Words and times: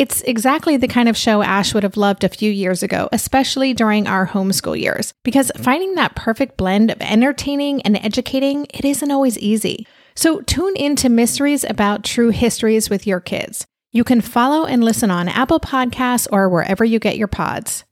It's 0.00 0.22
exactly 0.22 0.78
the 0.78 0.88
kind 0.88 1.10
of 1.10 1.16
show 1.18 1.42
Ash 1.42 1.74
would 1.74 1.82
have 1.82 1.98
loved 1.98 2.24
a 2.24 2.30
few 2.30 2.50
years 2.50 2.82
ago, 2.82 3.10
especially 3.12 3.74
during 3.74 4.06
our 4.06 4.26
homeschool 4.26 4.80
years, 4.80 5.12
because 5.24 5.52
finding 5.58 5.94
that 5.96 6.16
perfect 6.16 6.56
blend 6.56 6.90
of 6.90 7.02
entertaining 7.02 7.82
and 7.82 7.98
educating, 7.98 8.66
it 8.72 8.86
isn't 8.86 9.10
always 9.10 9.36
easy. 9.36 9.86
So 10.14 10.40
tune 10.40 10.74
in 10.76 10.96
to 10.96 11.10
Mysteries 11.10 11.64
About 11.64 12.02
True 12.02 12.30
Histories 12.30 12.88
with 12.88 13.06
your 13.06 13.20
kids. 13.20 13.66
You 13.92 14.02
can 14.02 14.22
follow 14.22 14.64
and 14.64 14.82
listen 14.82 15.10
on 15.10 15.28
Apple 15.28 15.60
Podcasts 15.60 16.26
or 16.32 16.48
wherever 16.48 16.82
you 16.82 16.98
get 16.98 17.18
your 17.18 17.28
pods. 17.28 17.84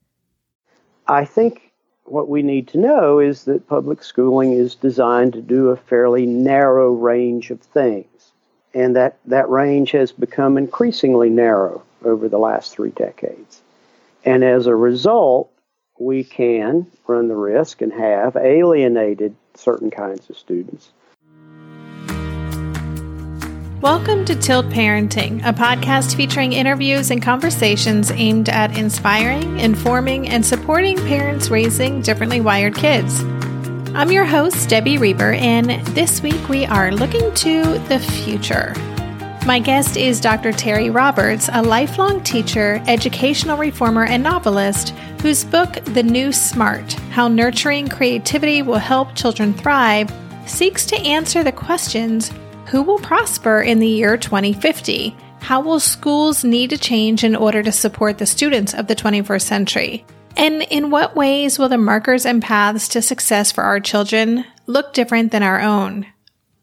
I 1.08 1.26
think 1.26 1.72
what 2.04 2.30
we 2.30 2.40
need 2.40 2.68
to 2.68 2.78
know 2.78 3.18
is 3.18 3.44
that 3.44 3.68
public 3.68 4.02
schooling 4.02 4.54
is 4.54 4.74
designed 4.74 5.34
to 5.34 5.42
do 5.42 5.68
a 5.68 5.76
fairly 5.76 6.24
narrow 6.24 6.90
range 6.90 7.50
of 7.50 7.60
things. 7.60 8.32
And 8.72 8.96
that, 8.96 9.18
that 9.26 9.50
range 9.50 9.90
has 9.90 10.10
become 10.10 10.56
increasingly 10.56 11.28
narrow 11.28 11.84
over 12.04 12.28
the 12.28 12.38
last 12.38 12.72
three 12.72 12.90
decades. 12.90 13.62
And 14.24 14.44
as 14.44 14.66
a 14.66 14.74
result, 14.74 15.50
we 15.98 16.24
can 16.24 16.86
run 17.06 17.28
the 17.28 17.36
risk 17.36 17.82
and 17.82 17.92
have 17.92 18.36
alienated 18.36 19.34
certain 19.54 19.90
kinds 19.90 20.30
of 20.30 20.38
students. 20.38 20.90
Welcome 23.80 24.24
to 24.24 24.34
Tilt 24.34 24.66
Parenting, 24.66 25.38
a 25.46 25.52
podcast 25.52 26.16
featuring 26.16 26.52
interviews 26.52 27.12
and 27.12 27.22
conversations 27.22 28.10
aimed 28.10 28.48
at 28.48 28.76
inspiring, 28.76 29.60
informing, 29.60 30.28
and 30.28 30.44
supporting 30.44 30.96
parents 30.96 31.48
raising 31.48 32.02
differently 32.02 32.40
wired 32.40 32.74
kids. 32.74 33.22
I'm 33.94 34.10
your 34.10 34.24
host, 34.24 34.68
Debbie 34.68 34.98
Reber, 34.98 35.32
and 35.32 35.70
this 35.94 36.20
week 36.22 36.48
we 36.48 36.66
are 36.66 36.90
looking 36.90 37.32
to 37.34 37.78
the 37.88 38.00
future. 38.00 38.74
My 39.48 39.60
guest 39.60 39.96
is 39.96 40.20
Dr. 40.20 40.52
Terry 40.52 40.90
Roberts, 40.90 41.48
a 41.50 41.62
lifelong 41.62 42.22
teacher, 42.22 42.82
educational 42.86 43.56
reformer, 43.56 44.04
and 44.04 44.22
novelist 44.22 44.90
whose 45.22 45.42
book, 45.42 45.82
The 45.86 46.02
New 46.02 46.32
Smart 46.32 46.92
How 47.12 47.28
Nurturing 47.28 47.88
Creativity 47.88 48.60
Will 48.60 48.76
Help 48.76 49.14
Children 49.14 49.54
Thrive, 49.54 50.12
seeks 50.44 50.84
to 50.84 50.96
answer 50.96 51.42
the 51.42 51.50
questions 51.50 52.30
Who 52.66 52.82
will 52.82 52.98
prosper 52.98 53.62
in 53.62 53.78
the 53.78 53.88
year 53.88 54.18
2050? 54.18 55.16
How 55.40 55.62
will 55.62 55.80
schools 55.80 56.44
need 56.44 56.68
to 56.68 56.76
change 56.76 57.24
in 57.24 57.34
order 57.34 57.62
to 57.62 57.72
support 57.72 58.18
the 58.18 58.26
students 58.26 58.74
of 58.74 58.86
the 58.86 58.96
21st 58.96 59.40
century? 59.40 60.04
And 60.36 60.60
in 60.64 60.90
what 60.90 61.16
ways 61.16 61.58
will 61.58 61.70
the 61.70 61.78
markers 61.78 62.26
and 62.26 62.42
paths 62.42 62.86
to 62.88 63.00
success 63.00 63.50
for 63.50 63.64
our 63.64 63.80
children 63.80 64.44
look 64.66 64.92
different 64.92 65.32
than 65.32 65.42
our 65.42 65.62
own? 65.62 66.04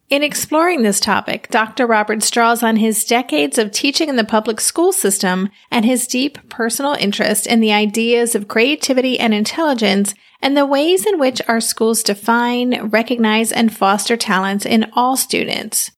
In 0.07 0.21
exploring 0.21 0.83
this 0.83 0.99
topic, 0.99 1.49
Dr. 1.49 1.87
Roberts 1.87 2.29
draws 2.29 2.61
on 2.61 2.75
his 2.75 3.03
decades 3.05 3.57
of 3.57 3.71
teaching 3.71 4.07
in 4.07 4.17
the 4.17 4.23
public 4.23 4.61
school 4.61 4.91
system 4.91 5.49
and 5.71 5.83
his 5.83 6.05
deep 6.05 6.37
personal 6.47 6.93
interest 6.93 7.47
in 7.47 7.59
the 7.59 7.73
ideas 7.73 8.35
of 8.35 8.47
creativity 8.47 9.19
and 9.19 9.33
intelligence 9.33 10.13
and 10.43 10.55
the 10.55 10.65
ways 10.65 11.07
in 11.07 11.17
which 11.17 11.41
our 11.47 11.59
schools 11.59 12.03
define, 12.03 12.89
recognize, 12.89 13.51
and 13.51 13.75
foster 13.75 14.15
talents 14.15 14.63
in 14.63 14.91
all 14.93 15.17
students. 15.17 15.89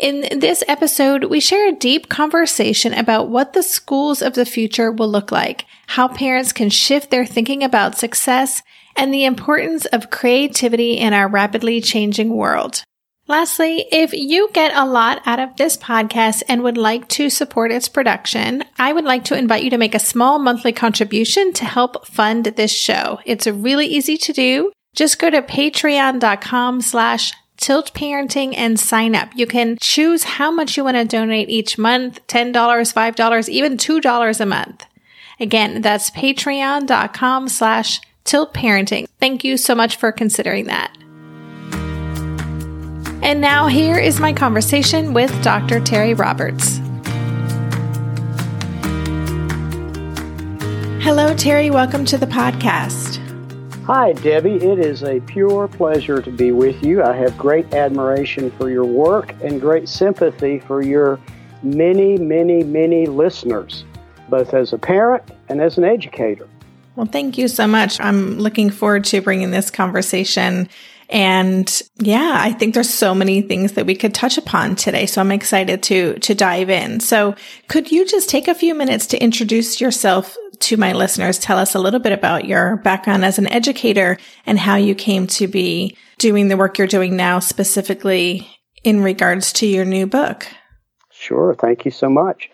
In 0.00 0.40
this 0.40 0.64
episode, 0.66 1.24
we 1.24 1.38
share 1.38 1.68
a 1.68 1.76
deep 1.76 2.08
conversation 2.08 2.92
about 2.92 3.30
what 3.30 3.52
the 3.52 3.62
schools 3.62 4.20
of 4.20 4.34
the 4.34 4.44
future 4.44 4.90
will 4.90 5.08
look 5.08 5.30
like, 5.30 5.64
how 5.86 6.08
parents 6.08 6.52
can 6.52 6.70
shift 6.70 7.12
their 7.12 7.24
thinking 7.24 7.62
about 7.62 7.96
success, 7.96 8.62
and 8.96 9.14
the 9.14 9.24
importance 9.24 9.84
of 9.86 10.10
creativity 10.10 10.94
in 10.94 11.12
our 11.12 11.28
rapidly 11.28 11.80
changing 11.80 12.34
world. 12.34 12.82
Lastly, 13.26 13.86
if 13.90 14.12
you 14.12 14.50
get 14.52 14.76
a 14.76 14.84
lot 14.84 15.22
out 15.24 15.40
of 15.40 15.56
this 15.56 15.78
podcast 15.78 16.42
and 16.46 16.62
would 16.62 16.76
like 16.76 17.08
to 17.08 17.30
support 17.30 17.72
its 17.72 17.88
production, 17.88 18.64
I 18.76 18.92
would 18.92 19.04
like 19.04 19.24
to 19.24 19.38
invite 19.38 19.62
you 19.62 19.70
to 19.70 19.78
make 19.78 19.94
a 19.94 19.98
small 19.98 20.38
monthly 20.38 20.72
contribution 20.72 21.54
to 21.54 21.64
help 21.64 22.06
fund 22.06 22.44
this 22.44 22.70
show. 22.70 23.20
It's 23.24 23.46
really 23.46 23.86
easy 23.86 24.18
to 24.18 24.32
do. 24.34 24.72
Just 24.94 25.18
go 25.18 25.30
to 25.30 25.40
patreon.com 25.40 26.82
slash 26.82 27.32
tilt 27.56 27.94
parenting 27.94 28.54
and 28.56 28.78
sign 28.78 29.14
up. 29.14 29.30
You 29.34 29.46
can 29.46 29.78
choose 29.80 30.24
how 30.24 30.50
much 30.50 30.76
you 30.76 30.84
want 30.84 30.98
to 30.98 31.04
donate 31.04 31.48
each 31.48 31.78
month, 31.78 32.20
$10, 32.26 32.52
$5, 32.52 33.48
even 33.48 33.76
$2 33.78 34.40
a 34.40 34.46
month. 34.46 34.86
Again, 35.40 35.80
that's 35.80 36.10
patreon.com 36.10 37.48
slash 37.48 38.00
tilt 38.24 38.52
parenting. 38.52 39.06
Thank 39.18 39.44
you 39.44 39.56
so 39.56 39.74
much 39.74 39.96
for 39.96 40.12
considering 40.12 40.66
that. 40.66 40.94
And 43.24 43.40
now 43.40 43.68
here 43.68 43.98
is 43.98 44.20
my 44.20 44.34
conversation 44.34 45.14
with 45.14 45.32
Dr. 45.42 45.80
Terry 45.80 46.12
Roberts. 46.12 46.76
Hello, 51.02 51.34
Terry. 51.34 51.70
Welcome 51.70 52.04
to 52.04 52.18
the 52.18 52.26
podcast. 52.26 53.16
Hi, 53.86 54.12
Debbie. 54.12 54.56
It 54.56 54.78
is 54.78 55.02
a 55.02 55.20
pure 55.20 55.68
pleasure 55.68 56.20
to 56.20 56.30
be 56.30 56.52
with 56.52 56.84
you. 56.84 57.02
I 57.02 57.16
have 57.16 57.38
great 57.38 57.72
admiration 57.72 58.50
for 58.50 58.68
your 58.68 58.84
work 58.84 59.34
and 59.42 59.58
great 59.58 59.88
sympathy 59.88 60.58
for 60.58 60.82
your 60.82 61.18
many, 61.62 62.18
many, 62.18 62.62
many 62.62 63.06
listeners, 63.06 63.86
both 64.28 64.52
as 64.52 64.74
a 64.74 64.78
parent 64.78 65.22
and 65.48 65.62
as 65.62 65.78
an 65.78 65.84
educator. 65.84 66.46
Well, 66.94 67.06
thank 67.06 67.38
you 67.38 67.48
so 67.48 67.66
much. 67.66 67.98
I'm 68.00 68.38
looking 68.38 68.68
forward 68.68 69.04
to 69.04 69.22
bringing 69.22 69.50
this 69.50 69.70
conversation 69.70 70.68
and 71.08 71.82
yeah, 71.96 72.36
I 72.38 72.52
think 72.52 72.74
there's 72.74 72.92
so 72.92 73.14
many 73.14 73.42
things 73.42 73.72
that 73.72 73.86
we 73.86 73.94
could 73.94 74.14
touch 74.14 74.38
upon 74.38 74.76
today. 74.76 75.06
So 75.06 75.20
I'm 75.20 75.32
excited 75.32 75.82
to, 75.84 76.18
to 76.18 76.34
dive 76.34 76.70
in. 76.70 77.00
So 77.00 77.34
could 77.68 77.92
you 77.92 78.06
just 78.06 78.28
take 78.28 78.48
a 78.48 78.54
few 78.54 78.74
minutes 78.74 79.06
to 79.08 79.22
introduce 79.22 79.80
yourself 79.80 80.36
to 80.60 80.76
my 80.76 80.92
listeners? 80.92 81.38
Tell 81.38 81.58
us 81.58 81.74
a 81.74 81.78
little 81.78 82.00
bit 82.00 82.12
about 82.12 82.46
your 82.46 82.76
background 82.78 83.24
as 83.24 83.38
an 83.38 83.46
educator 83.48 84.18
and 84.46 84.58
how 84.58 84.76
you 84.76 84.94
came 84.94 85.26
to 85.28 85.46
be 85.46 85.96
doing 86.18 86.48
the 86.48 86.56
work 86.56 86.78
you're 86.78 86.86
doing 86.86 87.16
now, 87.16 87.38
specifically 87.38 88.48
in 88.82 89.02
regards 89.02 89.52
to 89.54 89.66
your 89.66 89.84
new 89.84 90.06
book. 90.06 90.46
Sure. 91.10 91.54
Thank 91.54 91.84
you 91.84 91.90
so 91.90 92.08
much. 92.08 92.50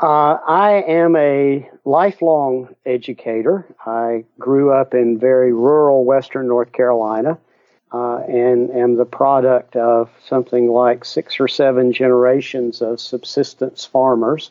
Uh, 0.00 0.36
I 0.46 0.82
am 0.88 1.14
a 1.14 1.68
lifelong 1.84 2.74
educator. 2.84 3.72
I 3.86 4.24
grew 4.38 4.72
up 4.72 4.94
in 4.94 5.18
very 5.18 5.52
rural 5.52 6.04
Western 6.04 6.48
North 6.48 6.72
Carolina 6.72 7.38
uh, 7.92 8.18
and 8.28 8.70
am 8.70 8.96
the 8.96 9.04
product 9.04 9.76
of 9.76 10.10
something 10.26 10.68
like 10.68 11.04
six 11.04 11.38
or 11.38 11.46
seven 11.46 11.92
generations 11.92 12.80
of 12.80 13.00
subsistence 13.00 13.84
farmers, 13.84 14.50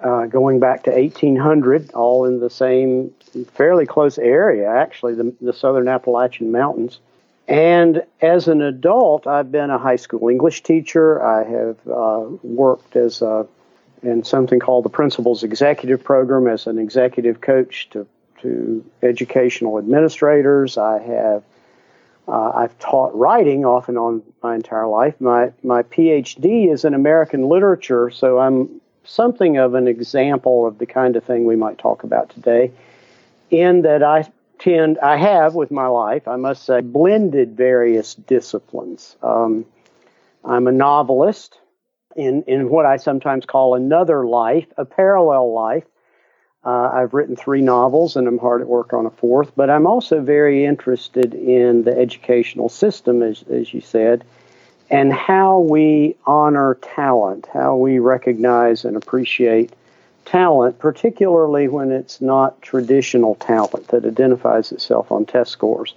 uh, 0.00 0.26
going 0.26 0.60
back 0.60 0.82
to 0.84 0.90
1800, 0.90 1.92
all 1.92 2.26
in 2.26 2.40
the 2.40 2.50
same 2.50 3.12
fairly 3.52 3.86
close 3.86 4.18
area, 4.18 4.68
actually, 4.68 5.14
the, 5.14 5.34
the 5.40 5.52
southern 5.52 5.88
Appalachian 5.88 6.52
Mountains. 6.52 7.00
And 7.48 8.02
as 8.20 8.48
an 8.48 8.60
adult, 8.60 9.26
I've 9.26 9.50
been 9.50 9.70
a 9.70 9.78
high 9.78 9.96
school 9.96 10.28
English 10.28 10.62
teacher. 10.62 11.24
I 11.24 11.44
have 11.44 11.76
uh, 11.88 12.26
worked 12.42 12.96
as 12.96 13.22
a, 13.22 13.46
in 14.02 14.24
something 14.24 14.58
called 14.58 14.84
the 14.84 14.90
Principals 14.90 15.44
Executive 15.44 16.02
Program 16.02 16.48
as 16.48 16.66
an 16.66 16.78
executive 16.78 17.40
coach 17.40 17.88
to, 17.90 18.06
to 18.42 18.84
educational 19.02 19.78
administrators. 19.78 20.76
I 20.76 20.98
have 20.98 21.42
uh, 22.28 22.52
I've 22.54 22.78
taught 22.78 23.14
writing 23.14 23.64
off 23.64 23.88
and 23.88 23.98
on 23.98 24.22
my 24.42 24.54
entire 24.54 24.86
life. 24.86 25.20
My 25.20 25.52
my 25.62 25.82
PhD 25.82 26.72
is 26.72 26.84
in 26.84 26.94
American 26.94 27.48
literature, 27.48 28.10
so 28.10 28.38
I'm 28.38 28.80
something 29.04 29.56
of 29.58 29.74
an 29.74 29.86
example 29.86 30.66
of 30.66 30.78
the 30.78 30.86
kind 30.86 31.16
of 31.16 31.24
thing 31.24 31.44
we 31.44 31.56
might 31.56 31.78
talk 31.78 32.02
about 32.02 32.30
today. 32.30 32.72
In 33.50 33.82
that 33.82 34.02
I 34.02 34.28
tend, 34.58 34.98
I 34.98 35.16
have 35.16 35.54
with 35.54 35.70
my 35.70 35.86
life, 35.86 36.26
I 36.26 36.36
must 36.36 36.64
say, 36.64 36.80
blended 36.80 37.56
various 37.56 38.14
disciplines. 38.14 39.16
Um, 39.22 39.64
I'm 40.44 40.66
a 40.66 40.72
novelist 40.72 41.58
in, 42.16 42.42
in 42.44 42.68
what 42.70 42.86
I 42.86 42.96
sometimes 42.96 43.46
call 43.46 43.74
another 43.74 44.26
life, 44.26 44.66
a 44.76 44.84
parallel 44.84 45.52
life. 45.52 45.84
Uh, 46.66 46.90
I've 46.92 47.14
written 47.14 47.36
three 47.36 47.62
novels 47.62 48.16
and 48.16 48.26
I'm 48.26 48.38
hard 48.38 48.60
at 48.60 48.66
work 48.66 48.92
on 48.92 49.06
a 49.06 49.10
fourth, 49.10 49.52
but 49.54 49.70
I'm 49.70 49.86
also 49.86 50.20
very 50.20 50.64
interested 50.64 51.32
in 51.32 51.84
the 51.84 51.96
educational 51.96 52.68
system, 52.68 53.22
as, 53.22 53.44
as 53.44 53.72
you 53.72 53.80
said, 53.80 54.24
and 54.90 55.12
how 55.12 55.60
we 55.60 56.16
honor 56.26 56.74
talent, 56.82 57.46
how 57.54 57.76
we 57.76 58.00
recognize 58.00 58.84
and 58.84 58.96
appreciate 58.96 59.74
talent, 60.24 60.80
particularly 60.80 61.68
when 61.68 61.92
it's 61.92 62.20
not 62.20 62.60
traditional 62.62 63.36
talent 63.36 63.86
that 63.88 64.04
identifies 64.04 64.72
itself 64.72 65.12
on 65.12 65.24
test 65.24 65.52
scores. 65.52 65.94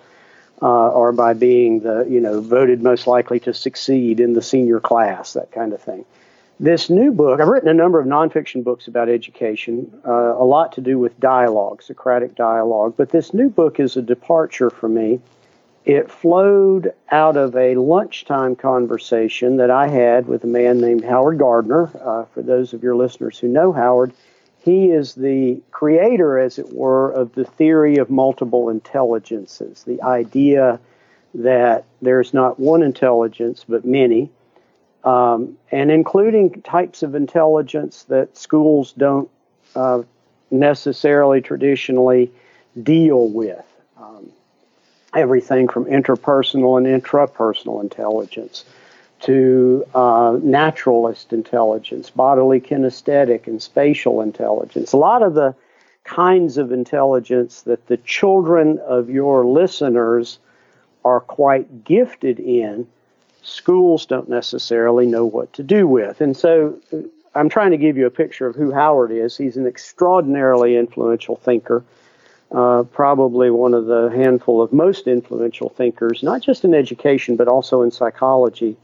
Uh, 0.62 0.90
or 0.90 1.14
by 1.14 1.32
being 1.32 1.80
the 1.80 2.06
you 2.10 2.20
know 2.20 2.42
voted 2.42 2.84
most 2.84 3.08
likely 3.08 3.40
to 3.40 3.54
succeed 3.54 4.20
in 4.20 4.34
the 4.34 4.42
senior 4.42 4.82
class, 4.82 5.32
that 5.32 5.50
kind 5.54 5.72
of 5.72 5.82
thing. 5.82 6.04
This 6.62 6.90
new 6.90 7.14
book, 7.14 7.40
I've 7.40 7.48
written 7.48 7.70
a 7.70 7.74
number 7.74 8.02
of 8.02 8.06
nonfiction 8.06 8.66
books 8.66 8.90
about 8.90 9.08
education, 9.08 10.02
uh, 10.06 10.12
a 10.12 10.44
lot 10.44 10.74
to 10.74 10.82
do 10.82 11.00
with 11.00 11.18
dialogue, 11.18 11.82
Socratic 11.82 12.36
dialogue, 12.36 12.96
but 12.98 13.12
this 13.12 13.34
new 13.34 13.50
book 13.50 13.80
is 13.80 13.96
a 13.96 14.02
departure 14.02 14.70
for 14.70 14.90
me. 14.90 15.22
It 15.86 16.12
flowed 16.12 16.94
out 17.12 17.38
of 17.38 17.56
a 17.56 17.76
lunchtime 17.76 18.58
conversation 18.58 19.56
that 19.56 19.72
I 19.72 19.88
had 19.88 20.28
with 20.28 20.44
a 20.44 20.48
man 20.48 20.82
named 20.82 21.06
Howard 21.06 21.38
Gardner. 21.38 21.90
Uh, 21.98 22.26
for 22.26 22.42
those 22.42 22.74
of 22.74 22.84
your 22.84 22.98
listeners 22.98 23.40
who 23.40 23.48
know 23.48 23.72
Howard, 23.72 24.12
he 24.58 24.92
is 24.92 25.16
the 25.16 25.62
creator, 25.72 26.38
as 26.38 26.60
it 26.60 26.74
were, 26.74 27.10
of 27.10 27.36
the 27.36 27.46
theory 27.46 27.96
of 27.96 28.10
multiple 28.10 28.68
intelligences, 28.68 29.84
the 29.84 30.02
idea 30.02 30.78
that 31.34 31.86
there's 32.02 32.34
not 32.34 32.60
one 32.60 32.84
intelligence 32.84 33.64
but 33.66 33.86
many, 33.86 34.30
um, 35.04 35.58
and 35.72 35.92
including 35.92 36.62
types 36.62 37.04
of 37.04 37.16
intelligence 37.16 38.04
that 38.04 38.38
schools 38.38 38.94
don't 38.94 39.30
uh, 39.76 40.04
necessarily 40.52 41.42
traditionally 41.42 42.32
deal 42.82 43.28
with. 43.30 43.66
Um, 43.98 44.32
everything 45.16 45.68
from 45.68 45.86
interpersonal 45.86 46.78
and 46.78 47.02
intrapersonal 47.02 47.82
intelligence 47.82 48.66
to 49.22 49.86
uh, 49.94 50.38
naturalist 50.42 51.34
intelligence, 51.34 52.10
bodily 52.10 52.62
kinesthetic, 52.62 53.48
and 53.48 53.62
spatial 53.62 54.22
intelligence. 54.22 54.94
A 54.94 54.98
lot 54.98 55.24
of 55.24 55.34
the 55.34 55.56
kinds 56.04 56.58
of 56.58 56.72
intelligence 56.72 57.64
that 57.64 57.86
the 57.88 57.98
children 57.98 58.80
of 58.80 59.10
your 59.10 59.46
listeners 59.46 60.40
are 61.04 61.20
quite 61.20 61.84
gifted 61.84 62.40
in, 62.40 62.88
schools 63.42 64.06
don't 64.06 64.30
necessarily 64.30 65.06
know 65.06 65.26
what 65.26 65.52
to 65.54 65.64
do 65.64 65.88
with. 65.88 66.22
And 66.22 66.36
so 66.36 66.80
I'm 67.36 67.50
trying 67.50 67.72
to 67.72 67.78
give 67.78 67.98
you 67.98 68.06
a 68.06 68.12
picture 68.12 68.48
of 68.48 68.56
who 68.56 68.72
Howard 68.72 69.12
is. 69.12 69.38
He's 69.38 69.58
an 69.58 69.68
extraordinarily 69.68 70.76
influential 70.76 71.36
thinker. 71.36 71.84
Uh, 72.52 72.82
probably 72.84 73.52
one 73.52 73.76
of 73.76 73.86
the 73.86 74.10
handful 74.10 74.60
of 74.60 74.74
most 74.74 75.08
influential 75.08 75.70
thinkers, 75.70 76.24
not 76.24 76.42
just 76.42 76.66
in 76.66 76.74
education, 76.74 77.36
but 77.36 77.48
also 77.48 77.84
in 77.84 77.92
psychology 77.92 78.76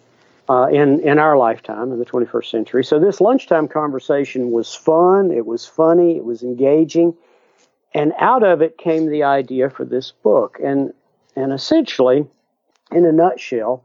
uh, 0.49 0.67
in 0.67 0.99
in 0.99 1.17
our 1.17 1.37
lifetime 1.37 1.91
in 1.91 1.99
the 1.99 2.05
21st 2.05 2.49
century. 2.49 2.83
So 2.83 2.99
this 2.99 3.19
lunchtime 3.19 3.67
conversation 3.67 4.51
was 4.51 4.75
fun. 4.75 5.31
It 5.31 5.45
was 5.45 5.65
funny. 5.65 6.17
It 6.17 6.25
was 6.25 6.43
engaging, 6.43 7.15
and 7.93 8.13
out 8.19 8.43
of 8.43 8.61
it 8.61 8.77
came 8.77 9.09
the 9.09 9.23
idea 9.23 9.69
for 9.69 9.85
this 9.85 10.11
book. 10.11 10.59
And 10.63 10.93
and 11.35 11.51
essentially, 11.51 12.27
in 12.91 13.05
a 13.05 13.11
nutshell, 13.11 13.83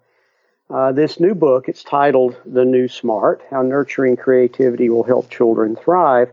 uh, 0.71 0.93
this 0.93 1.19
new 1.19 1.35
book. 1.35 1.69
It's 1.69 1.83
titled 1.83 2.37
"The 2.47 2.65
New 2.65 2.89
Smart: 2.89 3.43
How 3.51 3.63
Nurturing 3.63 4.17
Creativity 4.17 4.89
Will 4.89 5.03
Help 5.03 5.31
Children 5.31 5.77
Thrive." 5.77 6.31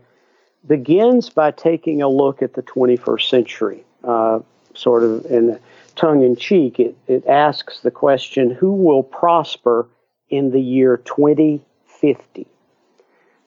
Begins 0.66 1.30
by 1.30 1.50
taking 1.50 2.02
a 2.02 2.08
look 2.08 2.42
at 2.42 2.54
the 2.54 2.62
21st 2.62 3.28
century, 3.28 3.84
uh, 4.04 4.40
sort 4.74 5.02
of 5.02 5.24
in 5.26 5.58
tongue 5.94 6.22
in 6.22 6.36
cheek. 6.36 6.78
It, 6.78 6.96
it 7.06 7.26
asks 7.26 7.80
the 7.80 7.90
question, 7.90 8.50
"Who 8.50 8.72
will 8.72 9.02
prosper?" 9.02 9.88
in 10.30 10.50
the 10.50 10.60
year 10.60 10.98
2050. 10.98 12.46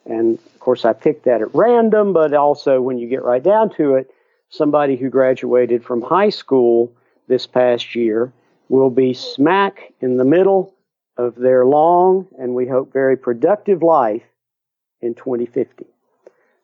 And 0.05 0.39
of 0.39 0.59
course, 0.59 0.83
I 0.83 0.93
picked 0.93 1.25
that 1.25 1.41
at 1.41 1.53
random, 1.53 2.11
but 2.11 2.33
also 2.33 2.81
when 2.81 2.97
you 2.97 3.07
get 3.07 3.23
right 3.23 3.43
down 3.43 3.69
to 3.75 3.95
it, 3.95 4.09
somebody 4.49 4.95
who 4.95 5.09
graduated 5.09 5.83
from 5.83 6.01
high 6.01 6.31
school 6.31 6.91
this 7.27 7.45
past 7.45 7.93
year 7.93 8.33
will 8.67 8.89
be 8.89 9.13
smack 9.13 9.93
in 10.01 10.17
the 10.17 10.25
middle 10.25 10.73
of 11.21 11.35
their 11.35 11.65
long 11.65 12.27
and 12.37 12.55
we 12.55 12.67
hope 12.67 12.91
very 12.91 13.17
productive 13.17 13.83
life 13.83 14.23
in 15.01 15.13
2050. 15.15 15.85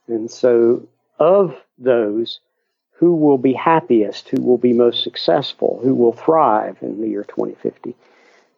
And 0.08 0.30
so, 0.30 0.88
of 1.20 1.56
those, 1.78 2.40
who 2.94 3.16
will 3.16 3.38
be 3.38 3.54
happiest, 3.54 4.30
who 4.30 4.42
will 4.42 4.58
be 4.58 4.74
most 4.74 5.04
successful, 5.04 5.80
who 5.84 5.94
will 5.94 6.14
thrive 6.14 6.78
in 6.82 7.00
the 7.00 7.08
year 7.08 7.24
2050? 7.24 7.96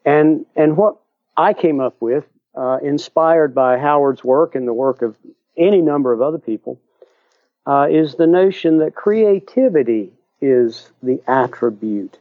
And, 0.05 0.45
and 0.55 0.77
what 0.77 0.97
I 1.35 1.53
came 1.53 1.79
up 1.79 1.95
with, 1.99 2.25
uh, 2.55 2.77
inspired 2.81 3.53
by 3.53 3.77
Howard's 3.77 4.23
work 4.23 4.55
and 4.55 4.67
the 4.67 4.73
work 4.73 5.01
of 5.01 5.15
any 5.57 5.81
number 5.81 6.13
of 6.13 6.21
other 6.21 6.37
people, 6.37 6.79
uh, 7.65 7.87
is 7.89 8.15
the 8.15 8.27
notion 8.27 8.77
that 8.77 8.95
creativity 8.95 10.13
is 10.41 10.89
the 11.03 11.21
attribute 11.27 12.17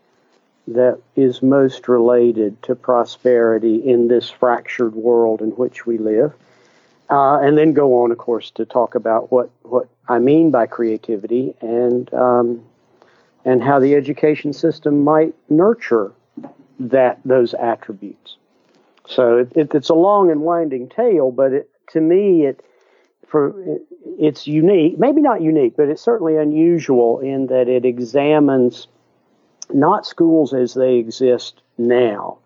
that 0.74 1.00
is 1.16 1.42
most 1.42 1.88
related 1.88 2.62
to 2.62 2.74
prosperity 2.74 3.76
in 3.76 4.08
this 4.08 4.28
fractured 4.28 4.94
world 4.94 5.40
in 5.40 5.50
which 5.50 5.86
we 5.86 5.98
live. 5.98 6.32
Uh, 7.10 7.38
and 7.40 7.56
then 7.56 7.72
go 7.72 8.02
on, 8.02 8.10
of 8.12 8.18
course, 8.18 8.50
to 8.50 8.66
talk 8.66 8.94
about 8.94 9.32
what, 9.32 9.50
what 9.62 9.88
I 10.08 10.18
mean 10.18 10.50
by 10.50 10.66
creativity 10.66 11.54
and 11.60 12.12
um, 12.12 12.62
and 13.44 13.62
how 13.62 13.78
the 13.78 13.94
education 13.94 14.52
system 14.52 15.04
might 15.04 15.34
nurture 15.48 16.12
that 16.78 17.18
those 17.24 17.54
attributes. 17.54 18.36
So 19.06 19.38
it, 19.38 19.52
it, 19.56 19.74
it's 19.74 19.88
a 19.88 19.94
long 19.94 20.30
and 20.30 20.42
winding 20.42 20.90
tale, 20.90 21.30
but 21.30 21.52
it, 21.52 21.70
to 21.92 22.00
me, 22.00 22.44
it 22.44 22.62
for 23.26 23.54
it's 24.18 24.46
unique. 24.46 24.98
Maybe 24.98 25.22
not 25.22 25.40
unique, 25.40 25.76
but 25.78 25.88
it's 25.88 26.02
certainly 26.02 26.36
unusual 26.36 27.20
in 27.20 27.46
that 27.46 27.68
it 27.68 27.86
examines 27.86 28.86
not 29.72 30.06
schools 30.06 30.54
as 30.54 30.74
they 30.74 30.96
exist 30.96 31.60
now, 31.76 32.38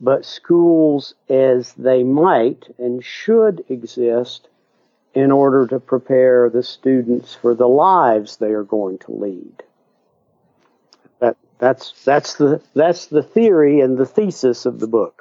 but 0.00 0.24
schools 0.24 1.14
as 1.28 1.72
they 1.74 2.02
might 2.02 2.66
and 2.78 3.04
should 3.04 3.64
exist 3.68 4.48
in 5.14 5.30
order 5.30 5.66
to 5.66 5.78
prepare 5.78 6.50
the 6.50 6.62
students 6.62 7.34
for 7.34 7.54
the 7.54 7.68
lives 7.68 8.36
they 8.36 8.50
are 8.50 8.64
going 8.64 8.98
to 8.98 9.12
lead. 9.12 9.62
That, 11.20 11.36
that's, 11.58 12.04
that's, 12.04 12.34
the, 12.34 12.60
that's 12.74 13.06
the 13.06 13.22
theory 13.22 13.80
and 13.80 13.96
the 13.96 14.06
thesis 14.06 14.66
of 14.66 14.80
the 14.80 14.88
book. 14.88 15.13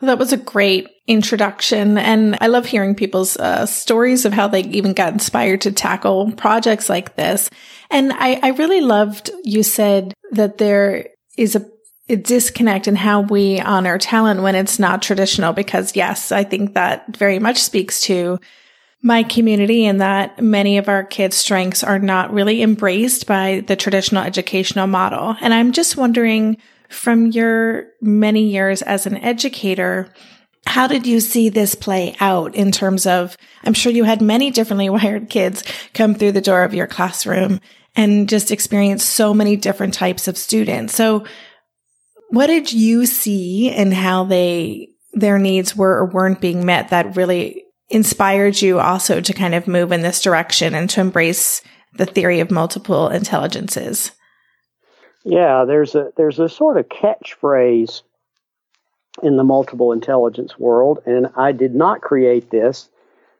Well, 0.00 0.08
that 0.08 0.18
was 0.18 0.32
a 0.32 0.38
great 0.38 0.88
introduction. 1.06 1.98
And 1.98 2.38
I 2.40 2.46
love 2.46 2.66
hearing 2.66 2.94
people's 2.94 3.36
uh, 3.36 3.66
stories 3.66 4.24
of 4.24 4.32
how 4.32 4.48
they 4.48 4.62
even 4.62 4.92
got 4.92 5.12
inspired 5.12 5.60
to 5.62 5.72
tackle 5.72 6.32
projects 6.32 6.88
like 6.88 7.16
this. 7.16 7.50
And 7.90 8.12
I, 8.12 8.40
I 8.42 8.48
really 8.50 8.80
loved 8.80 9.30
you 9.44 9.62
said 9.62 10.14
that 10.32 10.58
there 10.58 11.08
is 11.36 11.56
a, 11.56 11.66
a 12.08 12.16
disconnect 12.16 12.88
in 12.88 12.96
how 12.96 13.22
we 13.22 13.60
honor 13.60 13.98
talent 13.98 14.42
when 14.42 14.54
it's 14.54 14.78
not 14.78 15.02
traditional. 15.02 15.52
Because 15.52 15.96
yes, 15.96 16.32
I 16.32 16.44
think 16.44 16.74
that 16.74 17.16
very 17.16 17.38
much 17.38 17.58
speaks 17.58 18.00
to 18.02 18.38
my 19.02 19.22
community 19.22 19.86
and 19.86 20.00
that 20.00 20.40
many 20.42 20.78
of 20.78 20.88
our 20.88 21.04
kids' 21.04 21.36
strengths 21.36 21.82
are 21.82 21.98
not 21.98 22.32
really 22.32 22.62
embraced 22.62 23.26
by 23.26 23.64
the 23.66 23.76
traditional 23.76 24.22
educational 24.22 24.86
model. 24.86 25.36
And 25.40 25.54
I'm 25.54 25.72
just 25.72 25.96
wondering, 25.96 26.58
from 26.90 27.28
your 27.28 27.86
many 28.00 28.48
years 28.48 28.82
as 28.82 29.06
an 29.06 29.16
educator, 29.16 30.12
how 30.66 30.86
did 30.86 31.06
you 31.06 31.20
see 31.20 31.48
this 31.48 31.74
play 31.74 32.14
out 32.20 32.54
in 32.54 32.70
terms 32.70 33.06
of, 33.06 33.36
I'm 33.64 33.74
sure 33.74 33.92
you 33.92 34.04
had 34.04 34.20
many 34.20 34.50
differently 34.50 34.90
wired 34.90 35.30
kids 35.30 35.62
come 35.94 36.14
through 36.14 36.32
the 36.32 36.40
door 36.40 36.64
of 36.64 36.74
your 36.74 36.86
classroom 36.86 37.60
and 37.96 38.28
just 38.28 38.50
experience 38.50 39.04
so 39.04 39.34
many 39.34 39.56
different 39.56 39.94
types 39.94 40.28
of 40.28 40.36
students. 40.38 40.94
So 40.94 41.24
What 42.30 42.46
did 42.46 42.72
you 42.72 43.06
see 43.06 43.70
and 43.70 43.92
how 43.92 44.24
they 44.24 44.88
their 45.12 45.38
needs 45.38 45.74
were 45.74 45.98
or 45.98 46.06
weren't 46.06 46.40
being 46.40 46.64
met 46.64 46.90
that 46.90 47.16
really 47.16 47.64
inspired 47.88 48.62
you 48.62 48.78
also 48.78 49.20
to 49.20 49.32
kind 49.32 49.54
of 49.56 49.66
move 49.66 49.90
in 49.90 50.02
this 50.02 50.22
direction 50.22 50.74
and 50.74 50.88
to 50.90 51.00
embrace 51.00 51.62
the 51.94 52.06
theory 52.06 52.38
of 52.38 52.52
multiple 52.52 53.08
intelligences? 53.08 54.12
Yeah, 55.24 55.64
there's 55.64 55.94
a 55.94 56.12
there's 56.16 56.38
a 56.38 56.48
sort 56.48 56.76
of 56.76 56.88
catchphrase 56.88 58.02
in 59.22 59.36
the 59.36 59.44
multiple 59.44 59.92
intelligence 59.92 60.58
world, 60.58 61.00
and 61.04 61.28
I 61.36 61.52
did 61.52 61.74
not 61.74 62.00
create 62.00 62.50
this, 62.50 62.88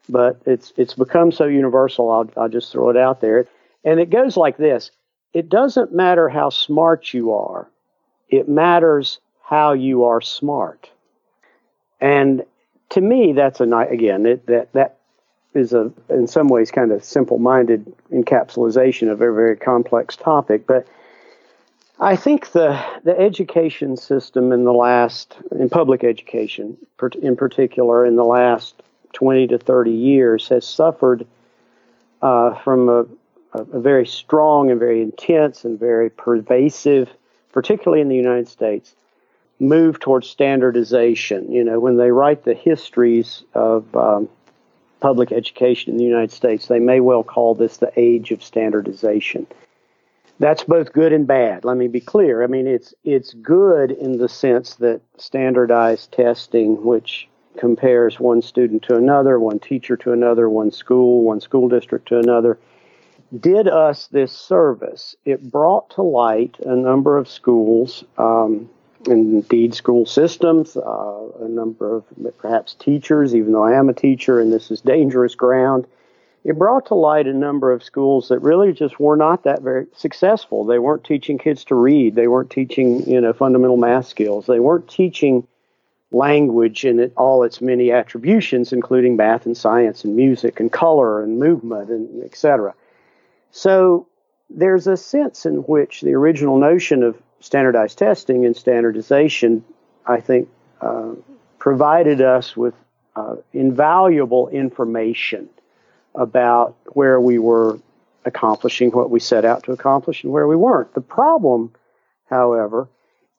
but 0.08 0.40
it's 0.44 0.72
it's 0.76 0.94
become 0.94 1.32
so 1.32 1.46
universal. 1.46 2.10
I'll 2.10 2.30
I'll 2.36 2.48
just 2.48 2.72
throw 2.72 2.90
it 2.90 2.96
out 2.96 3.20
there, 3.20 3.46
and 3.84 3.98
it 3.98 4.10
goes 4.10 4.36
like 4.36 4.56
this: 4.56 4.90
It 5.32 5.48
doesn't 5.48 5.92
matter 5.92 6.28
how 6.28 6.50
smart 6.50 7.14
you 7.14 7.32
are, 7.32 7.68
it 8.28 8.48
matters 8.48 9.18
how 9.42 9.72
you 9.72 10.04
are 10.04 10.20
smart. 10.20 10.90
And 12.00 12.44
to 12.90 13.00
me, 13.00 13.32
that's 13.32 13.60
a 13.60 13.66
nice, 13.66 13.90
again, 13.90 14.24
it, 14.26 14.46
that, 14.46 14.72
that 14.72 14.98
is 15.54 15.72
a, 15.72 15.92
in 16.08 16.26
some 16.26 16.48
ways, 16.48 16.70
kind 16.70 16.92
of 16.92 17.04
simple 17.04 17.38
minded 17.38 17.92
encapsulation 18.12 19.10
of 19.10 19.20
a 19.20 19.32
very 19.32 19.56
complex 19.56 20.16
topic. 20.16 20.66
But 20.66 20.86
I 22.00 22.16
think 22.16 22.52
the, 22.52 22.82
the 23.04 23.18
education 23.18 23.96
system 23.96 24.52
in 24.52 24.64
the 24.64 24.72
last, 24.72 25.36
in 25.52 25.68
public 25.68 26.02
education 26.02 26.78
in 27.20 27.36
particular, 27.36 28.06
in 28.06 28.16
the 28.16 28.24
last 28.24 28.82
20 29.12 29.48
to 29.48 29.58
30 29.58 29.90
years 29.90 30.48
has 30.48 30.66
suffered 30.66 31.26
uh, 32.22 32.54
from 32.54 32.88
a, 32.88 33.06
a, 33.52 33.80
very 33.80 34.06
strong 34.06 34.70
and 34.70 34.80
very 34.80 35.02
intense 35.02 35.64
and 35.64 35.78
very 35.78 36.08
pervasive 36.10 37.10
particularly 37.52 38.00
in 38.00 38.08
the 38.08 38.16
United 38.16 38.48
States, 38.48 38.94
move 39.58 40.00
towards 40.00 40.28
standardization. 40.28 41.52
You 41.52 41.64
know, 41.64 41.80
when 41.80 41.96
they 41.96 42.10
write 42.10 42.44
the 42.44 42.54
histories 42.54 43.42
of 43.54 43.94
um, 43.96 44.28
public 45.00 45.32
education 45.32 45.92
in 45.92 45.98
the 45.98 46.04
United 46.04 46.32
States, 46.32 46.66
they 46.66 46.78
may 46.78 47.00
well 47.00 47.22
call 47.22 47.54
this 47.54 47.78
the 47.78 47.92
age 47.96 48.30
of 48.30 48.42
standardization. 48.42 49.46
That's 50.40 50.64
both 50.64 50.94
good 50.94 51.12
and 51.12 51.26
bad. 51.26 51.66
Let 51.66 51.76
me 51.76 51.86
be 51.86 52.00
clear. 52.00 52.42
I 52.42 52.46
mean, 52.46 52.66
it's 52.66 52.94
it's 53.04 53.34
good 53.34 53.90
in 53.90 54.16
the 54.16 54.28
sense 54.28 54.76
that 54.76 55.02
standardized 55.18 56.12
testing, 56.12 56.82
which 56.82 57.28
compares 57.58 58.18
one 58.18 58.40
student 58.40 58.82
to 58.84 58.96
another, 58.96 59.38
one 59.38 59.58
teacher 59.58 59.98
to 59.98 60.12
another, 60.12 60.48
one 60.48 60.70
school, 60.70 61.24
one 61.24 61.42
school 61.42 61.68
district 61.68 62.08
to 62.08 62.18
another, 62.18 62.58
did 63.38 63.68
us 63.68 64.06
this 64.06 64.32
service. 64.32 65.14
It 65.26 65.52
brought 65.52 65.90
to 65.90 66.02
light 66.02 66.56
a 66.64 66.74
number 66.74 67.18
of 67.18 67.28
schools, 67.28 68.02
um, 68.16 68.70
indeed 69.06 69.74
school 69.74 70.06
systems, 70.06 70.74
uh, 70.74 71.28
a 71.40 71.48
number 71.48 71.94
of 71.94 72.04
perhaps 72.38 72.74
teachers, 72.74 73.34
even 73.34 73.52
though 73.52 73.64
I 73.64 73.74
am 73.74 73.90
a 73.90 73.94
teacher 73.94 74.40
and 74.40 74.50
this 74.50 74.70
is 74.70 74.80
dangerous 74.80 75.34
ground. 75.34 75.86
It 76.42 76.58
brought 76.58 76.86
to 76.86 76.94
light 76.94 77.26
a 77.26 77.34
number 77.34 77.70
of 77.70 77.84
schools 77.84 78.28
that 78.28 78.38
really 78.38 78.72
just 78.72 78.98
were 78.98 79.16
not 79.16 79.44
that 79.44 79.60
very 79.60 79.86
successful. 79.94 80.64
They 80.64 80.78
weren't 80.78 81.04
teaching 81.04 81.36
kids 81.36 81.64
to 81.64 81.74
read. 81.74 82.14
They 82.14 82.28
weren't 82.28 82.50
teaching, 82.50 83.06
you 83.06 83.20
know, 83.20 83.34
fundamental 83.34 83.76
math 83.76 84.06
skills. 84.06 84.46
They 84.46 84.58
weren't 84.58 84.88
teaching 84.88 85.46
language 86.12 86.84
in 86.84 86.98
it, 86.98 87.12
all 87.16 87.44
its 87.44 87.60
many 87.60 87.92
attributions, 87.92 88.72
including 88.72 89.16
math 89.16 89.44
and 89.44 89.56
science 89.56 90.02
and 90.02 90.16
music 90.16 90.60
and 90.60 90.72
color 90.72 91.22
and 91.22 91.38
movement 91.38 91.90
and 91.90 92.24
et 92.24 92.34
cetera. 92.34 92.74
So 93.52 94.06
there's 94.48 94.86
a 94.86 94.96
sense 94.96 95.44
in 95.44 95.56
which 95.56 96.00
the 96.00 96.14
original 96.14 96.58
notion 96.58 97.02
of 97.02 97.20
standardized 97.40 97.98
testing 97.98 98.46
and 98.46 98.56
standardization, 98.56 99.62
I 100.06 100.20
think, 100.20 100.48
uh, 100.80 101.12
provided 101.58 102.22
us 102.22 102.56
with 102.56 102.74
uh, 103.14 103.36
invaluable 103.52 104.48
information 104.48 105.50
about 106.14 106.76
where 106.86 107.20
we 107.20 107.38
were 107.38 107.78
accomplishing 108.24 108.90
what 108.90 109.10
we 109.10 109.20
set 109.20 109.44
out 109.44 109.64
to 109.64 109.72
accomplish 109.72 110.24
and 110.24 110.32
where 110.32 110.46
we 110.46 110.56
weren't. 110.56 110.92
The 110.94 111.00
problem, 111.00 111.72
however, 112.28 112.88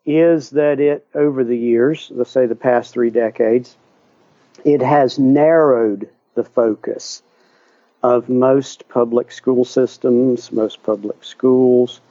is 0.06 0.52
that 0.52 0.80
it, 0.80 1.06
over 1.14 1.44
the 1.44 1.58
years, 1.58 2.12
let's 2.14 2.32
say 2.32 2.46
the 2.46 2.56
past 2.56 2.94
three 2.94 3.12
decades, 3.12 3.76
it 4.66 4.82
has 4.82 5.20
narrowed 5.20 6.10
the 6.34 6.44
focus 6.44 7.22
of 8.04 8.30
most 8.30 8.90
public 8.90 9.32
school 9.32 9.64
systems, 9.64 10.52
most 10.52 10.82
public 10.82 11.24
schools, 11.24 12.02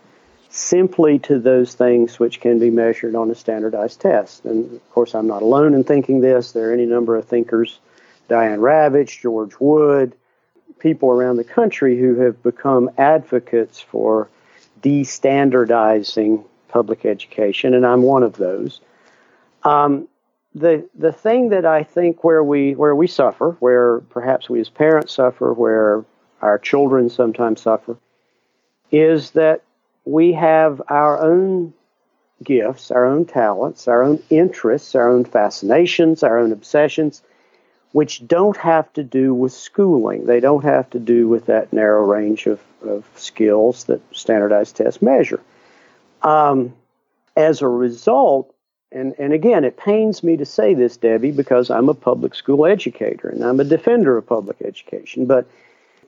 simply 0.49 1.19
to 1.19 1.39
those 1.39 1.75
things 1.75 2.19
which 2.19 2.41
can 2.41 2.59
be 2.59 2.71
measured 2.71 3.15
on 3.15 3.31
a 3.31 3.35
standardized 3.35 4.01
test. 4.01 4.45
And 4.45 4.73
of 4.73 4.91
course, 4.91 5.15
I'm 5.15 5.27
not 5.27 5.43
alone 5.43 5.75
in 5.75 5.85
thinking 5.85 6.21
this. 6.21 6.53
There 6.53 6.71
are 6.71 6.73
any 6.73 6.87
number 6.87 7.17
of 7.17 7.27
thinkers, 7.27 7.81
Diane 8.29 8.61
Ravitch, 8.61 9.21
George 9.21 9.55
Wood, 9.59 10.15
people 10.81 11.11
around 11.11 11.37
the 11.37 11.45
country 11.45 11.99
who 11.99 12.17
have 12.17 12.43
become 12.43 12.91
advocates 12.99 13.81
for 13.81 14.29
destandardizing 14.83 16.45
public 16.69 17.05
education, 17.05 17.75
and 17.75 17.87
I'm 17.87 18.03
one 18.03 18.23
of 18.23 18.35
those. 18.35 18.81
Um, 19.63 20.09
the 20.55 20.89
the 20.95 21.13
thing 21.13 21.51
that 21.51 21.65
I 21.65 21.85
think 21.85 22.25
where 22.25 22.43
we 22.43 22.75
where 22.75 22.95
we 22.95 23.07
suffer, 23.07 23.57
where 23.61 24.01
perhaps 24.01 24.51
we 24.51 24.61
as 24.61 24.69
parents 24.69 25.15
suffer, 25.15 25.53
where 25.53 26.05
our 26.43 26.59
children 26.59 27.09
sometimes 27.09 27.61
suffer, 27.61 27.97
is 28.91 29.33
that 29.33 29.63
we 30.05 30.33
have 30.33 30.83
our 30.89 31.21
own 31.21 31.73
gifts, 32.43 32.91
our 32.91 33.05
own 33.05 33.27
talents, 33.27 33.87
our 33.87 34.03
own 34.03 34.23
interests, 34.31 34.95
our 34.95 35.09
own 35.09 35.25
fascinations, 35.25 36.23
our 36.23 36.39
own 36.39 36.53
obsessions, 36.53 37.23
which 37.93 38.27
don't 38.27 38.57
have 38.57 38.93
to 38.93 39.03
do 39.03 39.35
with 39.35 39.53
schooling. 39.53 40.27
They 40.27 40.41
don't 40.41 40.65
have 40.65 40.89
to 40.91 40.99
do 40.99 41.29
with 41.29 41.47
that 41.47 41.73
narrow 41.73 42.05
range 42.05 42.47
of, 42.47 42.61
of 42.83 43.05
skills 43.17 43.85
that 43.85 44.01
standardized 44.15 44.77
tests 44.77 45.03
measure. 45.03 45.41
Um, 46.23 46.75
as 47.37 47.63
a 47.63 47.69
result, 47.69 48.55
and, 48.93 49.15
and 49.19 49.33
again, 49.33 49.65
it 49.65 49.77
pains 49.77 50.23
me 50.23 50.37
to 50.37 50.45
say 50.45 50.75
this, 50.75 50.97
Debbie, 50.97 51.31
because 51.31 51.71
I'm 51.71 51.89
a 51.89 51.95
public 51.95 52.35
school 52.35 52.67
educator 52.67 53.29
and 53.29 53.45
I'm 53.45 53.61
a 53.61 53.65
defender 53.65 54.17
of 54.17 54.27
public 54.27 54.59
education. 54.63 55.27
But, 55.27 55.49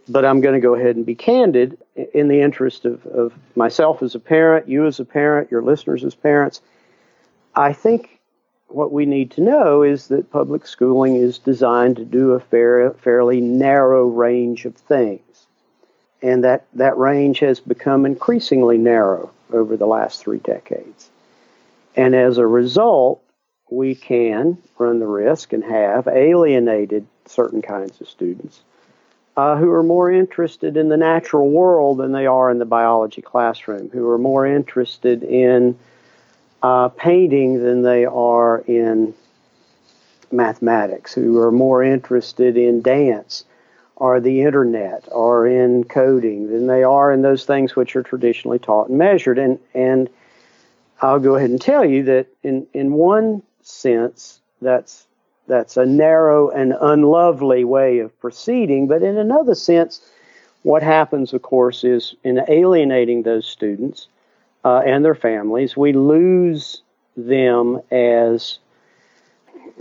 but 0.09 0.25
I'm 0.25 0.41
going 0.41 0.55
to 0.55 0.61
go 0.61 0.75
ahead 0.75 0.97
and 0.97 1.07
be 1.07 1.15
candid 1.15 1.79
in 2.15 2.29
the 2.29 2.41
interest 2.41 2.85
of, 2.85 3.05
of 3.07 3.33
myself 3.57 4.03
as 4.03 4.15
a 4.15 4.21
parent, 4.21 4.69
you 4.69 4.87
as 4.87 5.01
a 5.01 5.05
parent, 5.05 5.51
your 5.51 5.63
listeners 5.63 6.05
as 6.05 6.15
parents. 6.15 6.61
I 7.55 7.73
think 7.73 8.21
what 8.75 8.93
we 8.93 9.07
need 9.07 9.31
to 9.33 9.41
know 9.41 9.83
is 9.83 10.09
that 10.09 10.31
public 10.31 10.67
schooling 10.67 11.17
is 11.17 11.39
designed 11.39 11.97
to 11.97 12.05
do 12.05 12.33
a 12.33 12.41
fair, 12.41 12.91
fairly 12.93 13.41
narrow 13.41 14.07
range 14.07 14.65
of 14.65 14.77
things. 14.77 15.47
And 16.23 16.45
that, 16.45 16.67
that 16.75 16.97
range 16.97 17.41
has 17.41 17.61
become 17.61 18.07
increasingly 18.07 18.79
narrow 18.79 19.31
over 19.53 19.77
the 19.77 19.87
last 19.87 20.21
three 20.21 20.39
decades. 20.39 21.11
And 21.97 22.15
as 22.15 22.39
a 22.39 22.47
result, 22.47 23.23
we 23.71 23.95
can 23.95 24.59
run 24.79 25.01
the 25.01 25.07
risk 25.07 25.53
and 25.53 25.65
have 25.65 26.07
alienated 26.07 27.07
certain 27.27 27.63
kinds 27.63 28.01
of 28.01 28.09
students 28.09 28.63
uh, 29.37 29.57
who 29.57 29.71
are 29.71 29.83
more 29.83 30.11
interested 30.11 30.77
in 30.77 30.89
the 30.89 30.97
natural 30.97 31.51
world 31.51 31.99
than 31.99 32.13
they 32.13 32.27
are 32.27 32.51
in 32.51 32.59
the 32.59 32.65
biology 32.65 33.23
classroom, 33.23 33.89
who 33.91 34.07
are 34.09 34.19
more 34.19 34.47
interested 34.47 35.23
in 35.23 35.79
uh, 36.63 36.89
painting 36.89 37.63
than 37.63 37.83
they 37.83 38.05
are 38.05 38.59
in 38.67 39.15
mathematics, 40.31 41.13
who 41.13 41.39
are 41.39 41.53
more 41.53 41.83
interested 41.83 42.57
in 42.57 42.81
dance 42.83 43.45
or 43.97 44.21
the 44.21 44.43
internet 44.43 45.07
or 45.13 45.47
in 45.47 45.85
coding 45.85 46.49
than 46.51 46.67
they 46.67 46.83
are 46.83 47.13
in 47.13 47.23
those 47.23 47.45
things 47.45 47.77
which 47.77 47.95
are 47.95 48.03
traditionally 48.03 48.59
taught 48.59 48.89
and 48.89 48.99
measured. 48.99 49.39
And, 49.39 49.59
and 49.75 50.09
I'll 51.01 51.21
go 51.21 51.37
ahead 51.37 51.51
and 51.51 51.61
tell 51.61 51.85
you 51.85 52.05
that 52.05 52.27
in, 52.43 52.67
in 52.73 52.93
one 52.93 53.43
sense, 53.63 54.41
that's, 54.61 55.07
that's 55.47 55.77
a 55.77 55.85
narrow 55.85 56.49
and 56.51 56.75
unlovely 56.81 57.65
way 57.65 57.99
of 57.99 58.19
proceeding. 58.21 58.87
But 58.87 59.03
in 59.03 59.19
another 59.19 59.55
sense, 59.55 60.01
what 60.63 60.83
happens, 60.83 61.33
of 61.33 61.43
course, 61.43 61.85
is 61.85 62.15
in 62.25 62.41
alienating 62.49 63.23
those 63.23 63.47
students 63.47 64.07
uh, 64.65 64.79
and 64.79 65.05
their 65.05 65.15
families, 65.15 65.77
we 65.77 65.93
lose 65.93 66.83
them 67.17 67.81
as 67.91 68.59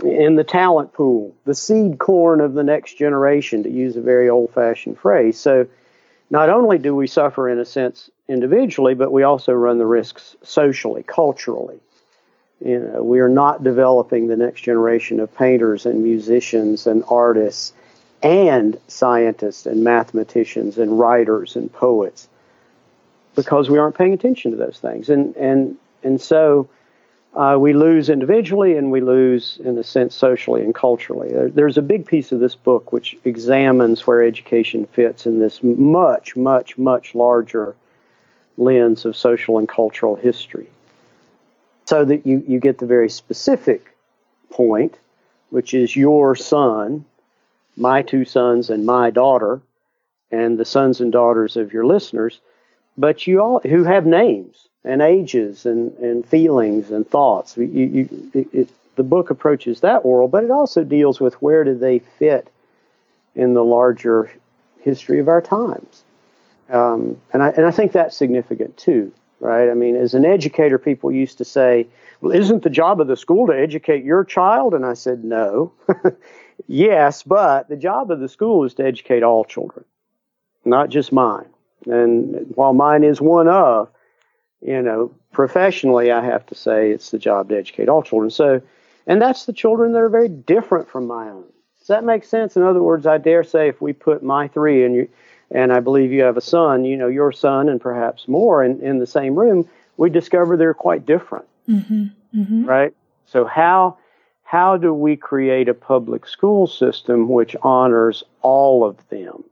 in 0.02 0.34
the 0.34 0.44
talent 0.44 0.92
pool, 0.92 1.34
the 1.44 1.54
seed 1.54 1.98
corn 1.98 2.40
of 2.40 2.54
the 2.54 2.64
next 2.64 2.98
generation, 2.98 3.62
to 3.62 3.70
use 3.70 3.96
a 3.96 4.00
very 4.00 4.28
old 4.28 4.52
fashioned 4.52 4.98
phrase. 4.98 5.38
So, 5.38 5.66
not 6.30 6.48
only 6.48 6.78
do 6.78 6.96
we 6.96 7.06
suffer 7.06 7.48
in 7.48 7.58
a 7.58 7.64
sense 7.64 8.10
individually, 8.26 8.94
but 8.94 9.12
we 9.12 9.22
also 9.22 9.52
run 9.52 9.78
the 9.78 9.86
risks 9.86 10.34
socially, 10.42 11.02
culturally. 11.02 11.78
You 12.64 12.78
know, 12.78 13.02
we 13.02 13.20
are 13.20 13.28
not 13.28 13.62
developing 13.62 14.28
the 14.28 14.36
next 14.36 14.62
generation 14.62 15.20
of 15.20 15.34
painters 15.36 15.84
and 15.84 16.02
musicians 16.02 16.86
and 16.86 17.04
artists 17.08 17.74
and 18.22 18.80
scientists 18.88 19.66
and 19.66 19.84
mathematicians 19.84 20.78
and 20.78 20.98
writers 20.98 21.56
and 21.56 21.72
poets 21.72 22.28
because 23.34 23.70
we 23.70 23.78
aren't 23.78 23.96
paying 23.96 24.12
attention 24.12 24.50
to 24.50 24.56
those 24.56 24.78
things. 24.78 25.08
And 25.08 25.36
and 25.36 25.76
and 26.02 26.20
so 26.20 26.68
uh, 27.34 27.56
we 27.58 27.72
lose 27.72 28.10
individually 28.10 28.76
and 28.76 28.90
we 28.90 29.00
lose, 29.00 29.58
in 29.64 29.78
a 29.78 29.84
sense, 29.84 30.14
socially 30.14 30.62
and 30.62 30.74
culturally. 30.74 31.30
There, 31.30 31.48
there's 31.48 31.78
a 31.78 31.82
big 31.82 32.04
piece 32.06 32.30
of 32.30 32.40
this 32.40 32.54
book 32.54 32.92
which 32.92 33.16
examines 33.24 34.06
where 34.06 34.22
education 34.22 34.86
fits 34.86 35.24
in 35.24 35.38
this 35.38 35.62
much, 35.62 36.36
much, 36.36 36.76
much 36.76 37.14
larger 37.14 37.74
lens 38.58 39.06
of 39.06 39.16
social 39.16 39.56
and 39.58 39.66
cultural 39.66 40.14
history. 40.14 40.68
So 41.86 42.04
that 42.04 42.26
you, 42.26 42.44
you 42.46 42.60
get 42.60 42.78
the 42.78 42.86
very 42.86 43.08
specific 43.08 43.96
point, 44.50 44.98
which 45.48 45.72
is 45.72 45.96
your 45.96 46.36
son, 46.36 47.06
my 47.76 48.02
two 48.02 48.26
sons, 48.26 48.68
and 48.68 48.84
my 48.84 49.10
daughter, 49.10 49.62
and 50.30 50.58
the 50.58 50.64
sons 50.66 51.00
and 51.00 51.10
daughters 51.10 51.56
of 51.56 51.72
your 51.72 51.86
listeners, 51.86 52.40
but 52.96 53.26
you 53.26 53.40
all 53.40 53.60
who 53.60 53.84
have 53.84 54.06
names 54.06 54.68
and 54.84 55.00
ages 55.00 55.64
and, 55.66 55.96
and 55.98 56.26
feelings 56.26 56.90
and 56.90 57.08
thoughts. 57.08 57.56
You, 57.56 57.64
you, 57.64 58.30
it, 58.34 58.48
it, 58.52 58.68
the 58.96 59.02
book 59.02 59.30
approaches 59.30 59.80
that 59.80 60.04
world, 60.04 60.30
but 60.30 60.44
it 60.44 60.50
also 60.50 60.84
deals 60.84 61.20
with 61.20 61.34
where 61.34 61.64
do 61.64 61.76
they 61.76 62.00
fit 62.00 62.50
in 63.34 63.54
the 63.54 63.64
larger 63.64 64.30
history 64.80 65.18
of 65.18 65.28
our 65.28 65.40
times. 65.40 66.02
Um, 66.68 67.20
and, 67.32 67.42
I, 67.42 67.48
and 67.50 67.66
I 67.66 67.70
think 67.70 67.92
that's 67.92 68.16
significant 68.16 68.76
too, 68.76 69.12
right? 69.40 69.70
I 69.70 69.74
mean, 69.74 69.96
as 69.96 70.14
an 70.14 70.24
educator, 70.24 70.78
people 70.78 71.12
used 71.12 71.38
to 71.38 71.44
say, 71.44 71.86
well, 72.20 72.32
isn't 72.32 72.62
the 72.62 72.70
job 72.70 73.00
of 73.00 73.08
the 73.08 73.16
school 73.16 73.46
to 73.46 73.52
educate 73.52 74.04
your 74.04 74.24
child? 74.24 74.74
And 74.74 74.84
I 74.84 74.94
said, 74.94 75.24
no. 75.24 75.72
yes, 76.66 77.22
but 77.22 77.68
the 77.68 77.76
job 77.76 78.10
of 78.10 78.20
the 78.20 78.28
school 78.28 78.64
is 78.64 78.74
to 78.74 78.84
educate 78.84 79.22
all 79.22 79.44
children, 79.44 79.84
not 80.64 80.88
just 80.88 81.12
mine. 81.12 81.46
And 81.86 82.46
while 82.54 82.72
mine 82.72 83.04
is 83.04 83.20
one 83.20 83.48
of, 83.48 83.88
you 84.60 84.80
know, 84.82 85.12
professionally, 85.32 86.10
I 86.10 86.24
have 86.24 86.46
to 86.46 86.54
say 86.54 86.90
it's 86.90 87.10
the 87.10 87.18
job 87.18 87.48
to 87.48 87.58
educate 87.58 87.88
all 87.88 88.02
children. 88.02 88.30
So, 88.30 88.62
and 89.06 89.20
that's 89.20 89.46
the 89.46 89.52
children 89.52 89.92
that 89.92 89.98
are 89.98 90.08
very 90.08 90.28
different 90.28 90.88
from 90.88 91.06
my 91.06 91.28
own. 91.28 91.44
Does 91.78 91.88
that 91.88 92.04
make 92.04 92.24
sense? 92.24 92.56
In 92.56 92.62
other 92.62 92.82
words, 92.82 93.06
I 93.06 93.18
dare 93.18 93.42
say 93.42 93.68
if 93.68 93.80
we 93.80 93.92
put 93.92 94.22
my 94.22 94.46
three 94.48 94.84
and 94.84 94.94
you, 94.94 95.08
and 95.50 95.72
I 95.72 95.80
believe 95.80 96.12
you 96.12 96.22
have 96.22 96.36
a 96.36 96.42
son, 96.42 96.84
you 96.84 96.96
know, 96.96 97.08
your 97.08 97.32
son 97.32 97.68
and 97.68 97.80
perhaps 97.80 98.28
more 98.28 98.62
in, 98.62 98.80
in 98.80 98.98
the 98.98 99.06
same 99.06 99.34
room, 99.34 99.68
we 99.96 100.08
discover 100.08 100.56
they're 100.56 100.74
quite 100.74 101.04
different. 101.04 101.44
Mm-hmm. 101.68 102.04
Mm-hmm. 102.34 102.64
Right? 102.64 102.94
So 103.26 103.44
how 103.44 103.98
how 104.44 104.76
do 104.76 104.92
we 104.92 105.16
create 105.16 105.68
a 105.68 105.74
public 105.74 106.26
school 106.26 106.66
system 106.66 107.28
which 107.28 107.56
honors 107.62 108.22
all 108.42 108.84
of 108.84 109.08
them? 109.08 109.44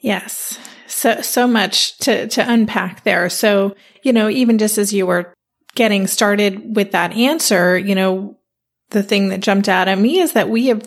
Yes. 0.00 0.58
So 0.86 1.20
so 1.20 1.46
much 1.46 1.96
to 1.98 2.26
to 2.28 2.50
unpack 2.50 3.04
there. 3.04 3.28
So, 3.28 3.76
you 4.02 4.12
know, 4.12 4.28
even 4.28 4.58
just 4.58 4.78
as 4.78 4.92
you 4.92 5.06
were 5.06 5.32
getting 5.74 6.06
started 6.06 6.74
with 6.74 6.92
that 6.92 7.12
answer, 7.12 7.78
you 7.78 7.94
know, 7.94 8.36
the 8.90 9.02
thing 9.02 9.28
that 9.28 9.40
jumped 9.40 9.68
out 9.68 9.88
at 9.88 9.98
me 9.98 10.18
is 10.18 10.32
that 10.32 10.48
we 10.48 10.66
have 10.66 10.86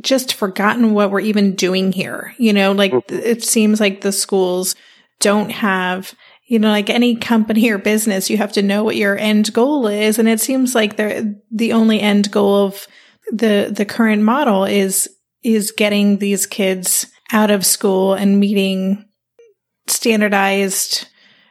just 0.00 0.34
forgotten 0.34 0.92
what 0.92 1.10
we're 1.10 1.20
even 1.20 1.54
doing 1.54 1.92
here. 1.92 2.34
You 2.38 2.52
know, 2.52 2.72
like 2.72 2.92
mm-hmm. 2.92 3.14
it 3.14 3.42
seems 3.42 3.80
like 3.80 4.00
the 4.00 4.12
schools 4.12 4.74
don't 5.20 5.50
have, 5.50 6.14
you 6.46 6.58
know, 6.58 6.70
like 6.70 6.90
any 6.90 7.16
company 7.16 7.70
or 7.70 7.78
business, 7.78 8.30
you 8.30 8.36
have 8.38 8.52
to 8.52 8.62
know 8.62 8.84
what 8.84 8.96
your 8.96 9.16
end 9.16 9.52
goal 9.52 9.86
is. 9.86 10.18
And 10.18 10.28
it 10.28 10.40
seems 10.40 10.74
like 10.74 10.96
the, 10.96 11.40
the 11.50 11.72
only 11.72 12.00
end 12.00 12.30
goal 12.30 12.66
of 12.66 12.86
the, 13.30 13.72
the 13.74 13.84
current 13.84 14.22
model 14.22 14.64
is, 14.64 15.08
is 15.42 15.70
getting 15.70 16.18
these 16.18 16.46
kids 16.46 17.06
out 17.32 17.50
of 17.50 17.64
school 17.66 18.14
and 18.14 18.38
meeting 18.38 19.04
standardized 19.86 21.08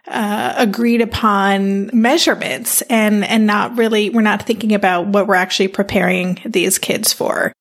uh, 0.08 0.54
agreed 0.58 1.02
upon 1.02 1.90
measurements 1.94 2.82
and 2.84 3.24
and 3.24 3.48
not 3.48 3.78
really 3.78 4.10
we're 4.10 4.22
not 4.22 4.44
thinking 4.44 4.74
about 4.74 5.08
what 5.08 5.28
we're 5.28 5.36
actually 5.36 5.68
preparing 5.68 6.42
these 6.46 6.78
kids 6.78 7.14
for. 7.14 7.54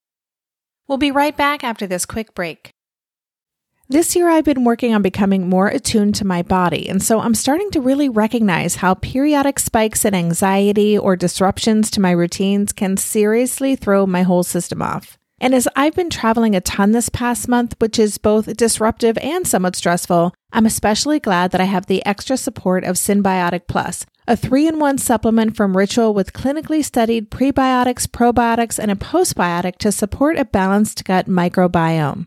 We'll 0.88 0.98
be 0.98 1.12
right 1.12 1.36
back 1.36 1.62
after 1.62 1.86
this 1.86 2.04
quick 2.04 2.34
break. 2.34 2.70
This 3.88 4.16
year, 4.16 4.30
I've 4.30 4.44
been 4.44 4.64
working 4.64 4.94
on 4.94 5.02
becoming 5.02 5.48
more 5.48 5.68
attuned 5.68 6.14
to 6.14 6.24
my 6.24 6.40
body, 6.40 6.88
and 6.88 7.02
so 7.02 7.20
I'm 7.20 7.34
starting 7.34 7.70
to 7.72 7.80
really 7.80 8.08
recognize 8.08 8.76
how 8.76 8.94
periodic 8.94 9.58
spikes 9.58 10.04
in 10.04 10.14
anxiety 10.14 10.96
or 10.96 11.14
disruptions 11.14 11.90
to 11.90 12.00
my 12.00 12.12
routines 12.12 12.72
can 12.72 12.96
seriously 12.96 13.76
throw 13.76 14.06
my 14.06 14.22
whole 14.22 14.44
system 14.44 14.80
off. 14.80 15.18
And 15.42 15.56
as 15.56 15.66
I've 15.74 15.96
been 15.96 16.08
traveling 16.08 16.54
a 16.54 16.60
ton 16.60 16.92
this 16.92 17.08
past 17.08 17.48
month, 17.48 17.74
which 17.80 17.98
is 17.98 18.16
both 18.16 18.56
disruptive 18.56 19.18
and 19.18 19.44
somewhat 19.44 19.74
stressful, 19.74 20.32
I'm 20.52 20.66
especially 20.66 21.18
glad 21.18 21.50
that 21.50 21.60
I 21.60 21.64
have 21.64 21.86
the 21.86 22.06
extra 22.06 22.36
support 22.36 22.84
of 22.84 22.94
Synbiotic 22.94 23.62
Plus, 23.66 24.06
a 24.28 24.36
three 24.36 24.68
in 24.68 24.78
one 24.78 24.98
supplement 24.98 25.56
from 25.56 25.76
Ritual 25.76 26.14
with 26.14 26.32
clinically 26.32 26.84
studied 26.84 27.28
prebiotics, 27.28 28.06
probiotics, 28.06 28.78
and 28.78 28.92
a 28.92 28.94
postbiotic 28.94 29.78
to 29.78 29.90
support 29.90 30.38
a 30.38 30.44
balanced 30.44 31.04
gut 31.04 31.26
microbiome. 31.26 32.26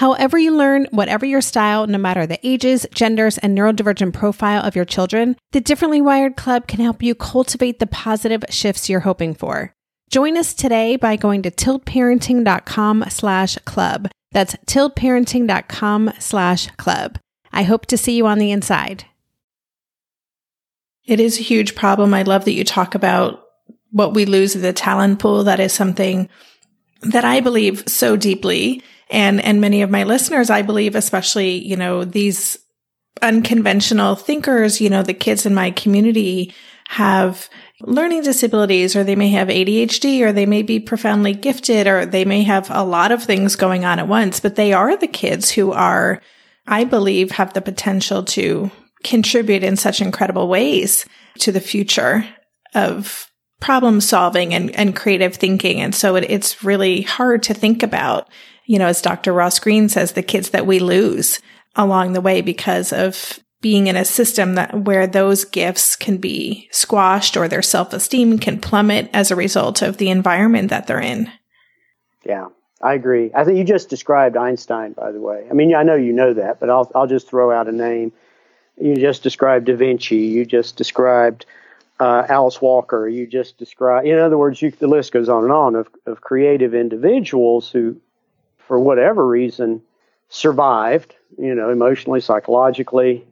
However, 0.00 0.38
you 0.38 0.56
learn, 0.56 0.86
whatever 0.92 1.26
your 1.26 1.42
style, 1.42 1.86
no 1.86 1.98
matter 1.98 2.26
the 2.26 2.40
ages, 2.42 2.86
genders, 2.94 3.36
and 3.36 3.54
neurodivergent 3.54 4.14
profile 4.14 4.62
of 4.62 4.74
your 4.74 4.86
children, 4.86 5.36
the 5.52 5.60
Differently 5.60 6.00
Wired 6.00 6.36
Club 6.36 6.66
can 6.66 6.80
help 6.80 7.02
you 7.02 7.14
cultivate 7.14 7.80
the 7.80 7.86
positive 7.86 8.42
shifts 8.48 8.88
you're 8.88 9.00
hoping 9.00 9.34
for. 9.34 9.74
Join 10.08 10.38
us 10.38 10.54
today 10.54 10.96
by 10.96 11.16
going 11.16 11.42
to 11.42 11.50
tiltparenting.com 11.50 13.04
slash 13.10 13.58
club. 13.66 14.08
That's 14.32 14.56
tiltparenting.com 14.66 16.12
slash 16.18 16.70
club. 16.78 17.18
I 17.52 17.64
hope 17.64 17.84
to 17.84 17.98
see 17.98 18.16
you 18.16 18.26
on 18.26 18.38
the 18.38 18.52
inside. 18.52 19.04
It 21.04 21.20
is 21.20 21.38
a 21.38 21.42
huge 21.42 21.74
problem. 21.74 22.14
I 22.14 22.22
love 22.22 22.46
that 22.46 22.52
you 22.52 22.64
talk 22.64 22.94
about 22.94 23.42
what 23.90 24.14
we 24.14 24.24
lose 24.24 24.56
in 24.56 24.62
the 24.62 24.72
talent 24.72 25.18
pool. 25.18 25.44
That 25.44 25.60
is 25.60 25.74
something 25.74 26.30
that 27.02 27.26
I 27.26 27.40
believe 27.40 27.84
so 27.86 28.16
deeply. 28.16 28.82
And, 29.10 29.40
and 29.44 29.60
many 29.60 29.82
of 29.82 29.90
my 29.90 30.04
listeners, 30.04 30.50
I 30.50 30.62
believe, 30.62 30.94
especially, 30.94 31.66
you 31.66 31.76
know, 31.76 32.04
these 32.04 32.58
unconventional 33.22 34.14
thinkers, 34.14 34.80
you 34.80 34.88
know, 34.88 35.02
the 35.02 35.14
kids 35.14 35.46
in 35.46 35.54
my 35.54 35.70
community 35.72 36.54
have 36.88 37.48
learning 37.80 38.22
disabilities 38.22 38.94
or 38.94 39.04
they 39.04 39.16
may 39.16 39.30
have 39.30 39.48
ADHD 39.48 40.22
or 40.22 40.32
they 40.32 40.46
may 40.46 40.62
be 40.62 40.80
profoundly 40.80 41.32
gifted 41.32 41.86
or 41.86 42.04
they 42.04 42.24
may 42.24 42.42
have 42.42 42.70
a 42.70 42.84
lot 42.84 43.12
of 43.12 43.22
things 43.22 43.56
going 43.56 43.84
on 43.84 43.98
at 43.98 44.08
once, 44.08 44.40
but 44.40 44.56
they 44.56 44.72
are 44.72 44.96
the 44.96 45.06
kids 45.06 45.50
who 45.50 45.72
are, 45.72 46.20
I 46.66 46.84
believe, 46.84 47.32
have 47.32 47.52
the 47.52 47.60
potential 47.60 48.24
to 48.24 48.70
contribute 49.02 49.62
in 49.62 49.76
such 49.76 50.00
incredible 50.00 50.48
ways 50.48 51.06
to 51.38 51.52
the 51.52 51.60
future 51.60 52.26
of 52.74 53.30
problem 53.60 54.00
solving 54.00 54.54
and, 54.54 54.74
and 54.74 54.96
creative 54.96 55.36
thinking. 55.36 55.80
And 55.80 55.94
so 55.94 56.16
it, 56.16 56.24
it's 56.28 56.64
really 56.64 57.02
hard 57.02 57.42
to 57.44 57.54
think 57.54 57.82
about, 57.82 58.28
you 58.70 58.78
know, 58.78 58.86
as 58.86 59.02
Dr. 59.02 59.32
Ross 59.32 59.58
Greene 59.58 59.88
says, 59.88 60.12
the 60.12 60.22
kids 60.22 60.50
that 60.50 60.64
we 60.64 60.78
lose 60.78 61.40
along 61.74 62.12
the 62.12 62.20
way 62.20 62.40
because 62.40 62.92
of 62.92 63.40
being 63.60 63.88
in 63.88 63.96
a 63.96 64.04
system 64.04 64.54
that 64.54 64.84
where 64.84 65.08
those 65.08 65.44
gifts 65.44 65.96
can 65.96 66.18
be 66.18 66.68
squashed 66.70 67.36
or 67.36 67.48
their 67.48 67.62
self-esteem 67.62 68.38
can 68.38 68.60
plummet 68.60 69.10
as 69.12 69.32
a 69.32 69.36
result 69.36 69.82
of 69.82 69.96
the 69.96 70.08
environment 70.08 70.70
that 70.70 70.86
they're 70.86 71.00
in. 71.00 71.28
Yeah, 72.24 72.46
I 72.80 72.94
agree. 72.94 73.32
I 73.34 73.42
think 73.42 73.58
you 73.58 73.64
just 73.64 73.88
described 73.88 74.36
Einstein, 74.36 74.92
by 74.92 75.10
the 75.10 75.20
way. 75.20 75.48
I 75.50 75.52
mean, 75.52 75.74
I 75.74 75.82
know 75.82 75.96
you 75.96 76.12
know 76.12 76.32
that, 76.34 76.60
but 76.60 76.70
I'll 76.70 76.88
I'll 76.94 77.08
just 77.08 77.28
throw 77.28 77.50
out 77.50 77.66
a 77.66 77.72
name. 77.72 78.12
You 78.80 78.94
just 78.94 79.24
described 79.24 79.66
Da 79.66 79.74
Vinci. 79.74 80.14
You 80.14 80.46
just 80.46 80.76
described 80.76 81.44
uh, 81.98 82.24
Alice 82.28 82.62
Walker. 82.62 83.08
You 83.08 83.26
just 83.26 83.58
described, 83.58 84.06
in 84.06 84.20
other 84.20 84.38
words, 84.38 84.62
you, 84.62 84.70
the 84.70 84.86
list 84.86 85.10
goes 85.10 85.28
on 85.28 85.42
and 85.42 85.52
on 85.52 85.74
of, 85.74 85.88
of 86.06 86.20
creative 86.20 86.72
individuals 86.72 87.68
who, 87.68 88.00
for 88.70 88.78
whatever 88.78 89.26
reason, 89.26 89.82
survived, 90.28 91.16
you 91.36 91.56
know, 91.56 91.70
emotionally, 91.70 92.20
psychologically, 92.20 93.26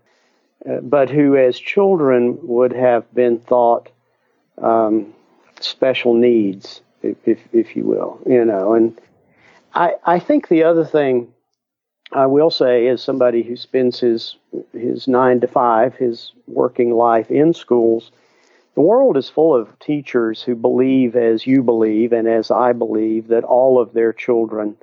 uh, 0.69 0.81
but 0.81 1.09
who 1.09 1.37
as 1.37 1.61
children 1.61 2.37
would 2.43 2.73
have 2.73 3.15
been 3.15 3.39
thought 3.39 3.89
um, 4.61 5.15
special 5.61 6.13
needs, 6.13 6.81
if, 7.05 7.17
if, 7.25 7.39
if, 7.53 7.77
you 7.77 7.85
will, 7.85 8.21
you 8.27 8.45
know. 8.45 8.75
And 8.75 9.01
I, 9.75 9.95
I 10.05 10.19
think 10.19 10.49
the 10.49 10.65
other 10.65 10.85
thing 10.85 11.33
I 12.11 12.27
will 12.27 12.51
say, 12.51 12.89
as 12.89 13.01
somebody 13.01 13.45
who 13.45 13.57
spends 13.57 14.01
his 14.01 14.35
his 14.73 15.07
nine 15.07 15.39
to 15.43 15.47
five, 15.47 15.95
his 15.95 16.33
working 16.49 16.91
life 16.91 17.31
in 17.31 17.55
schools, 17.55 18.11
the 18.75 18.81
world 18.81 19.17
is 19.17 19.29
full 19.29 19.55
of 19.55 19.79
teachers 19.79 20.43
who 20.43 20.57
believe, 20.57 21.15
as 21.15 21.47
you 21.47 21.63
believe, 21.63 22.13
and 22.13 22.27
as 22.27 22.51
I 22.51 22.73
believe, 22.73 23.29
that 23.29 23.45
all 23.45 23.81
of 23.81 23.93
their 23.93 24.13
children 24.13 24.77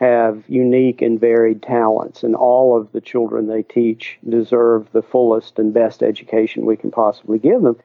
have 0.00 0.42
unique 0.48 1.02
and 1.02 1.20
varied 1.20 1.62
talents, 1.62 2.22
and 2.22 2.34
all 2.34 2.74
of 2.74 2.90
the 2.92 3.02
children 3.02 3.46
they 3.46 3.62
teach 3.62 4.18
deserve 4.26 4.90
the 4.92 5.02
fullest 5.02 5.58
and 5.58 5.74
best 5.74 6.02
education 6.02 6.64
we 6.64 6.76
can 6.76 6.90
possibly 6.90 7.38
give 7.38 7.60
them. 7.60 7.76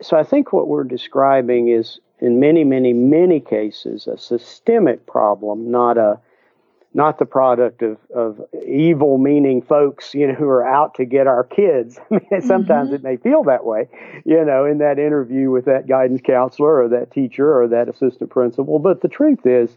So 0.00 0.16
I 0.16 0.24
think 0.24 0.50
what 0.50 0.66
we're 0.66 0.84
describing 0.84 1.68
is, 1.68 2.00
in 2.20 2.40
many, 2.40 2.64
many, 2.64 2.94
many 2.94 3.38
cases, 3.38 4.06
a 4.06 4.16
systemic 4.16 5.06
problem, 5.06 5.70
not 5.70 5.98
a 5.98 6.18
not 6.94 7.18
the 7.18 7.26
product 7.26 7.82
of, 7.82 7.98
of 8.14 8.40
evil 8.66 9.18
meaning 9.18 9.60
folks, 9.60 10.14
you 10.14 10.26
know, 10.26 10.32
who 10.32 10.48
are 10.48 10.66
out 10.66 10.94
to 10.94 11.04
get 11.04 11.26
our 11.26 11.44
kids. 11.44 11.98
I 12.10 12.14
mean, 12.30 12.40
sometimes 12.40 12.88
mm-hmm. 12.88 12.94
it 12.94 13.02
may 13.02 13.16
feel 13.18 13.44
that 13.44 13.66
way, 13.66 13.88
you 14.24 14.42
know, 14.42 14.64
in 14.64 14.78
that 14.78 14.98
interview 14.98 15.50
with 15.50 15.66
that 15.66 15.86
guidance 15.86 16.22
counselor 16.24 16.82
or 16.82 16.88
that 16.88 17.10
teacher 17.10 17.60
or 17.60 17.68
that 17.68 17.90
assistant 17.90 18.30
principal. 18.30 18.78
But 18.78 19.02
the 19.02 19.08
truth 19.08 19.44
is, 19.44 19.76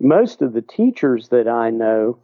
most 0.00 0.42
of 0.42 0.52
the 0.52 0.62
teachers 0.62 1.28
that 1.28 1.46
I 1.48 1.70
know, 1.70 2.18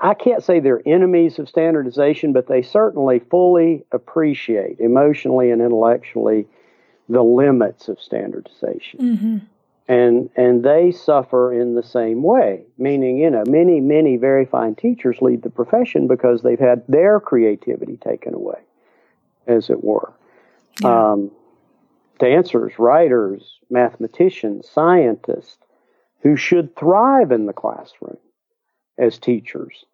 I 0.00 0.14
can't 0.14 0.42
say 0.42 0.60
they're 0.60 0.82
enemies 0.86 1.38
of 1.38 1.48
standardization, 1.48 2.32
but 2.32 2.46
they 2.46 2.62
certainly 2.62 3.18
fully 3.18 3.84
appreciate 3.92 4.78
emotionally 4.80 5.50
and 5.50 5.60
intellectually 5.60 6.46
the 7.08 7.22
limits 7.22 7.88
of 7.88 8.00
standardization. 8.00 9.00
Mm-hmm 9.00 9.38
and 9.86 10.30
and 10.36 10.62
they 10.64 10.90
suffer 10.90 11.52
in 11.52 11.74
the 11.74 11.82
same 11.82 12.22
way 12.22 12.62
meaning 12.78 13.18
you 13.18 13.28
know 13.28 13.44
many 13.46 13.80
many 13.80 14.16
very 14.16 14.46
fine 14.46 14.74
teachers 14.74 15.20
leave 15.20 15.42
the 15.42 15.50
profession 15.50 16.06
because 16.06 16.42
they've 16.42 16.60
had 16.60 16.82
their 16.88 17.20
creativity 17.20 17.96
taken 17.98 18.34
away 18.34 18.60
as 19.46 19.68
it 19.68 19.84
were 19.84 20.12
yeah. 20.80 21.12
um, 21.12 21.30
dancers 22.18 22.72
writers 22.78 23.58
mathematicians 23.68 24.68
scientists 24.68 25.58
who 26.24 26.36
should 26.36 26.74
thrive 26.74 27.30
in 27.30 27.46
the 27.46 27.52
classroom 27.52 28.18
as 28.98 29.18
teachers 29.18 29.84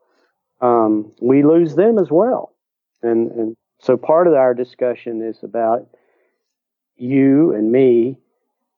um, 0.62 1.12
we 1.20 1.42
lose 1.42 1.74
them 1.74 1.98
as 1.98 2.10
well 2.10 2.54
and 3.02 3.30
and 3.32 3.56
so 3.80 3.96
part 3.96 4.26
of 4.26 4.34
our 4.34 4.54
discussion 4.54 5.22
is 5.22 5.42
about 5.42 5.88
you 6.96 7.54
and 7.54 7.72
me 7.72 8.18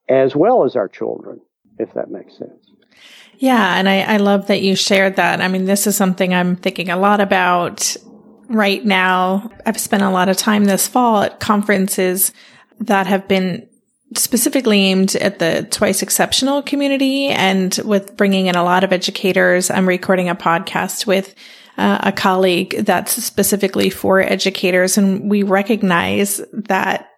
as 0.09 0.37
well 0.37 0.65
as 0.65 0.77
our 0.77 0.89
children, 0.89 1.41
if 1.79 1.93
that 1.95 2.11
makes 2.11 2.37
sense. 2.39 2.71
Yeah, 3.39 3.77
and 3.77 3.89
I, 3.89 4.03
I 4.03 4.17
love 4.19 4.47
that 4.47 4.63
you 4.63 4.77
shared 4.77 5.17
that. 5.17 5.41
I 5.41 5.49
mean, 5.49 5.65
this 5.65 5.87
is 5.87 5.97
something 5.97 6.33
I'm 6.33 6.55
thinking 6.55 6.91
a 6.91 6.97
lot 6.97 7.21
about 7.21 7.97
right 8.49 8.85
now. 8.85 9.51
I've 9.67 9.81
spent 9.81 10.03
a 10.03 10.11
lot 10.11 10.29
of 10.29 10.37
time 10.37 10.67
this 10.67 10.87
fall 10.87 11.23
at 11.23 11.41
conferences 11.41 12.33
that 12.79 13.07
have 13.09 13.27
been 13.27 13.69
specifically 14.17 14.79
aimed 14.79 15.17
at 15.17 15.39
the 15.39 15.67
twice 15.71 16.03
exceptional 16.03 16.63
community 16.63 17.29
and 17.29 17.79
with 17.85 18.17
bringing 18.17 18.47
in 18.47 18.57
a 18.57 18.65
lot 18.65 18.85
of 18.85 18.93
educators. 18.93 19.71
I'm 19.71 19.89
recording 19.89 20.29
a 20.29 20.35
podcast 20.35 21.07
with 21.07 21.35
uh, 21.79 21.99
a 22.03 22.13
colleague 22.13 22.85
that's 22.85 23.23
specifically 23.23 23.91
for 23.91 24.21
educators. 24.21 24.99
And 24.99 25.31
we 25.31 25.43
recognize 25.43 26.41
that 26.53 27.09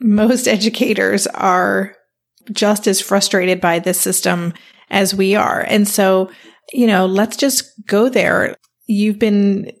most 0.00 0.46
educators 0.48 1.26
are 1.28 1.96
just 2.52 2.86
as 2.86 3.00
frustrated 3.00 3.60
by 3.60 3.78
this 3.78 4.00
system 4.00 4.52
as 4.90 5.14
we 5.14 5.34
are. 5.34 5.62
And 5.62 5.88
so, 5.88 6.30
you 6.72 6.86
know, 6.86 7.06
let's 7.06 7.36
just 7.36 7.72
go 7.86 8.08
there. 8.08 8.56
You've 8.86 9.18
been 9.18 9.72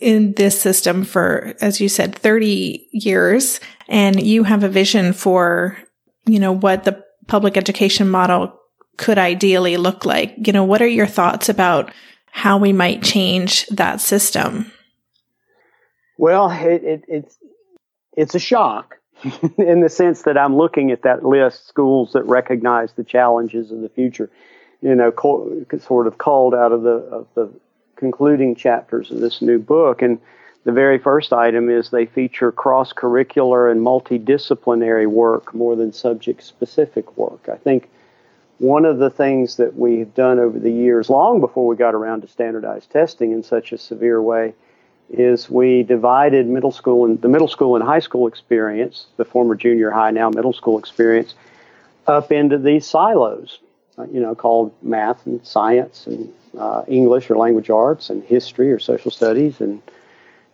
in 0.00 0.32
this 0.34 0.60
system 0.60 1.04
for, 1.04 1.54
as 1.60 1.80
you 1.80 1.88
said, 1.88 2.14
30 2.14 2.88
years, 2.92 3.60
and 3.88 4.20
you 4.22 4.44
have 4.44 4.64
a 4.64 4.68
vision 4.68 5.12
for, 5.12 5.78
you 6.26 6.38
know, 6.38 6.52
what 6.52 6.84
the 6.84 7.04
public 7.26 7.56
education 7.56 8.08
model 8.08 8.58
could 8.96 9.18
ideally 9.18 9.76
look 9.76 10.04
like. 10.04 10.34
You 10.46 10.52
know, 10.52 10.64
what 10.64 10.82
are 10.82 10.88
your 10.88 11.06
thoughts 11.06 11.48
about 11.48 11.92
how 12.30 12.58
we 12.58 12.72
might 12.72 13.02
change 13.02 13.66
that 13.68 14.00
system? 14.00 14.70
Well, 16.18 16.50
it, 16.50 16.84
it, 16.84 17.04
it's 17.08 17.38
it's 18.16 18.34
a 18.34 18.38
shock 18.38 18.96
in 19.58 19.80
the 19.80 19.88
sense 19.88 20.22
that 20.22 20.38
I'm 20.38 20.56
looking 20.56 20.90
at 20.90 21.02
that 21.02 21.24
list, 21.24 21.66
schools 21.66 22.12
that 22.12 22.22
recognize 22.24 22.92
the 22.92 23.04
challenges 23.04 23.70
of 23.70 23.80
the 23.80 23.88
future, 23.88 24.30
you 24.80 24.94
know, 24.94 25.10
co- 25.10 25.64
sort 25.78 26.06
of 26.06 26.18
called 26.18 26.54
out 26.54 26.72
of 26.72 26.82
the 26.82 26.90
of 26.90 27.26
the 27.34 27.50
concluding 27.96 28.54
chapters 28.54 29.10
of 29.10 29.20
this 29.20 29.40
new 29.40 29.58
book. 29.58 30.02
And 30.02 30.20
the 30.64 30.72
very 30.72 30.98
first 30.98 31.32
item 31.32 31.70
is 31.70 31.90
they 31.90 32.06
feature 32.06 32.50
cross 32.50 32.92
curricular 32.92 33.70
and 33.70 33.80
multidisciplinary 33.80 35.06
work 35.06 35.54
more 35.54 35.76
than 35.76 35.92
subject 35.92 36.42
specific 36.42 37.16
work. 37.16 37.48
I 37.52 37.56
think 37.56 37.90
one 38.58 38.84
of 38.84 38.98
the 38.98 39.10
things 39.10 39.56
that 39.56 39.76
we've 39.76 40.12
done 40.14 40.38
over 40.38 40.58
the 40.58 40.72
years, 40.72 41.10
long 41.10 41.40
before 41.40 41.66
we 41.66 41.76
got 41.76 41.94
around 41.94 42.22
to 42.22 42.28
standardized 42.28 42.90
testing 42.90 43.32
in 43.32 43.42
such 43.42 43.72
a 43.72 43.78
severe 43.78 44.22
way, 44.22 44.54
is 45.10 45.50
we 45.50 45.82
divided 45.82 46.46
middle 46.46 46.72
school 46.72 47.04
and 47.04 47.20
the 47.20 47.28
middle 47.28 47.48
school 47.48 47.76
and 47.76 47.84
high 47.84 48.00
school 48.00 48.26
experience, 48.26 49.06
the 49.18 49.24
former 49.24 49.54
junior 49.54 49.90
high, 49.90 50.10
now 50.10 50.30
middle 50.30 50.52
school 50.52 50.78
experience, 50.78 51.34
up 52.06 52.32
into 52.32 52.56
these 52.56 52.86
silos, 52.86 53.58
uh, 53.98 54.04
you 54.04 54.20
know, 54.20 54.34
called 54.34 54.72
math 54.82 55.26
and 55.26 55.44
science 55.46 56.06
and 56.06 56.32
uh, 56.58 56.84
English 56.88 57.30
or 57.30 57.36
language 57.36 57.68
arts 57.68 58.08
and 58.08 58.22
history 58.24 58.72
or 58.72 58.78
social 58.78 59.10
studies 59.10 59.60
and 59.60 59.82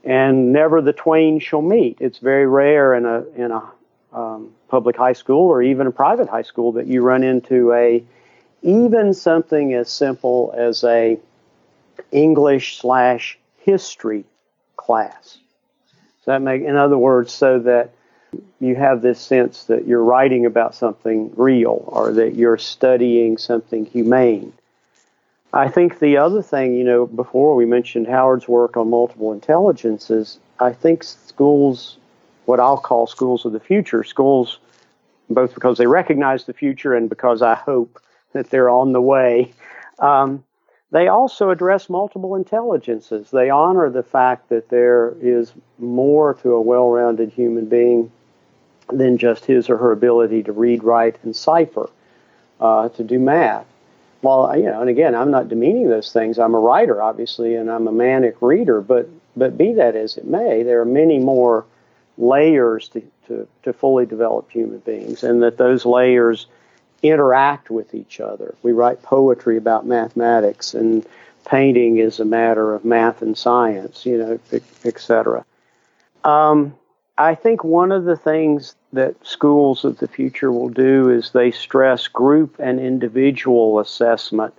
and 0.05 0.53
never 0.53 0.81
the 0.81 0.93
twain 0.93 1.41
shall 1.41 1.63
meet. 1.63 1.99
It's 2.01 2.19
very 2.19 2.47
rare 2.47 2.95
in 2.95 3.07
a 3.07 3.25
in 3.37 3.51
a 3.51 3.71
um, 4.13 4.53
public 4.69 4.97
high 4.97 5.13
school 5.13 5.49
or 5.49 5.63
even 5.63 5.87
a 5.87 5.93
private 5.93 6.29
high 6.29 6.43
school 6.43 6.73
that 6.73 6.87
you 6.87 7.03
run 7.03 7.23
into 7.23 7.73
a 7.73 8.03
even 8.63 9.15
something 9.15 9.75
as 9.75 9.91
simple 9.91 10.53
as 10.57 10.85
a 10.85 11.19
English 12.13 12.79
slash 12.79 13.39
history 13.59 14.25
class. 14.77 15.39
So 16.25 16.33
that 16.33 16.43
make, 16.43 16.63
in 16.63 16.77
other 16.77 16.99
words, 16.99 17.33
so 17.33 17.59
that 17.61 17.93
you 18.61 18.77
have 18.77 19.03
this 19.03 19.21
sense 19.21 19.65
that 19.65 19.87
you're 19.87 20.05
writing 20.05 20.47
about 20.47 20.75
something 20.75 21.33
real 21.37 21.83
or 21.87 22.13
that 22.13 22.35
you're 22.35 22.59
studying 22.59 23.39
something 23.39 23.87
humane. 23.87 24.53
I 25.53 25.69
think 25.69 25.99
the 25.99 26.17
other 26.17 26.43
thing, 26.43 26.75
you 26.75 26.85
know, 26.85 27.07
before 27.07 27.57
we 27.57 27.65
mentioned 27.65 28.07
Howard's 28.07 28.47
work 28.47 28.77
on 28.77 28.89
multiple 28.89 29.33
intelligences, 29.33 30.39
I 30.61 30.73
think 30.73 31.03
schools, 31.03 31.97
what 32.45 32.61
I'll 32.61 32.79
call 32.79 33.07
schools 33.07 33.45
of 33.45 33.53
the 33.53 33.61
future, 33.61 34.05
schools, 34.05 34.59
both 35.29 35.55
because 35.55 35.79
they 35.79 35.87
recognize 35.87 36.45
the 36.45 36.53
future 36.53 36.95
and 36.95 37.09
because 37.09 37.43
I 37.43 37.55
hope 37.55 38.01
that 38.33 38.51
they're 38.51 38.71
on 38.71 38.93
the 38.93 39.01
way, 39.01 39.53
um, 39.99 40.45
they 40.93 41.09
also 41.09 41.51
address 41.51 41.89
multiple 41.89 42.37
intelligences. 42.37 43.31
They 43.31 43.51
honor 43.51 43.91
the 43.91 44.03
fact 44.03 44.49
that 44.49 44.69
there 44.69 45.15
is 45.21 45.53
more 45.79 46.35
to 46.35 46.53
a 46.53 46.61
well 46.61 46.91
rounded 46.91 47.31
human 47.31 47.67
being 47.67 48.11
than 48.89 49.19
just 49.19 49.45
his 49.45 49.71
or 49.71 49.77
her 49.77 49.93
ability 49.93 50.45
to 50.45 50.53
read, 50.53 50.83
write, 50.83 51.17
and 51.23 51.35
cipher, 51.35 51.89
uh, 52.61 52.89
to 52.91 53.05
do 53.05 53.19
math. 53.19 53.67
Well, 54.23 54.55
you 54.57 54.65
know, 54.65 54.81
and 54.81 54.91
again, 54.91 55.15
I'm 55.15 55.31
not 55.31 55.49
demeaning 55.49 55.89
those 55.89 56.13
things. 56.13 56.39
I'm 56.39 56.55
a 56.55 56.59
writer, 56.59 57.01
obviously, 57.01 57.55
and 57.55 57.71
I'm 57.71 57.89
a 57.89 57.93
manic 57.93 58.37
reader, 58.43 58.81
but, 58.81 59.09
but 59.37 59.57
be 59.57 59.73
that 59.75 59.97
as 59.97 60.19
it 60.19 60.27
may, 60.27 60.63
there 60.63 60.81
are 60.81 60.87
many 60.87 61.19
more 61.19 61.65
layers 62.19 62.89
to, 62.89 63.03
to, 63.29 63.49
to 63.63 63.73
fully 63.73 64.05
developed 64.05 64.53
human 64.53 64.81
beings, 64.81 65.25
and 65.25 65.43
that 65.43 65.57
those 65.57 65.87
layers 65.87 66.47
interact 67.03 67.71
with 67.71 67.95
each 67.95 68.21
other. 68.21 68.55
We 68.63 68.73
write 68.73 69.03
poetry 69.03 69.57
about 69.57 69.87
mathematics, 69.87 70.75
and 70.75 71.07
painting 71.47 71.97
is 71.97 72.21
a 72.21 72.25
matter 72.25 72.75
of 72.75 72.85
math 72.85 73.23
and 73.23 73.37
science, 73.37 74.05
you 74.05 74.19
know, 74.19 74.39
etc. 74.85 75.47
Um, 76.25 76.77
I 77.17 77.35
think 77.35 77.65
one 77.65 77.91
of 77.91 78.05
the 78.05 78.17
things 78.17 78.75
that 78.93 79.15
schools 79.25 79.85
of 79.85 79.99
the 79.99 80.09
future 80.09 80.51
will 80.51 80.69
do 80.69 81.11
is 81.11 81.31
they 81.31 81.51
stress 81.51 82.09
group 82.09 82.57
and 82.59 82.81
individual 82.81 83.79
assessment 83.79 84.55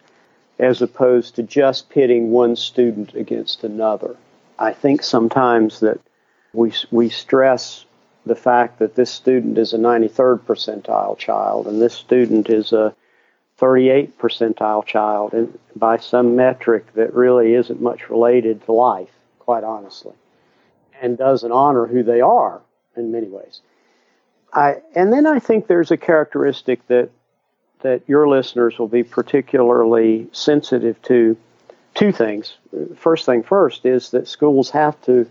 as 0.60 0.82
opposed 0.82 1.36
to 1.36 1.44
just 1.44 1.90
pitting 1.90 2.32
one 2.32 2.56
student 2.56 3.14
against 3.16 3.64
another. 3.64 4.16
I 4.60 4.74
think 4.74 5.04
sometimes 5.04 5.80
that 5.80 6.00
we, 6.54 6.72
we 6.92 7.10
stress 7.10 7.86
the 8.26 8.36
fact 8.36 8.80
that 8.80 8.96
this 8.96 9.10
student 9.10 9.58
is 9.58 9.74
a 9.74 9.78
93rd 9.78 10.42
percentile 10.42 11.18
child 11.18 11.68
and 11.68 11.82
this 11.82 11.96
student 11.96 12.50
is 12.50 12.72
a 12.72 12.94
38th 13.60 14.14
percentile 14.14 14.86
child 14.86 15.34
and 15.34 15.58
by 15.76 15.98
some 15.98 16.36
metric 16.36 16.94
that 16.94 17.14
really 17.14 17.54
isn't 17.54 17.82
much 17.82 18.10
related 18.10 18.64
to 18.66 18.72
life, 18.72 19.10
quite 19.40 19.64
honestly, 19.64 20.14
and 21.02 21.18
doesn't 21.18 21.52
honor 21.52 21.88
who 21.88 22.04
they 22.04 22.22
are 22.22 22.62
in 22.96 23.12
many 23.12 23.28
ways. 23.28 23.62
I, 24.54 24.82
and 24.96 25.14
then 25.14 25.26
I 25.26 25.40
think 25.40 25.68
there's 25.68 25.92
a 25.92 25.98
characteristic 25.98 26.86
that 26.88 27.10
that 27.82 28.04
your 28.08 28.28
listeners 28.28 28.78
will 28.78 28.88
be 28.88 29.04
particularly 29.04 30.28
sensitive 30.32 31.02
to 31.02 31.36
two 31.96 32.12
things. 32.12 32.58
First 32.96 33.26
thing 33.26 33.44
first 33.44 33.86
is 33.86 34.12
that 34.12 34.28
schools 34.28 34.70
have 34.70 35.02
to 35.04 35.30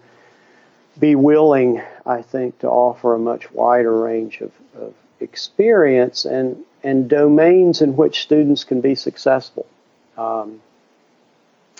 be 0.99 1.15
willing, 1.15 1.83
I 2.05 2.23
think, 2.23 2.59
to 2.61 2.69
offer 2.69 3.15
a 3.15 3.19
much 3.19 3.51
wider 3.53 3.97
range 3.97 4.41
of, 4.41 4.53
of 4.75 4.95
experience 5.21 6.25
and, 6.25 6.65
and 6.83 7.09
domains 7.09 7.81
in 7.81 7.97
which 7.97 8.23
students 8.23 8.65
can 8.65 8.81
be 8.81 8.95
successful. 8.95 9.67
Um, 10.19 10.61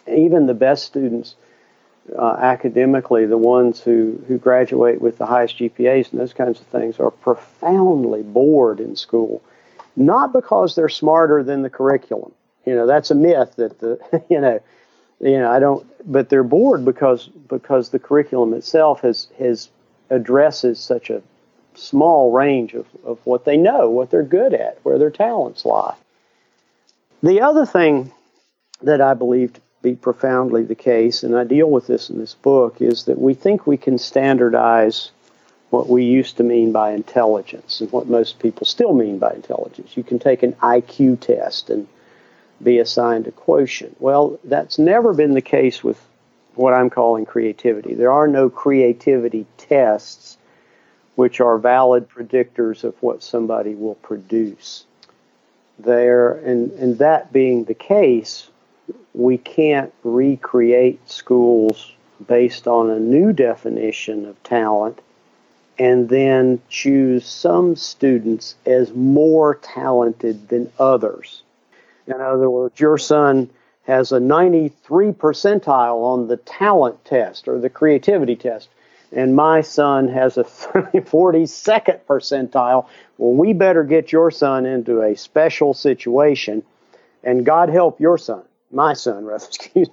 even 0.07 0.47
the 0.47 0.55
best 0.55 0.85
students 0.85 1.35
uh, 2.19 2.37
academically, 2.41 3.27
the 3.27 3.39
ones 3.39 3.81
who, 3.81 4.23
who 4.27 4.39
graduate 4.39 5.01
with 5.01 5.19
the 5.19 5.27
highest 5.27 5.59
GPAs 5.59 6.11
and 6.11 6.21
those 6.21 6.33
kinds 6.33 6.61
of 6.61 6.67
things 6.67 6.99
are 6.99 7.11
profoundly 7.11 8.23
bored 8.23 8.81
in 8.81 8.97
school. 8.97 9.43
Not 9.97 10.33
because 10.33 10.75
they're 10.75 10.89
smarter 10.89 11.43
than 11.43 11.63
the 11.63 11.71
curriculum. 11.71 12.33
You 12.65 12.75
know, 12.75 12.87
that's 12.87 13.11
a 13.11 13.15
myth 13.15 13.55
that 13.57 13.79
the, 13.81 13.99
you 14.31 14.41
know, 14.41 14.61
you 15.21 15.39
know, 15.39 15.51
I 15.51 15.59
don't, 15.59 15.87
but 16.11 16.29
they're 16.29 16.43
bored 16.43 16.85
because 16.85 17.27
because 17.27 17.91
the 17.91 17.99
curriculum 17.99 18.55
itself 18.55 19.03
has 19.03 19.29
has 19.39 19.69
addresses 20.09 20.81
such 20.81 21.11
a 21.11 21.23
small 21.75 22.33
range 22.33 22.75
of, 22.75 22.87
of 23.05 23.19
what 23.25 23.45
they 23.45 23.57
know, 23.57 23.89
what 23.91 24.11
they're 24.11 24.23
good 24.23 24.55
at, 24.55 24.79
where 24.83 24.99
their 24.99 25.11
talents 25.11 25.65
lie. 25.65 25.95
The 27.23 27.41
other 27.43 27.67
thing 27.67 28.13
that 28.83 29.01
I 29.01 29.15
believe 29.15 29.53
to 29.53 29.61
be 29.83 29.95
profoundly 29.95 30.63
the 30.63 30.75
case, 30.75 31.23
and 31.23 31.37
I 31.37 31.45
deal 31.45 31.71
with 31.71 31.87
this 31.87 32.11
in 32.11 32.19
this 32.19 32.35
book, 32.35 32.81
is 32.81 33.05
that 33.05 33.21
we 33.21 33.35
think 33.35 33.67
we 33.67 33.77
can 33.77 33.99
standardize 33.99 35.11
what 35.71 35.89
we 35.89 36.05
used 36.05 36.37
to 36.37 36.43
mean 36.43 36.73
by 36.73 36.91
intelligence 36.91 37.81
and 37.81 37.91
what 37.93 38.09
most 38.09 38.41
people 38.41 38.67
still 38.67 38.93
mean 38.93 39.19
by 39.19 39.33
intelligence. 39.33 39.97
You 39.97 40.03
can 40.03 40.19
take 40.19 40.43
an 40.43 40.53
IQ 40.55 41.21
test 41.21 41.71
and 41.71 41.87
be 42.63 42.79
assigned 42.79 43.27
a 43.27 43.33
quotient. 43.33 44.01
Well, 44.01 44.39
that's 44.45 44.79
never 44.79 45.15
been 45.15 45.35
the 45.35 45.41
case 45.41 45.83
with 45.83 45.99
what 46.57 46.75
I'm 46.75 46.91
calling 46.91 47.25
creativity. 47.25 47.95
There 47.95 48.13
are 48.13 48.27
no 48.27 48.51
creativity 48.51 49.47
tests 49.57 50.37
which 51.15 51.41
are 51.41 51.57
valid 51.59 52.09
predictors 52.09 52.85
of 52.85 52.95
what 53.03 53.23
somebody 53.23 53.75
will 53.75 53.95
produce. 53.97 54.85
There, 55.79 56.33
and, 56.33 56.73
and 56.73 56.99
that 56.99 57.33
being 57.33 57.65
the 57.65 57.75
case, 57.75 58.50
we 59.15 59.39
can't 59.39 59.93
recreate 60.05 61.09
schools 61.09 61.93
based 62.27 62.67
on 62.67 62.91
a 62.91 62.99
new 62.99 63.33
definition 63.33 64.27
of 64.27 64.43
talent 64.43 65.01
and 65.79 66.11
then 66.11 66.61
choose 66.69 67.27
some 67.27 67.75
students 67.75 68.55
as 68.67 68.93
more 68.93 69.55
talented 69.55 70.49
than 70.49 70.71
others. 70.79 71.43
In 72.07 72.21
other 72.21 72.51
words, 72.51 72.79
your 72.79 72.99
son 72.99 73.49
has 73.85 74.13
a 74.13 74.21
93 74.21 75.13
percentile 75.13 76.05
on 76.05 76.29
the 76.29 76.37
talent 76.37 77.03
test 77.07 77.49
or 77.49 77.59
the 77.59 77.71
creativity 77.71 78.37
test, 78.37 78.69
and 79.11 79.35
my 79.35 79.63
son 79.63 80.09
has 80.09 80.37
a 80.37 80.45
42nd 80.45 82.01
percentile. 82.07 82.87
Well, 83.17 83.33
we 83.33 83.55
better 83.55 83.83
get 83.83 84.13
your 84.13 84.31
son 84.31 84.67
into 84.67 85.01
a 85.01 85.17
special 85.17 85.73
situation, 85.73 86.63
and 87.25 87.47
God 87.47 87.71
help 87.71 88.01
your 88.01 88.19
son, 88.19 88.43
my 88.71 88.95
son, 88.95 89.25
rather, 89.27 89.45
excuse. 89.45 89.89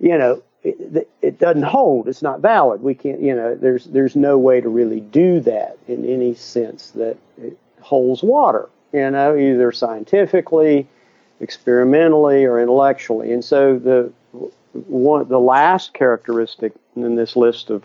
You 0.00 0.18
know, 0.18 0.42
it, 0.62 1.08
it, 1.22 1.38
doesn't 1.38 1.62
hold. 1.62 2.08
It's 2.08 2.22
not 2.22 2.40
valid. 2.40 2.82
We 2.82 2.94
can't, 2.94 3.20
you 3.20 3.34
know, 3.34 3.54
there's 3.54 3.84
there's 3.86 4.16
no 4.16 4.38
way 4.38 4.60
to 4.60 4.68
really 4.68 5.00
do 5.00 5.40
that 5.40 5.78
in 5.86 6.04
any 6.04 6.34
sense 6.34 6.90
that 6.92 7.16
it 7.40 7.56
holds 7.80 8.22
water. 8.22 8.68
You 8.92 9.10
know, 9.10 9.36
either 9.36 9.70
scientifically 9.72 10.88
experimentally 11.40 12.44
or 12.44 12.60
intellectually. 12.60 13.32
And 13.32 13.44
so 13.44 13.78
the 13.78 14.12
one 14.72 15.28
the 15.28 15.38
last 15.38 15.94
characteristic 15.94 16.72
in 16.96 17.14
this 17.14 17.36
list 17.36 17.70
of 17.70 17.84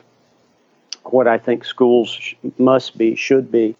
what 1.03 1.27
I 1.27 1.37
think 1.37 1.65
schools 1.65 2.09
sh- 2.09 2.35
must 2.57 2.97
be 2.97 3.15
should 3.15 3.51
be 3.51 3.75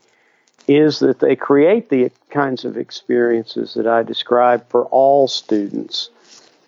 is 0.67 0.99
that 0.99 1.19
they 1.19 1.35
create 1.35 1.89
the 1.89 2.11
kinds 2.29 2.63
of 2.65 2.77
experiences 2.77 3.73
that 3.73 3.87
I 3.87 4.03
describe 4.03 4.67
for 4.69 4.85
all 4.85 5.27
students, 5.27 6.09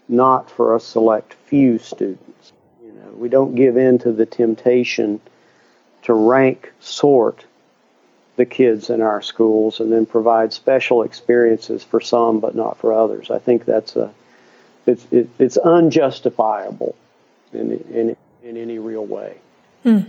not 0.07 0.49
for 0.51 0.75
a 0.75 0.79
select 0.79 1.33
few 1.45 1.79
students. 1.79 2.53
You 2.83 2.91
know, 2.91 3.11
we 3.17 3.29
don't 3.29 3.55
give 3.55 3.77
in 3.77 3.97
to 3.99 4.11
the 4.11 4.25
temptation 4.25 5.19
to 6.03 6.13
rank 6.13 6.71
sort 6.79 7.45
the 8.35 8.45
kids 8.45 8.89
in 8.89 9.01
our 9.01 9.21
schools 9.21 9.79
and 9.79 9.91
then 9.91 10.05
provide 10.05 10.51
special 10.51 11.03
experiences 11.03 11.83
for 11.83 12.01
some 12.01 12.39
but 12.39 12.55
not 12.55 12.77
for 12.77 12.93
others. 12.93 13.31
I 13.31 13.39
think 13.39 13.65
that's 13.65 13.95
a 13.95 14.13
it's 14.85 15.05
it, 15.11 15.29
it's 15.39 15.57
unjustifiable 15.57 16.95
in 17.53 17.71
in 17.71 18.17
in 18.43 18.57
any 18.57 18.77
real 18.77 19.05
way. 19.05 19.37
Hmm. 19.83 19.99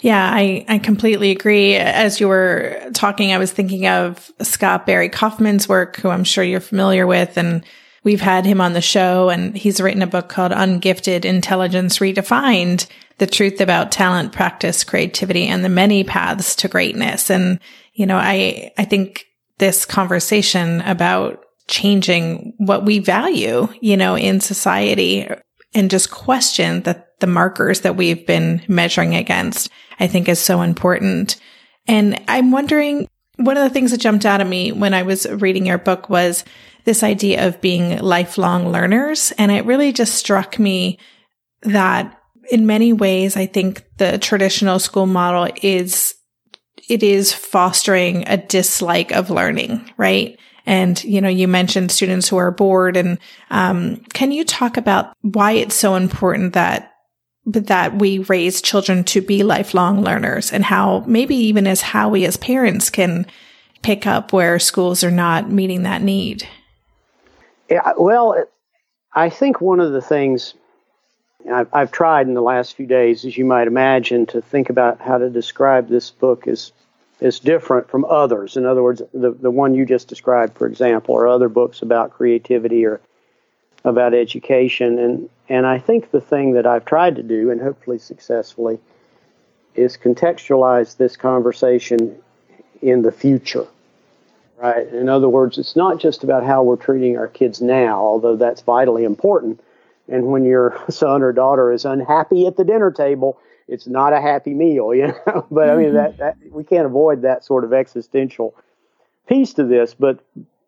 Yeah, 0.00 0.30
I, 0.32 0.64
I 0.68 0.78
completely 0.78 1.30
agree. 1.30 1.74
As 1.74 2.20
you 2.20 2.28
were 2.28 2.90
talking, 2.94 3.32
I 3.32 3.38
was 3.38 3.52
thinking 3.52 3.86
of 3.86 4.30
Scott 4.40 4.86
Barry 4.86 5.08
Kaufman's 5.08 5.68
work, 5.68 5.96
who 5.96 6.08
I'm 6.08 6.24
sure 6.24 6.44
you're 6.44 6.60
familiar 6.60 7.06
with, 7.06 7.36
and 7.36 7.64
we've 8.06 8.20
had 8.20 8.46
him 8.46 8.60
on 8.60 8.72
the 8.72 8.80
show, 8.80 9.30
and 9.30 9.56
he's 9.56 9.80
written 9.80 10.00
a 10.00 10.06
book 10.06 10.28
called 10.28 10.52
Ungifted 10.52 11.24
Intelligence 11.24 11.98
Redefined 11.98 12.86
the 13.18 13.26
truth 13.26 13.60
about 13.60 13.90
talent, 13.90 14.32
practice, 14.32 14.84
creativity, 14.84 15.46
and 15.46 15.64
the 15.64 15.68
many 15.68 16.04
paths 16.04 16.54
to 16.56 16.68
greatness. 16.68 17.30
And, 17.30 17.58
you 17.94 18.06
know, 18.06 18.16
I, 18.16 18.72
I 18.78 18.84
think 18.84 19.24
this 19.58 19.84
conversation 19.84 20.82
about 20.82 21.44
changing 21.66 22.54
what 22.58 22.84
we 22.84 23.00
value, 23.00 23.68
you 23.80 23.96
know, 23.96 24.16
in 24.16 24.40
society 24.40 25.26
and 25.74 25.90
just 25.90 26.10
question 26.10 26.82
that 26.82 27.18
the 27.20 27.26
markers 27.26 27.80
that 27.80 27.96
we've 27.96 28.24
been 28.26 28.62
measuring 28.68 29.16
against, 29.16 29.70
I 29.98 30.06
think 30.06 30.28
is 30.28 30.38
so 30.38 30.60
important. 30.60 31.40
And 31.88 32.22
I'm 32.28 32.52
wondering, 32.52 33.08
One 33.36 33.56
of 33.56 33.64
the 33.64 33.70
things 33.70 33.90
that 33.90 34.00
jumped 34.00 34.26
out 34.26 34.40
at 34.40 34.46
me 34.46 34.72
when 34.72 34.94
I 34.94 35.02
was 35.02 35.26
reading 35.26 35.66
your 35.66 35.78
book 35.78 36.08
was 36.08 36.44
this 36.86 37.02
idea 37.02 37.46
of 37.46 37.60
being 37.60 37.98
lifelong 37.98 38.70
learners. 38.70 39.32
And 39.36 39.52
it 39.52 39.66
really 39.66 39.92
just 39.92 40.14
struck 40.14 40.58
me 40.58 40.98
that 41.62 42.18
in 42.50 42.64
many 42.64 42.92
ways, 42.92 43.36
I 43.36 43.46
think 43.46 43.84
the 43.98 44.18
traditional 44.18 44.78
school 44.78 45.06
model 45.06 45.52
is, 45.62 46.14
it 46.88 47.02
is 47.02 47.32
fostering 47.32 48.26
a 48.28 48.36
dislike 48.36 49.10
of 49.10 49.30
learning, 49.30 49.90
right? 49.96 50.38
And, 50.64 51.02
you 51.02 51.20
know, 51.20 51.28
you 51.28 51.48
mentioned 51.48 51.90
students 51.90 52.28
who 52.28 52.36
are 52.36 52.52
bored 52.52 52.96
and, 52.96 53.18
um, 53.50 53.96
can 54.14 54.30
you 54.30 54.44
talk 54.44 54.76
about 54.76 55.12
why 55.22 55.52
it's 55.52 55.74
so 55.74 55.96
important 55.96 56.54
that 56.54 56.92
that 57.48 58.00
we 58.00 58.18
raise 58.18 58.60
children 58.60 59.04
to 59.04 59.20
be 59.20 59.44
lifelong 59.44 60.02
learners 60.02 60.52
and 60.52 60.64
how 60.64 61.04
maybe 61.06 61.36
even 61.36 61.68
as 61.68 61.80
how 61.80 62.08
we 62.08 62.24
as 62.24 62.36
parents 62.36 62.90
can 62.90 63.24
pick 63.82 64.04
up 64.04 64.32
where 64.32 64.58
schools 64.58 65.04
are 65.04 65.12
not 65.12 65.48
meeting 65.48 65.84
that 65.84 66.02
need. 66.02 66.46
Yeah, 67.68 67.92
well, 67.98 68.44
I 69.12 69.30
think 69.30 69.60
one 69.60 69.80
of 69.80 69.92
the 69.92 70.00
things 70.00 70.54
I've, 71.50 71.68
I've, 71.72 71.92
tried 71.92 72.26
in 72.26 72.34
the 72.34 72.42
last 72.42 72.74
few 72.74 72.86
days, 72.86 73.24
as 73.24 73.36
you 73.36 73.44
might 73.44 73.66
imagine, 73.66 74.26
to 74.26 74.40
think 74.40 74.70
about 74.70 75.00
how 75.00 75.18
to 75.18 75.30
describe 75.30 75.88
this 75.88 76.10
book 76.10 76.46
is 76.46 76.72
is 77.18 77.38
different 77.40 77.88
from 77.88 78.04
others. 78.04 78.58
In 78.58 78.66
other 78.66 78.82
words, 78.82 79.02
the 79.12 79.32
the 79.32 79.50
one 79.50 79.74
you 79.74 79.86
just 79.86 80.08
described, 80.08 80.56
for 80.56 80.66
example, 80.66 81.14
or 81.14 81.26
other 81.26 81.48
books 81.48 81.82
about 81.82 82.12
creativity 82.12 82.84
or 82.84 83.00
about 83.84 84.14
education, 84.14 84.98
and 84.98 85.30
and 85.48 85.66
I 85.66 85.78
think 85.78 86.10
the 86.10 86.20
thing 86.20 86.52
that 86.52 86.66
I've 86.66 86.84
tried 86.84 87.16
to 87.16 87.22
do, 87.22 87.50
and 87.50 87.60
hopefully 87.60 87.98
successfully, 87.98 88.78
is 89.74 89.96
contextualize 89.96 90.96
this 90.96 91.16
conversation 91.16 92.16
in 92.82 93.02
the 93.02 93.12
future. 93.12 93.66
Right. 94.58 94.88
In 94.88 95.08
other 95.08 95.28
words, 95.28 95.58
it's 95.58 95.76
not 95.76 96.00
just 96.00 96.24
about 96.24 96.44
how 96.44 96.62
we're 96.62 96.76
treating 96.76 97.18
our 97.18 97.28
kids 97.28 97.60
now, 97.60 98.00
although 98.00 98.36
that's 98.36 98.62
vitally 98.62 99.04
important. 99.04 99.60
And 100.08 100.26
when 100.26 100.44
your 100.44 100.80
son 100.88 101.22
or 101.22 101.32
daughter 101.32 101.72
is 101.72 101.84
unhappy 101.84 102.46
at 102.46 102.56
the 102.56 102.64
dinner 102.64 102.90
table, 102.90 103.38
it's 103.68 103.86
not 103.86 104.12
a 104.12 104.20
happy 104.20 104.54
meal, 104.54 104.94
you 104.94 105.08
know. 105.08 105.46
but 105.50 105.68
I 105.68 105.76
mean 105.76 105.94
that, 105.94 106.12
mm-hmm. 106.12 106.22
that 106.22 106.52
we 106.52 106.64
can't 106.64 106.86
avoid 106.86 107.22
that 107.22 107.44
sort 107.44 107.64
of 107.64 107.72
existential 107.72 108.54
piece 109.28 109.54
to 109.54 109.64
this. 109.64 109.94
But 109.94 110.20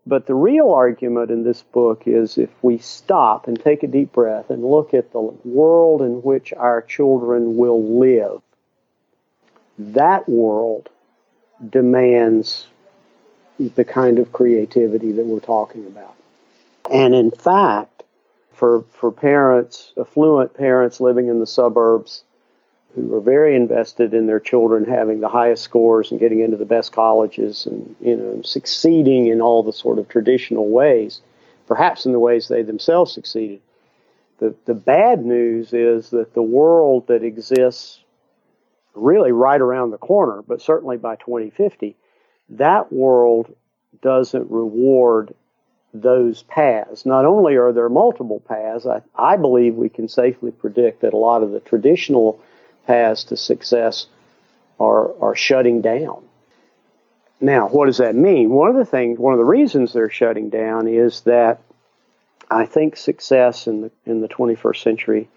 but 0.06 0.26
the 0.26 0.34
real 0.34 0.70
argument 0.70 1.30
in 1.30 1.44
this 1.44 1.62
book 1.62 2.04
is 2.06 2.38
if 2.38 2.48
we 2.62 2.78
stop 2.78 3.46
and 3.46 3.62
take 3.62 3.82
a 3.82 3.86
deep 3.86 4.12
breath 4.12 4.48
and 4.48 4.64
look 4.64 4.94
at 4.94 5.12
the 5.12 5.20
world 5.20 6.00
in 6.00 6.22
which 6.22 6.54
our 6.54 6.80
children 6.80 7.58
will 7.58 7.98
live, 7.98 8.40
that 9.78 10.26
world 10.26 10.88
demands 11.68 12.68
the 13.58 13.84
kind 13.84 14.18
of 14.18 14.32
creativity 14.32 15.12
that 15.12 15.26
we're 15.26 15.40
talking 15.40 15.86
about. 15.86 16.14
And 16.90 17.14
in 17.14 17.30
fact, 17.30 18.04
for, 18.52 18.84
for 18.92 19.12
parents, 19.12 19.92
affluent 19.98 20.54
parents 20.54 21.00
living 21.00 21.28
in 21.28 21.38
the 21.40 21.46
suburbs 21.46 22.24
who 22.94 23.14
are 23.14 23.20
very 23.20 23.54
invested 23.54 24.14
in 24.14 24.26
their 24.26 24.40
children 24.40 24.84
having 24.84 25.20
the 25.20 25.28
highest 25.28 25.62
scores 25.62 26.10
and 26.10 26.18
getting 26.18 26.40
into 26.40 26.56
the 26.56 26.64
best 26.64 26.92
colleges 26.92 27.66
and, 27.66 27.94
you 28.00 28.16
know, 28.16 28.42
succeeding 28.42 29.26
in 29.26 29.40
all 29.40 29.62
the 29.62 29.72
sort 29.72 29.98
of 29.98 30.08
traditional 30.08 30.68
ways, 30.68 31.20
perhaps 31.66 32.06
in 32.06 32.12
the 32.12 32.18
ways 32.18 32.48
they 32.48 32.62
themselves 32.62 33.12
succeeded. 33.12 33.60
The, 34.38 34.54
the 34.64 34.74
bad 34.74 35.24
news 35.24 35.72
is 35.72 36.10
that 36.10 36.34
the 36.34 36.42
world 36.42 37.08
that 37.08 37.22
exists 37.22 38.00
really 38.94 39.32
right 39.32 39.60
around 39.60 39.90
the 39.90 39.98
corner, 39.98 40.42
but 40.42 40.62
certainly 40.62 40.96
by 40.96 41.16
2050, 41.16 41.94
that 42.50 42.92
world 42.92 43.54
doesn't 44.00 44.50
reward 44.50 45.34
those 45.94 46.42
paths. 46.44 47.06
Not 47.06 47.24
only 47.24 47.56
are 47.56 47.72
there 47.72 47.88
multiple 47.88 48.40
paths, 48.40 48.86
I, 48.86 49.02
I 49.16 49.36
believe 49.36 49.74
we 49.74 49.88
can 49.88 50.08
safely 50.08 50.50
predict 50.50 51.00
that 51.00 51.14
a 51.14 51.18
lot 51.18 51.42
of 51.42 51.50
the 51.50 51.60
traditional 51.60 52.40
paths 52.86 53.24
to 53.24 53.36
success 53.36 54.06
are, 54.78 55.12
are 55.22 55.34
shutting 55.34 55.80
down. 55.80 56.24
Now, 57.40 57.68
what 57.68 57.86
does 57.86 57.98
that 57.98 58.14
mean? 58.14 58.50
One 58.50 58.68
of 58.68 58.76
the 58.76 58.84
things, 58.84 59.18
one 59.18 59.32
of 59.32 59.38
the 59.38 59.44
reasons 59.44 59.92
they're 59.92 60.10
shutting 60.10 60.50
down 60.50 60.88
is 60.88 61.20
that 61.22 61.62
I 62.50 62.66
think 62.66 62.96
success 62.96 63.66
in 63.66 63.82
the 63.82 63.90
in 64.06 64.20
the 64.20 64.28
21st 64.28 64.82
century. 64.82 65.28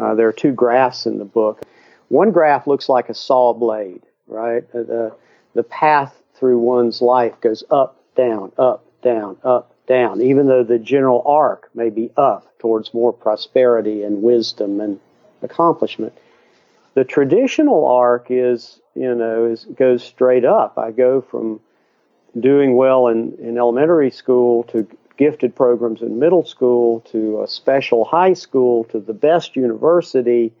Uh, 0.00 0.14
there 0.14 0.28
are 0.28 0.32
two 0.32 0.52
graphs 0.52 1.06
in 1.06 1.18
the 1.18 1.24
book. 1.24 1.62
One 2.08 2.30
graph 2.30 2.66
looks 2.66 2.88
like 2.88 3.08
a 3.08 3.14
saw 3.14 3.52
blade, 3.52 4.02
right? 4.26 4.70
The 4.72 5.14
the 5.54 5.62
path 5.64 6.14
through 6.34 6.58
one's 6.58 7.00
life 7.00 7.40
goes 7.40 7.64
up, 7.70 7.96
down, 8.16 8.52
up, 8.58 8.84
down, 9.02 9.36
up, 9.44 9.74
down, 9.86 10.20
even 10.20 10.46
though 10.46 10.64
the 10.64 10.78
general 10.78 11.22
arc 11.26 11.70
may 11.74 11.90
be 11.90 12.10
up 12.16 12.46
towards 12.58 12.94
more 12.94 13.12
prosperity 13.12 14.02
and 14.02 14.22
wisdom 14.22 14.80
and 14.80 14.98
accomplishment. 15.42 16.12
The 16.94 17.04
traditional 17.04 17.86
arc 17.86 18.26
is, 18.30 18.80
you 18.94 19.14
know, 19.14 19.46
is 19.46 19.64
goes 19.64 20.02
straight 20.02 20.44
up. 20.44 20.78
I 20.78 20.90
go 20.90 21.20
from 21.20 21.60
doing 22.38 22.76
well 22.76 23.08
in, 23.08 23.34
in 23.38 23.58
elementary 23.58 24.10
school 24.10 24.64
to 24.64 24.86
gifted 25.16 25.54
programs 25.54 26.02
in 26.02 26.18
middle 26.18 26.44
school 26.44 27.00
to 27.12 27.42
a 27.42 27.48
special 27.48 28.04
high 28.04 28.32
school 28.32 28.84
to 28.84 28.98
the 28.98 29.12
best 29.12 29.54
university 29.54 30.52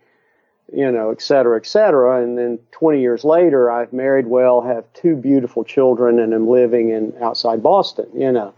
you 0.72 0.90
know, 0.90 1.10
et 1.10 1.20
cetera, 1.20 1.56
et 1.56 1.66
cetera. 1.66 2.22
And 2.22 2.38
then 2.38 2.58
20 2.72 3.00
years 3.00 3.24
later, 3.24 3.70
I've 3.70 3.92
married 3.92 4.26
well, 4.26 4.62
have 4.62 4.84
two 4.94 5.16
beautiful 5.16 5.64
children, 5.64 6.18
and 6.18 6.32
am 6.32 6.48
living 6.48 6.90
in 6.90 7.14
outside 7.22 7.62
Boston. 7.62 8.06
You 8.14 8.32
know, 8.32 8.54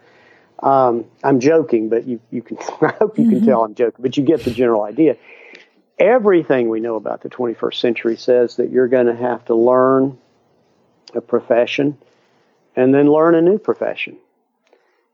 um, 0.62 1.04
I'm 1.24 1.40
joking, 1.40 1.88
but 1.88 2.06
you 2.06 2.20
you 2.30 2.42
can 2.42 2.58
I 2.80 2.92
hope 2.98 3.18
you 3.18 3.24
mm-hmm. 3.24 3.38
can 3.38 3.46
tell 3.46 3.64
I'm 3.64 3.74
joking, 3.74 4.02
but 4.02 4.16
you 4.16 4.24
get 4.24 4.44
the 4.44 4.50
general 4.50 4.82
idea. 4.82 5.16
Everything 5.98 6.68
we 6.68 6.80
know 6.80 6.96
about 6.96 7.22
the 7.22 7.30
21st 7.30 7.74
century 7.74 8.16
says 8.16 8.56
that 8.56 8.70
you're 8.70 8.88
going 8.88 9.06
to 9.06 9.16
have 9.16 9.44
to 9.46 9.54
learn 9.54 10.18
a 11.14 11.22
profession 11.22 11.96
and 12.74 12.94
then 12.94 13.10
learn 13.10 13.34
a 13.34 13.40
new 13.40 13.58
profession. 13.58 14.18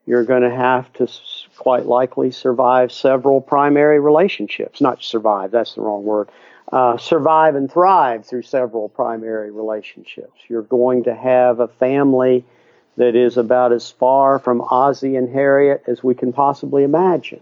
You're 0.07 0.25
going 0.25 0.43
to 0.43 0.51
have 0.51 0.93
to 0.95 1.09
quite 1.57 1.87
likely 1.87 2.33
survive 2.33 2.91
several 2.91 3.41
primary 3.41 4.01
relationships. 4.01 4.81
Not 4.81 5.05
survive, 5.05 5.53
that's 5.53 5.77
the 5.77 5.83
wrong 5.83 6.03
word 6.03 6.29
uh, 6.71 6.97
survive 6.97 7.55
and 7.55 7.71
thrive 7.71 8.27
through 8.27 8.43
several 8.43 8.89
primary 8.89 9.51
relationships. 9.51 10.41
You're 10.49 10.63
going 10.63 11.05
to 11.05 11.15
have 11.15 11.61
a 11.61 11.69
family 11.69 12.45
that 12.97 13.17
is 13.17 13.37
about 13.37 13.73
as 13.73 13.91
far 13.91 14.39
from 14.39 14.61
Ozzie 14.61 15.17
and 15.17 15.29
Harriet 15.29 15.85
as 15.87 16.03
we 16.03 16.15
can 16.15 16.33
possibly 16.33 16.85
imagine. 16.85 17.41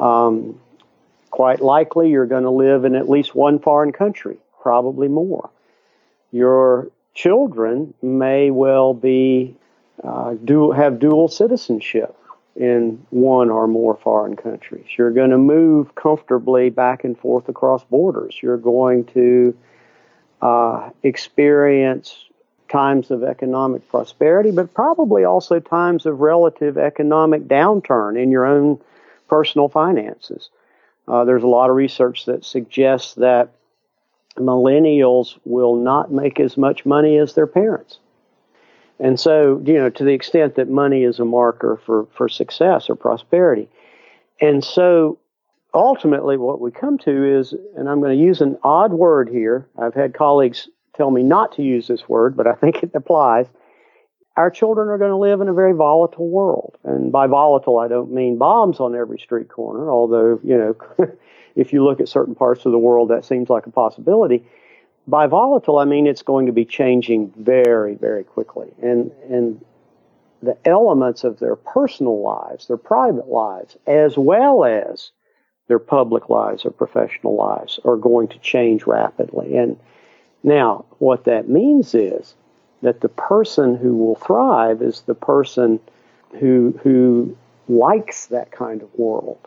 Um, 0.00 0.60
quite 1.30 1.60
likely, 1.60 2.10
you're 2.10 2.26
going 2.26 2.44
to 2.44 2.50
live 2.50 2.84
in 2.84 2.94
at 2.94 3.08
least 3.08 3.34
one 3.34 3.58
foreign 3.58 3.92
country, 3.92 4.38
probably 4.62 5.08
more. 5.08 5.50
Your 6.32 6.88
children 7.14 7.94
may 8.02 8.50
well 8.50 8.94
be 8.94 9.54
uh, 10.02 10.34
do 10.44 10.72
have 10.72 10.98
dual 10.98 11.28
citizenship 11.28 12.16
in 12.56 13.04
one 13.10 13.50
or 13.50 13.66
more 13.66 13.96
foreign 13.96 14.36
countries. 14.36 14.86
You're 14.96 15.10
going 15.10 15.30
to 15.30 15.38
move 15.38 15.94
comfortably 15.94 16.70
back 16.70 17.04
and 17.04 17.18
forth 17.18 17.48
across 17.48 17.82
borders. 17.84 18.38
You're 18.40 18.56
going 18.56 19.06
to 19.06 19.56
uh, 20.40 20.90
experience 21.02 22.26
times 22.68 23.10
of 23.10 23.22
economic 23.22 23.88
prosperity, 23.88 24.50
but 24.50 24.72
probably 24.74 25.24
also 25.24 25.58
times 25.60 26.06
of 26.06 26.20
relative 26.20 26.78
economic 26.78 27.44
downturn 27.44 28.20
in 28.20 28.30
your 28.30 28.44
own 28.44 28.80
personal 29.28 29.68
finances. 29.68 30.50
Uh, 31.06 31.24
there's 31.24 31.42
a 31.42 31.48
lot 31.48 31.70
of 31.70 31.76
research 31.76 32.24
that 32.26 32.44
suggests 32.44 33.14
that 33.14 33.50
millennials 34.36 35.38
will 35.44 35.76
not 35.76 36.10
make 36.10 36.40
as 36.40 36.56
much 36.56 36.86
money 36.86 37.18
as 37.18 37.34
their 37.34 37.46
parents. 37.46 37.98
And 39.00 39.18
so, 39.18 39.60
you 39.64 39.74
know, 39.74 39.90
to 39.90 40.04
the 40.04 40.12
extent 40.12 40.54
that 40.56 40.68
money 40.68 41.02
is 41.02 41.18
a 41.18 41.24
marker 41.24 41.80
for, 41.84 42.06
for 42.16 42.28
success 42.28 42.88
or 42.88 42.94
prosperity. 42.94 43.68
And 44.40 44.62
so 44.62 45.18
ultimately 45.72 46.36
what 46.36 46.60
we 46.60 46.70
come 46.70 46.98
to 46.98 47.38
is, 47.38 47.54
and 47.76 47.88
I'm 47.88 48.00
going 48.00 48.16
to 48.16 48.24
use 48.24 48.40
an 48.40 48.58
odd 48.62 48.92
word 48.92 49.28
here. 49.28 49.68
I've 49.76 49.94
had 49.94 50.14
colleagues 50.14 50.68
tell 50.96 51.10
me 51.10 51.22
not 51.22 51.52
to 51.56 51.62
use 51.62 51.88
this 51.88 52.08
word, 52.08 52.36
but 52.36 52.46
I 52.46 52.52
think 52.54 52.82
it 52.82 52.92
applies. 52.94 53.46
Our 54.36 54.50
children 54.50 54.88
are 54.88 54.98
going 54.98 55.10
to 55.10 55.16
live 55.16 55.40
in 55.40 55.48
a 55.48 55.52
very 55.52 55.72
volatile 55.72 56.28
world. 56.28 56.76
And 56.84 57.10
by 57.10 57.26
volatile, 57.26 57.78
I 57.78 57.88
don't 57.88 58.12
mean 58.12 58.38
bombs 58.38 58.80
on 58.80 58.94
every 58.94 59.18
street 59.18 59.48
corner, 59.48 59.90
although, 59.90 60.40
you 60.44 60.56
know, 60.56 61.06
if 61.56 61.72
you 61.72 61.84
look 61.84 62.00
at 62.00 62.08
certain 62.08 62.34
parts 62.34 62.64
of 62.64 62.72
the 62.72 62.78
world, 62.78 63.10
that 63.10 63.24
seems 63.24 63.48
like 63.48 63.66
a 63.66 63.70
possibility 63.70 64.44
by 65.06 65.26
volatile, 65.26 65.78
I 65.78 65.84
mean 65.84 66.06
it's 66.06 66.22
going 66.22 66.46
to 66.46 66.52
be 66.52 66.64
changing 66.64 67.32
very, 67.36 67.94
very 67.94 68.24
quickly. 68.24 68.72
And, 68.82 69.10
and 69.28 69.64
the 70.42 70.56
elements 70.64 71.24
of 71.24 71.38
their 71.38 71.56
personal 71.56 72.22
lives, 72.22 72.66
their 72.66 72.76
private 72.76 73.28
lives, 73.28 73.76
as 73.86 74.16
well 74.16 74.64
as 74.64 75.10
their 75.68 75.78
public 75.78 76.28
lives 76.28 76.64
or 76.64 76.70
professional 76.70 77.36
lives 77.36 77.80
are 77.84 77.96
going 77.96 78.28
to 78.28 78.38
change 78.38 78.86
rapidly. 78.86 79.56
And 79.56 79.78
now, 80.42 80.84
what 80.98 81.24
that 81.24 81.48
means 81.48 81.94
is 81.94 82.34
that 82.82 83.00
the 83.00 83.08
person 83.08 83.76
who 83.76 83.96
will 83.96 84.16
thrive 84.16 84.82
is 84.82 85.00
the 85.02 85.14
person 85.14 85.80
who 86.38 86.78
who 86.82 87.36
likes 87.66 88.26
that 88.26 88.50
kind 88.50 88.82
of 88.82 88.94
world. 88.98 89.38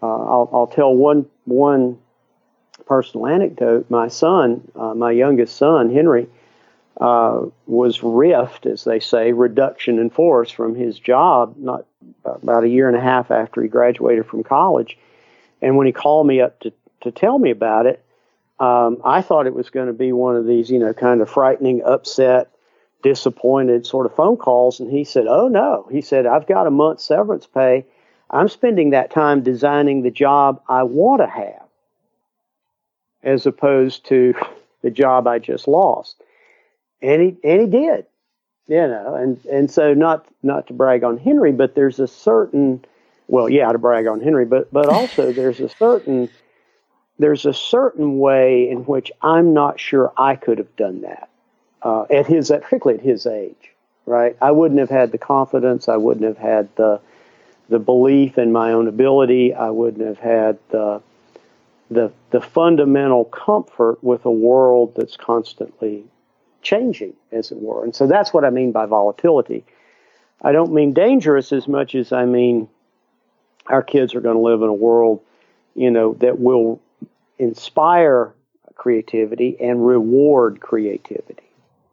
Uh, 0.00 0.06
I'll, 0.06 0.50
I'll 0.52 0.66
tell 0.68 0.94
one 0.94 1.26
one 1.44 1.98
personal 2.86 3.26
anecdote. 3.26 3.90
My 3.90 4.08
son, 4.08 4.70
uh, 4.74 4.94
my 4.94 5.12
youngest 5.12 5.56
son, 5.56 5.92
Henry, 5.92 6.28
uh, 7.00 7.46
was 7.66 8.00
riffed, 8.00 8.70
as 8.70 8.84
they 8.84 9.00
say, 9.00 9.32
reduction 9.32 9.98
in 9.98 10.10
force 10.10 10.50
from 10.50 10.74
his 10.74 10.98
job 10.98 11.54
not 11.56 11.86
about 12.24 12.64
a 12.64 12.68
year 12.68 12.88
and 12.88 12.96
a 12.96 13.00
half 13.00 13.30
after 13.30 13.62
he 13.62 13.68
graduated 13.68 14.26
from 14.26 14.42
college. 14.42 14.98
And 15.60 15.76
when 15.76 15.86
he 15.86 15.92
called 15.92 16.26
me 16.26 16.40
up 16.40 16.60
to, 16.60 16.72
to 17.02 17.10
tell 17.10 17.38
me 17.38 17.50
about 17.50 17.86
it, 17.86 18.04
um, 18.60 18.98
I 19.04 19.22
thought 19.22 19.46
it 19.46 19.54
was 19.54 19.70
going 19.70 19.88
to 19.88 19.92
be 19.92 20.12
one 20.12 20.36
of 20.36 20.46
these, 20.46 20.70
you 20.70 20.78
know, 20.78 20.92
kind 20.92 21.20
of 21.20 21.30
frightening, 21.30 21.82
upset, 21.82 22.50
disappointed 23.02 23.86
sort 23.86 24.06
of 24.06 24.14
phone 24.14 24.36
calls. 24.36 24.78
And 24.78 24.90
he 24.90 25.04
said, 25.04 25.26
Oh, 25.26 25.48
no. 25.48 25.88
He 25.90 26.00
said, 26.00 26.26
I've 26.26 26.46
got 26.46 26.66
a 26.66 26.70
month's 26.70 27.04
severance 27.04 27.46
pay. 27.46 27.86
I'm 28.30 28.48
spending 28.48 28.90
that 28.90 29.10
time 29.10 29.42
designing 29.42 30.02
the 30.02 30.10
job 30.10 30.62
I 30.68 30.84
want 30.84 31.20
to 31.22 31.26
have 31.26 31.61
as 33.22 33.46
opposed 33.46 34.06
to 34.06 34.34
the 34.82 34.90
job 34.90 35.26
I 35.26 35.38
just 35.38 35.68
lost. 35.68 36.22
And 37.00 37.22
he, 37.22 37.36
and 37.48 37.60
he 37.60 37.66
did, 37.66 38.06
you 38.66 38.86
know, 38.86 39.14
and, 39.14 39.44
and 39.46 39.70
so 39.70 39.94
not, 39.94 40.26
not 40.42 40.68
to 40.68 40.72
brag 40.72 41.04
on 41.04 41.18
Henry, 41.18 41.52
but 41.52 41.74
there's 41.74 41.98
a 41.98 42.06
certain, 42.06 42.84
well, 43.28 43.48
yeah, 43.48 43.70
to 43.70 43.78
brag 43.78 44.06
on 44.06 44.20
Henry, 44.20 44.44
but, 44.44 44.72
but 44.72 44.86
also 44.86 45.32
there's 45.36 45.60
a 45.60 45.68
certain, 45.68 46.28
there's 47.18 47.46
a 47.46 47.54
certain 47.54 48.18
way 48.18 48.68
in 48.68 48.78
which 48.84 49.10
I'm 49.20 49.54
not 49.54 49.80
sure 49.80 50.12
I 50.16 50.36
could 50.36 50.58
have 50.58 50.74
done 50.76 51.02
that 51.02 51.28
uh, 51.82 52.02
at 52.10 52.26
his, 52.26 52.50
particularly 52.50 53.00
at 53.00 53.04
his 53.04 53.26
age, 53.26 53.72
right? 54.06 54.36
I 54.40 54.52
wouldn't 54.52 54.80
have 54.80 54.90
had 54.90 55.12
the 55.12 55.18
confidence. 55.18 55.88
I 55.88 55.96
wouldn't 55.96 56.24
have 56.24 56.38
had 56.38 56.74
the, 56.76 57.00
the 57.68 57.78
belief 57.78 58.38
in 58.38 58.52
my 58.52 58.72
own 58.72 58.88
ability. 58.88 59.54
I 59.54 59.70
wouldn't 59.70 60.06
have 60.06 60.18
had 60.18 60.58
the, 60.70 61.02
the, 61.94 62.12
the 62.30 62.40
fundamental 62.40 63.24
comfort 63.24 64.02
with 64.02 64.24
a 64.24 64.30
world 64.30 64.94
that's 64.96 65.16
constantly 65.16 66.04
changing, 66.62 67.14
as 67.30 67.50
it 67.50 67.58
were. 67.58 67.84
And 67.84 67.94
so 67.94 68.06
that's 68.06 68.32
what 68.32 68.44
I 68.44 68.50
mean 68.50 68.72
by 68.72 68.86
volatility. 68.86 69.64
I 70.40 70.52
don't 70.52 70.72
mean 70.72 70.92
dangerous 70.92 71.52
as 71.52 71.68
much 71.68 71.94
as 71.94 72.12
I 72.12 72.24
mean 72.24 72.68
our 73.66 73.82
kids 73.82 74.14
are 74.14 74.20
going 74.20 74.36
to 74.36 74.42
live 74.42 74.62
in 74.62 74.68
a 74.68 74.74
world, 74.74 75.20
you 75.74 75.90
know, 75.90 76.14
that 76.14 76.40
will 76.40 76.80
inspire 77.38 78.32
creativity 78.74 79.56
and 79.60 79.86
reward 79.86 80.60
creativity, 80.60 81.48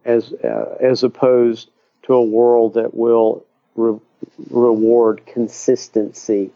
as 0.05 0.33
uh, 0.33 0.75
as 0.79 1.03
opposed 1.03 1.69
to 2.03 2.13
a 2.13 2.23
world 2.23 2.73
that 2.73 2.95
will 2.95 3.45
re- 3.75 3.99
reward 4.49 5.25
consistency 5.27 6.49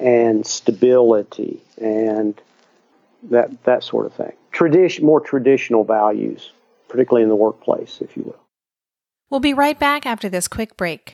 and 0.00 0.46
stability 0.46 1.60
and 1.80 2.40
that 3.24 3.64
that 3.64 3.82
sort 3.84 4.06
of 4.06 4.12
thing. 4.12 4.32
Tradition, 4.52 5.04
more 5.04 5.20
traditional 5.20 5.84
values, 5.84 6.52
particularly 6.88 7.22
in 7.22 7.28
the 7.28 7.36
workplace, 7.36 7.98
if 8.00 8.16
you 8.16 8.22
will. 8.24 8.40
We'll 9.30 9.40
be 9.40 9.54
right 9.54 9.78
back 9.78 10.06
after 10.06 10.28
this 10.28 10.48
quick 10.48 10.76
break. 10.76 11.12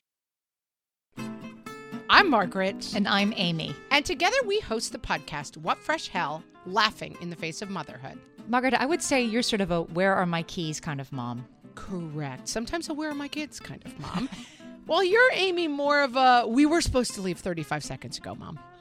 I'm 2.09 2.31
Margaret. 2.31 2.95
And 2.95 3.09
I'm 3.09 3.33
Amy. 3.37 3.75
And 3.91 4.05
together 4.05 4.37
we 4.47 4.61
host 4.61 4.93
the 4.93 4.99
podcast, 4.99 5.57
What 5.57 5.79
Fresh 5.79 6.09
Hell 6.09 6.45
Laughing 6.67 7.17
in 7.21 7.31
the 7.31 7.37
Face 7.37 7.61
of 7.61 7.71
Motherhood. 7.71 8.19
Margaret, 8.47 8.75
I 8.75 8.87
would 8.87 9.03
say 9.03 9.23
you're 9.23 9.43
sort 9.43 9.63
of 9.63 9.71
a 9.71 9.83
where 9.83 10.15
are 10.15 10.27
my 10.27 10.43
keys 10.43 10.81
kind 10.81 11.01
of 11.01 11.11
mom. 11.13 11.47
Correct. 11.75 12.47
Sometimes 12.47 12.89
a 12.89 12.95
where 12.95 13.11
are 13.11 13.15
my 13.15 13.29
kids 13.29 13.59
kind 13.59 13.83
of 13.85 13.99
mom. 13.99 14.29
Well, 14.87 15.03
you're 15.03 15.31
Amy 15.33 15.67
more 15.67 16.03
of 16.03 16.15
a 16.15 16.45
we 16.47 16.67
were 16.67 16.83
supposed 16.83 17.15
to 17.15 17.23
leave 17.23 17.39
35 17.39 17.83
seconds 17.83 18.19
ago, 18.19 18.35
mom. 18.35 18.59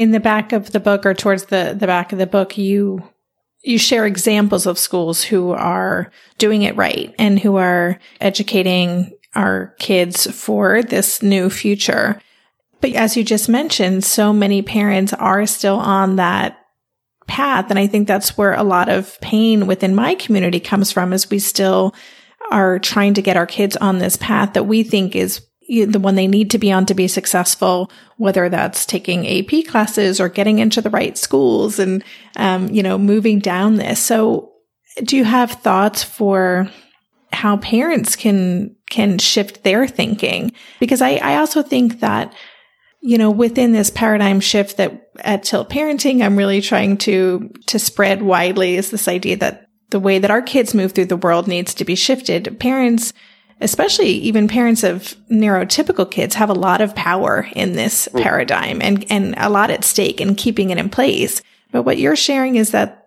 in 0.00 0.12
the 0.12 0.18
back 0.18 0.52
of 0.52 0.72
the 0.72 0.80
book 0.80 1.04
or 1.04 1.12
towards 1.12 1.44
the, 1.44 1.76
the 1.78 1.86
back 1.86 2.10
of 2.10 2.18
the 2.18 2.26
book, 2.26 2.56
you 2.56 3.06
you 3.62 3.78
share 3.78 4.06
examples 4.06 4.64
of 4.64 4.78
schools 4.78 5.22
who 5.22 5.50
are 5.50 6.10
doing 6.38 6.62
it 6.62 6.74
right 6.76 7.14
and 7.18 7.38
who 7.38 7.56
are 7.56 7.98
educating 8.18 9.12
our 9.34 9.74
kids 9.78 10.26
for 10.30 10.82
this 10.82 11.22
new 11.22 11.50
future. 11.50 12.18
But 12.80 12.94
as 12.94 13.18
you 13.18 13.22
just 13.22 13.50
mentioned, 13.50 14.02
so 14.02 14.32
many 14.32 14.62
parents 14.62 15.12
are 15.12 15.44
still 15.44 15.76
on 15.76 16.16
that 16.16 16.58
path. 17.26 17.68
And 17.68 17.78
I 17.78 17.86
think 17.86 18.08
that's 18.08 18.38
where 18.38 18.54
a 18.54 18.62
lot 18.62 18.88
of 18.88 19.20
pain 19.20 19.66
within 19.66 19.94
my 19.94 20.14
community 20.14 20.60
comes 20.60 20.90
from 20.90 21.12
is 21.12 21.28
we 21.28 21.38
still 21.38 21.94
are 22.50 22.78
trying 22.78 23.12
to 23.12 23.22
get 23.22 23.36
our 23.36 23.46
kids 23.46 23.76
on 23.76 23.98
this 23.98 24.16
path 24.16 24.54
that 24.54 24.64
we 24.64 24.82
think 24.82 25.14
is 25.14 25.46
the 25.70 26.00
one 26.00 26.16
they 26.16 26.26
need 26.26 26.50
to 26.50 26.58
be 26.58 26.72
on 26.72 26.84
to 26.86 26.94
be 26.94 27.06
successful, 27.06 27.90
whether 28.16 28.48
that's 28.48 28.84
taking 28.84 29.26
AP 29.26 29.66
classes 29.66 30.20
or 30.20 30.28
getting 30.28 30.58
into 30.58 30.80
the 30.80 30.90
right 30.90 31.16
schools 31.16 31.78
and, 31.78 32.02
um, 32.36 32.68
you 32.70 32.82
know, 32.82 32.98
moving 32.98 33.38
down 33.38 33.76
this. 33.76 34.00
So 34.00 34.52
do 35.04 35.16
you 35.16 35.24
have 35.24 35.52
thoughts 35.52 36.02
for 36.02 36.68
how 37.32 37.56
parents 37.58 38.16
can, 38.16 38.74
can 38.90 39.18
shift 39.18 39.62
their 39.62 39.86
thinking? 39.86 40.52
Because 40.80 41.00
I, 41.00 41.10
I 41.22 41.36
also 41.36 41.62
think 41.62 42.00
that, 42.00 42.34
you 43.00 43.16
know, 43.16 43.30
within 43.30 43.70
this 43.70 43.90
paradigm 43.90 44.40
shift 44.40 44.76
that 44.78 45.10
at 45.20 45.44
Tilt 45.44 45.70
Parenting, 45.70 46.22
I'm 46.22 46.36
really 46.36 46.60
trying 46.60 46.96
to, 46.98 47.48
to 47.66 47.78
spread 47.78 48.22
widely 48.22 48.76
is 48.76 48.90
this 48.90 49.06
idea 49.06 49.36
that 49.36 49.68
the 49.90 50.00
way 50.00 50.18
that 50.18 50.30
our 50.30 50.42
kids 50.42 50.74
move 50.74 50.92
through 50.92 51.06
the 51.06 51.16
world 51.16 51.46
needs 51.46 51.74
to 51.74 51.84
be 51.84 51.94
shifted. 51.94 52.58
Parents, 52.58 53.12
especially 53.60 54.08
even 54.08 54.48
parents 54.48 54.82
of 54.82 55.14
neurotypical 55.30 56.10
kids 56.10 56.34
have 56.34 56.50
a 56.50 56.54
lot 56.54 56.80
of 56.80 56.94
power 56.94 57.46
in 57.54 57.74
this 57.74 58.08
mm. 58.08 58.22
paradigm 58.22 58.80
and, 58.80 59.04
and 59.10 59.34
a 59.36 59.50
lot 59.50 59.70
at 59.70 59.84
stake 59.84 60.20
in 60.20 60.34
keeping 60.34 60.70
it 60.70 60.78
in 60.78 60.88
place. 60.88 61.42
But 61.70 61.82
what 61.82 61.98
you're 61.98 62.16
sharing 62.16 62.56
is 62.56 62.72
that 62.72 63.00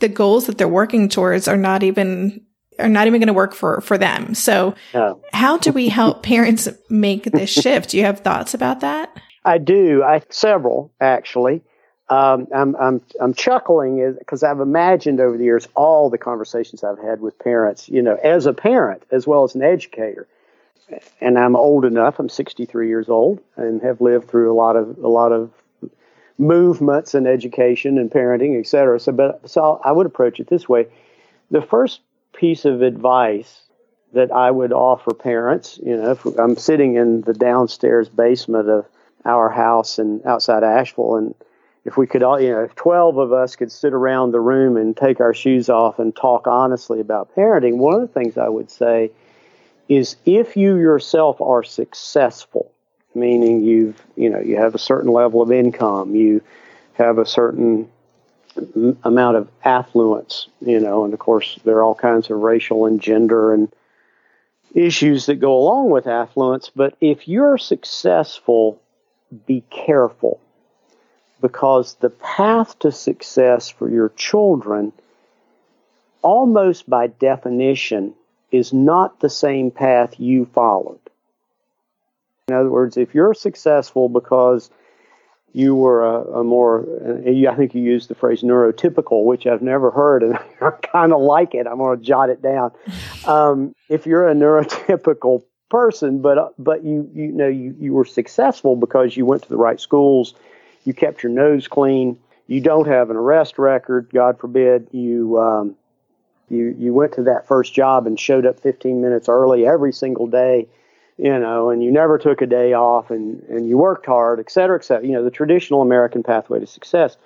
the 0.00 0.08
goals 0.08 0.46
that 0.46 0.58
they're 0.58 0.68
working 0.68 1.08
towards 1.08 1.48
are 1.48 1.56
not 1.56 1.82
even 1.82 2.42
are 2.78 2.88
not 2.88 3.08
even 3.08 3.20
going 3.20 3.26
to 3.28 3.32
work 3.32 3.54
for 3.54 3.80
for 3.80 3.98
them. 3.98 4.34
So 4.34 4.74
no. 4.94 5.20
how 5.32 5.58
do 5.58 5.72
we 5.72 5.88
help 5.88 6.22
parents 6.22 6.68
make 6.88 7.24
this 7.24 7.50
shift? 7.50 7.90
Do 7.90 7.98
you 7.98 8.04
have 8.04 8.20
thoughts 8.20 8.54
about 8.54 8.80
that? 8.80 9.10
I 9.44 9.58
do. 9.58 10.02
I 10.02 10.22
several 10.30 10.92
actually. 11.00 11.62
Um, 12.10 12.46
I'm, 12.54 12.74
I'm, 12.76 13.02
I'm 13.20 13.34
chuckling 13.34 14.16
because 14.18 14.42
I've 14.42 14.60
imagined 14.60 15.20
over 15.20 15.36
the 15.36 15.44
years 15.44 15.68
all 15.74 16.08
the 16.08 16.18
conversations 16.18 16.82
I've 16.82 16.98
had 16.98 17.20
with 17.20 17.38
parents, 17.38 17.88
you 17.88 18.00
know, 18.02 18.16
as 18.22 18.46
a 18.46 18.54
parent 18.54 19.02
as 19.10 19.26
well 19.26 19.44
as 19.44 19.54
an 19.54 19.62
educator. 19.62 20.26
And 21.20 21.38
I'm 21.38 21.54
old 21.54 21.84
enough, 21.84 22.18
I'm 22.18 22.30
63 22.30 22.88
years 22.88 23.10
old 23.10 23.40
and 23.56 23.82
have 23.82 24.00
lived 24.00 24.28
through 24.28 24.50
a 24.50 24.56
lot 24.56 24.74
of, 24.76 24.96
a 24.98 25.08
lot 25.08 25.32
of 25.32 25.50
movements 26.38 27.14
in 27.14 27.26
education 27.26 27.98
and 27.98 28.10
parenting, 28.10 28.58
et 28.58 28.66
cetera. 28.66 28.98
So, 28.98 29.12
but, 29.12 29.48
so 29.50 29.80
I 29.84 29.92
would 29.92 30.06
approach 30.06 30.40
it 30.40 30.48
this 30.48 30.66
way. 30.66 30.86
The 31.50 31.60
first 31.60 32.00
piece 32.32 32.64
of 32.64 32.80
advice 32.80 33.62
that 34.14 34.32
I 34.32 34.50
would 34.50 34.72
offer 34.72 35.12
parents, 35.12 35.78
you 35.84 35.94
know, 35.94 36.12
if 36.12 36.24
I'm 36.38 36.56
sitting 36.56 36.96
in 36.96 37.20
the 37.20 37.34
downstairs 37.34 38.08
basement 38.08 38.70
of 38.70 38.86
our 39.26 39.50
house 39.50 39.98
and 39.98 40.24
outside 40.24 40.64
Asheville 40.64 41.16
and 41.16 41.34
if 41.84 41.96
we 41.96 42.06
could 42.06 42.22
all, 42.22 42.40
you 42.40 42.50
know, 42.50 42.64
if 42.64 42.74
12 42.74 43.18
of 43.18 43.32
us 43.32 43.56
could 43.56 43.72
sit 43.72 43.92
around 43.92 44.32
the 44.32 44.40
room 44.40 44.76
and 44.76 44.96
take 44.96 45.20
our 45.20 45.34
shoes 45.34 45.68
off 45.68 45.98
and 45.98 46.14
talk 46.14 46.46
honestly 46.46 47.00
about 47.00 47.34
parenting, 47.34 47.76
one 47.76 47.94
of 47.94 48.00
the 48.00 48.08
things 48.08 48.36
I 48.36 48.48
would 48.48 48.70
say 48.70 49.10
is 49.88 50.16
if 50.26 50.56
you 50.56 50.76
yourself 50.76 51.40
are 51.40 51.62
successful, 51.62 52.70
meaning 53.14 53.62
you've, 53.62 54.00
you 54.16 54.28
know, 54.28 54.40
you 54.40 54.56
have 54.56 54.74
a 54.74 54.78
certain 54.78 55.12
level 55.12 55.40
of 55.40 55.50
income, 55.50 56.14
you 56.14 56.42
have 56.94 57.18
a 57.18 57.26
certain 57.26 57.88
amount 59.04 59.36
of 59.36 59.48
affluence, 59.64 60.48
you 60.60 60.80
know, 60.80 61.04
and 61.04 61.14
of 61.14 61.20
course 61.20 61.58
there 61.64 61.76
are 61.76 61.84
all 61.84 61.94
kinds 61.94 62.28
of 62.30 62.38
racial 62.38 62.86
and 62.86 63.00
gender 63.00 63.54
and 63.54 63.72
issues 64.74 65.26
that 65.26 65.36
go 65.36 65.56
along 65.56 65.90
with 65.90 66.06
affluence, 66.06 66.70
but 66.74 66.96
if 67.00 67.28
you're 67.28 67.56
successful, 67.56 68.80
be 69.46 69.62
careful 69.70 70.40
because 71.40 71.94
the 71.94 72.10
path 72.10 72.78
to 72.80 72.92
success 72.92 73.68
for 73.68 73.88
your 73.88 74.10
children, 74.10 74.92
almost 76.22 76.88
by 76.88 77.06
definition, 77.06 78.14
is 78.50 78.72
not 78.72 79.20
the 79.20 79.30
same 79.30 79.70
path 79.70 80.18
you 80.18 80.46
followed. 80.46 81.00
In 82.48 82.54
other 82.54 82.70
words, 82.70 82.96
if 82.96 83.14
you're 83.14 83.34
successful 83.34 84.08
because 84.08 84.70
you 85.52 85.74
were 85.74 86.04
a, 86.04 86.40
a 86.40 86.44
more, 86.44 86.86
I 87.26 87.54
think 87.54 87.74
you 87.74 87.82
used 87.82 88.08
the 88.08 88.14
phrase 88.14 88.42
neurotypical, 88.42 89.24
which 89.24 89.46
I've 89.46 89.62
never 89.62 89.90
heard, 89.90 90.22
and 90.22 90.38
I 90.60 90.70
kind 90.70 91.12
of 91.12 91.20
like 91.20 91.54
it. 91.54 91.66
I'm 91.66 91.78
going 91.78 91.98
to 91.98 92.04
jot 92.04 92.30
it 92.30 92.42
down. 92.42 92.72
Um, 93.26 93.74
if 93.88 94.06
you're 94.06 94.28
a 94.28 94.34
neurotypical 94.34 95.42
person, 95.70 96.20
but 96.20 96.54
but 96.58 96.84
you 96.84 97.10
you 97.12 97.32
know 97.32 97.48
you 97.48 97.74
you 97.78 97.92
were 97.92 98.04
successful 98.04 98.76
because 98.76 99.16
you 99.16 99.26
went 99.26 99.42
to 99.42 99.48
the 99.48 99.56
right 99.56 99.80
schools, 99.80 100.34
you 100.88 100.94
kept 100.94 101.22
your 101.22 101.30
nose 101.30 101.68
clean. 101.68 102.18
You 102.46 102.62
don't 102.62 102.88
have 102.88 103.10
an 103.10 103.16
arrest 103.16 103.58
record, 103.58 104.08
God 104.10 104.40
forbid. 104.40 104.88
You 104.90 105.38
um, 105.38 105.76
you 106.48 106.74
you 106.78 106.94
went 106.94 107.12
to 107.12 107.22
that 107.24 107.46
first 107.46 107.74
job 107.74 108.06
and 108.06 108.18
showed 108.18 108.46
up 108.46 108.58
15 108.58 109.02
minutes 109.02 109.28
early 109.28 109.66
every 109.66 109.92
single 109.92 110.26
day, 110.26 110.66
you 111.18 111.38
know, 111.38 111.68
and 111.68 111.84
you 111.84 111.92
never 111.92 112.16
took 112.16 112.40
a 112.40 112.46
day 112.46 112.72
off, 112.72 113.10
and 113.10 113.42
and 113.50 113.68
you 113.68 113.76
worked 113.76 114.06
hard, 114.06 114.40
et 114.40 114.50
cetera, 114.50 114.78
et 114.78 114.84
cetera. 114.84 115.06
You 115.06 115.12
know, 115.12 115.22
the 115.22 115.30
traditional 115.30 115.82
American 115.82 116.22
pathway 116.22 116.58
to 116.58 116.66
success. 116.66 117.18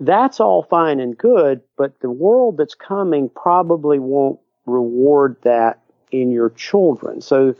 That's 0.00 0.40
all 0.40 0.64
fine 0.64 0.98
and 0.98 1.16
good, 1.16 1.60
but 1.76 2.00
the 2.00 2.10
world 2.10 2.56
that's 2.56 2.74
coming 2.74 3.28
probably 3.28 4.00
won't 4.00 4.40
reward 4.66 5.36
that 5.42 5.78
in 6.10 6.32
your 6.32 6.50
children. 6.50 7.20
So 7.20 7.54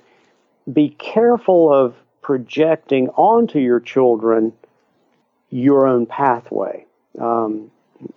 be 0.72 0.88
careful 0.98 1.72
of 1.72 1.94
projecting 2.20 3.10
onto 3.10 3.60
your 3.60 3.78
children 3.78 4.52
your 5.54 5.86
own 5.86 6.04
pathway. 6.04 6.84
Um, 7.18 7.70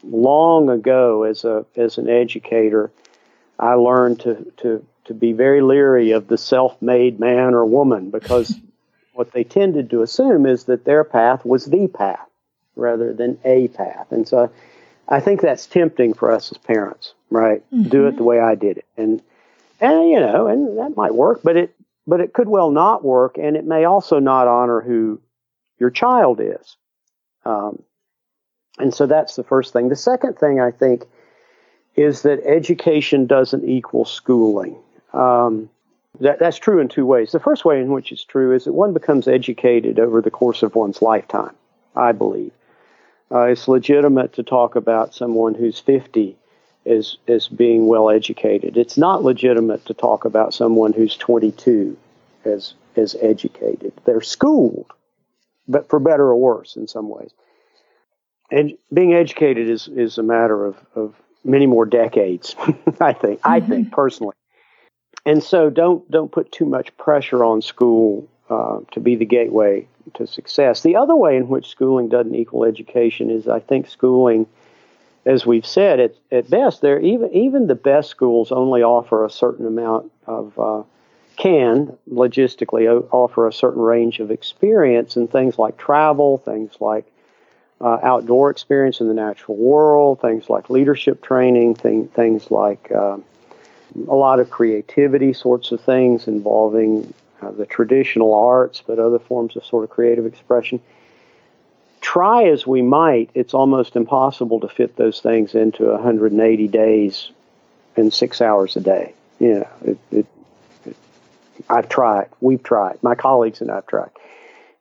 long 0.04 0.70
ago, 0.70 1.24
as 1.24 1.46
a 1.46 1.66
as 1.76 2.00
an 2.00 2.10
educator, 2.10 2.92
I 3.60 3.76
learned 3.76 4.22
to 4.22 4.52
to 4.58 4.86
to 5.06 5.14
be 5.14 5.34
very 5.34 5.62
leery 5.62 6.12
of 6.12 6.28
the 6.28 6.38
self-made 6.38 7.20
man 7.20 7.54
or 7.54 7.64
woman 7.64 8.10
because 8.10 8.56
what 9.14 9.32
they 9.34 9.44
tended 9.44 9.92
to 9.92 10.02
assume 10.02 10.48
is 10.48 10.64
that 10.64 10.84
their 10.84 11.04
path 11.04 11.46
was 11.46 11.66
the 11.66 11.88
path 11.88 12.28
rather 12.76 13.14
than 13.14 13.40
a 13.46 13.68
path, 13.70 14.08
and 14.12 14.28
so 14.28 14.52
I 15.08 15.20
think 15.20 15.42
that's 15.42 15.68
tempting 15.68 16.16
for 16.16 16.32
us 16.32 16.52
as 16.52 16.58
parents, 16.58 17.14
right? 17.30 17.64
Mm-hmm. 17.72 17.90
Do 17.90 18.08
it 18.08 18.18
the 18.18 18.24
way 18.24 18.40
I 18.40 18.56
did 18.56 18.80
it, 18.80 18.86
and 18.98 19.22
and 19.80 20.10
you 20.10 20.20
know, 20.20 20.48
and 20.48 20.80
that 20.80 20.98
might 20.98 21.14
work, 21.14 21.42
but 21.44 21.56
it 21.56 21.76
but 22.08 22.20
it 22.20 22.34
could 22.34 22.50
well 22.50 22.72
not 22.72 23.06
work, 23.06 23.38
and 23.38 23.56
it 23.56 23.64
may 23.64 23.86
also 23.86 24.18
not 24.18 24.48
honor 24.48 24.82
who 24.82 25.22
your 25.78 25.92
child 25.92 26.40
is. 26.42 26.78
Um, 27.48 27.82
and 28.78 28.94
so 28.94 29.06
that's 29.06 29.36
the 29.36 29.44
first 29.44 29.74
thing. 29.74 29.90
The 29.90 29.96
second 29.96 30.38
thing 30.38 30.60
I 30.60 30.72
think 30.72 31.06
is 31.96 32.22
that 32.24 32.46
education 32.46 33.26
doesn't 33.26 33.68
equal 33.68 34.06
schooling. 34.06 34.78
Um, 35.14 35.70
that, 36.20 36.40
that's 36.40 36.58
true 36.58 36.80
in 36.80 36.90
two 36.90 37.06
ways. 37.06 37.32
The 37.32 37.40
first 37.40 37.66
way 37.66 37.80
in 37.80 37.92
which 37.92 38.12
it's 38.12 38.24
true 38.24 38.54
is 38.54 38.66
that 38.66 38.74
one 38.74 38.94
becomes 38.94 39.28
educated 39.28 40.00
over 40.00 40.22
the 40.22 40.30
course 40.30 40.62
of 40.62 40.76
one's 40.76 41.02
lifetime, 41.02 41.56
I 41.96 42.12
believe. 42.12 42.52
Uh, 43.32 43.44
it's 43.44 43.68
legitimate 43.68 44.34
to 44.34 44.44
talk 44.44 44.76
about 44.76 45.14
someone 45.14 45.54
who's 45.54 45.80
50 45.80 46.36
as, 46.86 47.18
as 47.28 47.48
being 47.48 47.88
well 47.88 48.10
educated. 48.10 48.78
It's 48.78 48.98
not 48.98 49.24
legitimate 49.24 49.86
to 49.86 49.94
talk 49.94 50.26
about 50.26 50.54
someone 50.54 50.94
who's 50.94 51.18
22 51.18 51.98
as, 52.46 52.74
as 52.96 53.16
educated. 53.22 53.94
They're 54.06 54.22
schooled, 54.22 54.92
but 55.68 55.90
for 55.90 56.00
better 56.00 56.26
or 56.26 56.38
worse 56.38 56.76
in 56.76 56.88
some 56.88 57.10
ways. 57.10 57.32
And 58.50 58.78
being 58.94 59.14
educated 59.14 59.70
is, 59.70 59.88
is 59.90 60.18
a 60.18 60.24
matter 60.24 60.66
of, 60.66 60.78
of 60.96 61.16
many 61.44 61.66
more 61.66 61.86
decades, 61.86 62.56
I 63.02 63.14
think. 63.14 63.40
Mm-hmm. 63.40 63.52
I 63.52 63.60
think 63.60 63.92
personally. 63.92 64.36
And 65.26 65.44
so 65.44 65.70
don't 65.70 66.10
don't 66.10 66.32
put 66.32 66.54
too 66.54 66.66
much 66.66 66.96
pressure 66.96 67.44
on 67.44 67.62
school 67.62 68.30
uh, 68.50 68.80
to 68.94 69.02
be 69.02 69.16
the 69.16 69.26
gateway 69.26 69.86
to 70.14 70.26
success. 70.26 70.84
The 70.84 70.96
other 70.96 71.16
way 71.16 71.36
in 71.36 71.50
which 71.50 71.68
schooling 71.68 72.08
doesn't 72.08 72.34
equal 72.34 72.64
education 72.64 73.30
is 73.30 73.46
I 73.46 73.60
think 73.60 73.90
schooling, 73.90 74.48
as 75.26 75.46
we've 75.46 75.66
said, 75.66 76.00
at, 76.00 76.16
at 76.32 76.50
best, 76.50 76.80
there 76.80 77.00
even 77.02 77.34
even 77.34 77.68
the 77.68 77.76
best 77.76 78.10
schools 78.10 78.54
only 78.54 78.84
offer 78.84 79.26
a 79.26 79.30
certain 79.30 79.68
amount 79.68 80.10
of 80.26 80.58
uh, 80.58 80.84
can 81.38 81.96
logistically 82.12 83.08
offer 83.12 83.48
a 83.48 83.54
certain 83.54 83.82
range 83.82 84.20
of 84.20 84.32
experience 84.32 85.16
and 85.16 85.32
things 85.32 85.58
like 85.58 85.78
travel, 85.78 86.40
things 86.40 86.74
like 86.80 87.06
uh, 87.80 88.00
outdoor 88.02 88.50
experience 88.50 89.00
in 89.00 89.08
the 89.08 89.14
natural 89.14 89.56
world, 89.56 90.20
things 90.20 90.50
like 90.50 90.70
leadership 90.70 91.22
training, 91.22 91.76
thing, 91.76 92.08
things 92.08 92.50
like 92.50 92.92
uh, 92.92 93.18
a 94.08 94.16
lot 94.16 94.40
of 94.40 94.50
creativity 94.50 95.32
sorts 95.32 95.72
of 95.72 95.80
things 95.80 96.28
involving 96.28 97.14
uh, 97.42 97.52
the 97.52 97.68
traditional 97.68 98.34
arts, 98.34 98.82
but 98.86 98.98
other 98.98 99.20
forms 99.20 99.56
of 99.56 99.64
sort 99.64 99.84
of 99.84 99.92
creative 99.92 100.26
expression. 100.26 100.82
Try 102.02 102.46
as 102.46 102.66
we 102.66 102.82
might, 102.82 103.30
it's 103.36 103.54
almost 103.54 103.96
impossible 103.96 104.60
to 104.62 104.70
fit 104.70 104.96
those 104.96 105.20
things 105.20 105.54
into 105.54 105.86
180 105.86 106.68
days 106.68 107.30
and 107.96 108.12
six 108.12 108.42
hours 108.42 108.76
a 108.76 108.80
day. 108.80 109.14
You 109.40 109.54
know, 109.60 109.68
it, 109.86 109.98
it 110.12 110.26
I've 111.70 111.90
tried. 111.90 112.30
We've 112.42 112.64
tried. 112.64 113.02
My 113.04 113.16
colleagues 113.16 113.62
and 113.62 113.72
I've 113.72 113.88
tried. 113.88 114.10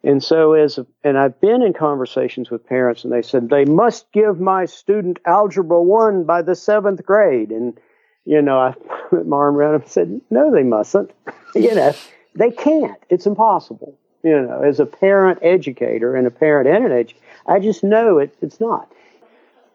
And 0.05 0.23
so, 0.23 0.53
as 0.53 0.79
and 1.03 1.19
I've 1.19 1.41
been 1.41 1.63
in 1.63 1.73
conversations 1.73 2.51
with 2.51 2.67
parents, 2.67 3.03
and 3.03 3.13
they 3.13 3.23
said 3.23 3.49
they 3.49 3.65
must 3.65 4.11
give 4.13 4.39
my 4.39 4.65
student 4.67 5.19
algebra 5.27 5.83
one 5.83 6.25
by 6.25 6.43
the 6.43 6.55
seventh 6.55 7.05
grade. 7.05 7.51
And 7.51 7.79
you 8.27 8.43
know, 8.43 8.59
I 8.59 8.75
put 9.11 9.27
my 9.27 9.37
arm 9.37 9.57
around 9.57 9.73
them 9.73 9.83
and 9.83 9.91
said, 9.91 10.21
no, 10.31 10.53
they 10.53 10.63
mustn't. 10.63 11.13
you 11.55 11.75
know, 11.75 11.95
they 12.35 12.51
can't. 12.51 12.99
It's 13.09 13.27
impossible. 13.27 13.99
You 14.23 14.43
know, 14.43 14.63
as 14.63 14.81
a 14.81 14.87
parent 14.87 15.39
educator 15.43 16.17
and 16.17 16.27
a 16.27 16.31
parent 16.31 16.69
and 16.69 16.85
an 16.85 16.93
educator, 16.93 17.25
I 17.47 17.61
just 17.61 17.85
know 17.85 18.19
it. 18.19 18.37
It's 18.43 18.61
not. 18.61 18.91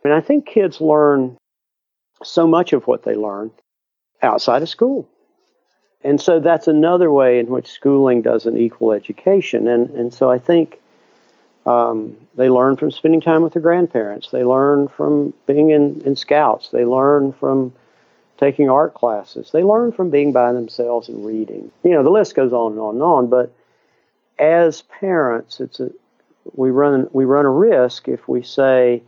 And 0.03 0.13
I 0.13 0.19
think 0.19 0.45
kids 0.45 0.81
learn 0.81 1.37
so 2.23 2.47
much 2.47 2.73
of 2.73 2.85
what 2.85 3.03
they 3.03 3.15
learn 3.15 3.51
outside 4.21 4.61
of 4.61 4.69
school. 4.69 5.07
And 6.03 6.19
so 6.19 6.39
that's 6.39 6.67
another 6.67 7.11
way 7.11 7.39
in 7.39 7.47
which 7.47 7.69
schooling 7.69 8.21
doesn't 8.21 8.57
equal 8.57 8.91
education. 8.91 9.67
And, 9.67 9.89
and 9.91 10.13
so 10.13 10.31
I 10.31 10.39
think 10.39 10.79
um, 11.65 12.17
they 12.35 12.49
learn 12.49 12.75
from 12.77 12.91
spending 12.91 13.21
time 13.21 13.43
with 13.43 13.53
their 13.53 13.61
grandparents. 13.61 14.31
They 14.31 14.43
learn 14.43 14.87
from 14.87 15.33
being 15.45 15.69
in, 15.69 16.01
in 16.01 16.15
scouts. 16.15 16.69
They 16.69 16.85
learn 16.85 17.33
from 17.33 17.73
taking 18.37 18.69
art 18.69 18.95
classes. 18.95 19.51
They 19.51 19.63
learn 19.63 19.91
from 19.91 20.09
being 20.09 20.31
by 20.31 20.51
themselves 20.53 21.07
and 21.07 21.23
reading. 21.23 21.71
You 21.83 21.91
know, 21.91 22.03
the 22.03 22.09
list 22.09 22.33
goes 22.33 22.51
on 22.51 22.71
and 22.71 22.81
on 22.81 22.95
and 22.95 23.03
on. 23.03 23.27
But 23.27 23.53
as 24.39 24.81
parents, 24.81 25.59
it's 25.59 25.79
a, 25.79 25.91
we 26.55 26.71
run 26.71 27.07
we 27.13 27.25
run 27.25 27.45
a 27.45 27.51
risk 27.51 28.07
if 28.07 28.27
we 28.27 28.41
say 28.41 29.03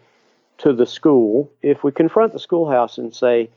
to 0.59 0.71
the 0.71 0.85
school, 0.85 1.51
if 1.63 1.83
we 1.83 1.91
confront 1.91 2.31
the 2.31 2.39
schoolhouse 2.39 2.99
and 2.99 3.13
say, 3.13 3.49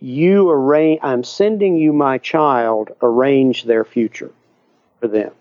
you 0.00 0.50
arrange, 0.50 1.00
I'm 1.02 1.24
sending 1.24 1.76
you 1.76 1.92
my 1.92 2.18
child, 2.18 2.90
arrange 3.02 3.64
their 3.64 3.84
future 3.84 4.30
for 5.00 5.08
them. 5.08 5.32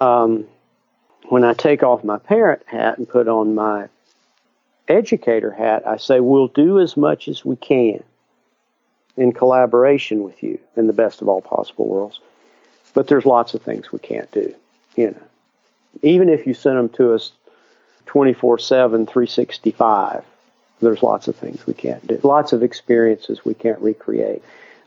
Um, 0.00 0.46
when 1.28 1.44
I 1.44 1.54
take 1.54 1.82
off 1.82 2.04
my 2.04 2.18
parent 2.18 2.62
hat 2.66 2.98
and 2.98 3.08
put 3.08 3.28
on 3.28 3.54
my 3.54 3.88
educator 4.88 5.50
hat, 5.50 5.86
I 5.86 5.96
say 5.96 6.20
we'll 6.20 6.48
do 6.48 6.80
as 6.80 6.96
much 6.96 7.28
as 7.28 7.44
we 7.44 7.56
can 7.56 8.02
in 9.16 9.32
collaboration 9.32 10.22
with 10.22 10.42
you 10.42 10.58
in 10.76 10.86
the 10.86 10.92
best 10.92 11.22
of 11.22 11.28
all 11.28 11.40
possible 11.40 11.86
worlds. 11.86 12.20
But 12.94 13.06
there's 13.06 13.26
lots 13.26 13.54
of 13.54 13.62
things 13.62 13.92
we 13.92 13.98
can't 14.00 14.30
do, 14.32 14.54
you 14.96 15.12
know. 15.12 15.22
Even 16.02 16.28
if 16.28 16.46
you 16.46 16.54
send 16.54 16.78
them 16.78 16.88
to 16.90 17.14
us 17.14 17.32
24 18.06 18.58
7, 18.58 19.06
365, 19.06 20.24
there's 20.80 21.02
lots 21.02 21.28
of 21.28 21.36
things 21.36 21.66
we 21.66 21.74
can't 21.74 22.06
do, 22.06 22.18
lots 22.22 22.52
of 22.52 22.62
experiences 22.62 23.44
we 23.44 23.54
can't 23.54 23.80
recreate. 23.80 24.42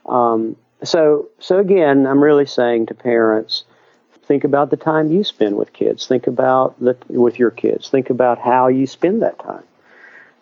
Um, 0.05 0.55
so, 0.83 1.29
so 1.39 1.59
again, 1.59 2.05
I'm 2.05 2.21
really 2.21 2.45
saying 2.45 2.87
to 2.87 2.93
parents, 2.93 3.63
think 4.25 4.43
about 4.43 4.69
the 4.69 4.77
time 4.77 5.11
you 5.11 5.23
spend 5.23 5.57
with 5.57 5.73
kids. 5.73 6.07
Think 6.07 6.27
about 6.27 6.79
the, 6.79 6.97
with 7.09 7.39
your 7.39 7.51
kids. 7.51 7.89
Think 7.89 8.09
about 8.09 8.39
how 8.39 8.67
you 8.67 8.87
spend 8.87 9.21
that 9.21 9.39
time. 9.39 9.63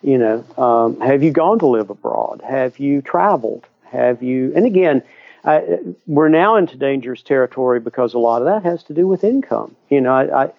You 0.02 0.18
know, 0.18 0.44
um, 0.58 1.00
have 1.00 1.22
you 1.22 1.30
gone 1.30 1.60
to 1.60 1.66
live 1.66 1.90
abroad? 1.90 2.42
Have 2.44 2.78
you 2.78 3.02
traveled? 3.02 3.66
Have 3.84 4.22
you? 4.22 4.52
And 4.56 4.66
again, 4.66 5.02
I, 5.44 5.78
we're 6.06 6.28
now 6.28 6.56
into 6.56 6.76
dangerous 6.76 7.22
territory 7.22 7.78
because 7.78 8.14
a 8.14 8.18
lot 8.18 8.42
of 8.42 8.46
that 8.46 8.68
has 8.68 8.82
to 8.84 8.94
do 8.94 9.06
with 9.06 9.22
income. 9.22 9.76
You 9.90 10.00
know, 10.00 10.12
I, 10.12 10.44
I 10.44 10.52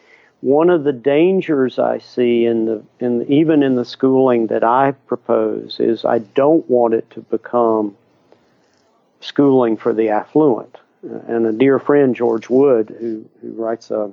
one 0.43 0.69
of 0.69 0.83
the 0.83 0.91
dangers 0.91 1.79
I 1.79 1.99
see 1.99 2.45
in 2.45 2.65
the 2.65 2.83
in 2.99 3.31
even 3.31 3.63
in 3.63 3.75
the 3.75 3.85
schooling 3.85 4.47
that 4.47 4.61
I 4.61 4.91
propose 4.91 5.79
is 5.79 6.03
I 6.03 6.19
don't 6.19 6.69
want 6.69 6.93
it 6.93 7.09
to 7.11 7.21
become 7.21 7.95
schooling 9.21 9.77
for 9.77 9.93
the 9.93 10.09
affluent. 10.09 10.75
And 11.01 11.45
a 11.45 11.53
dear 11.53 11.79
friend, 11.79 12.13
George 12.13 12.49
Wood, 12.49 12.93
who 12.99 13.23
who 13.41 13.53
writes 13.53 13.89
a 13.89 14.11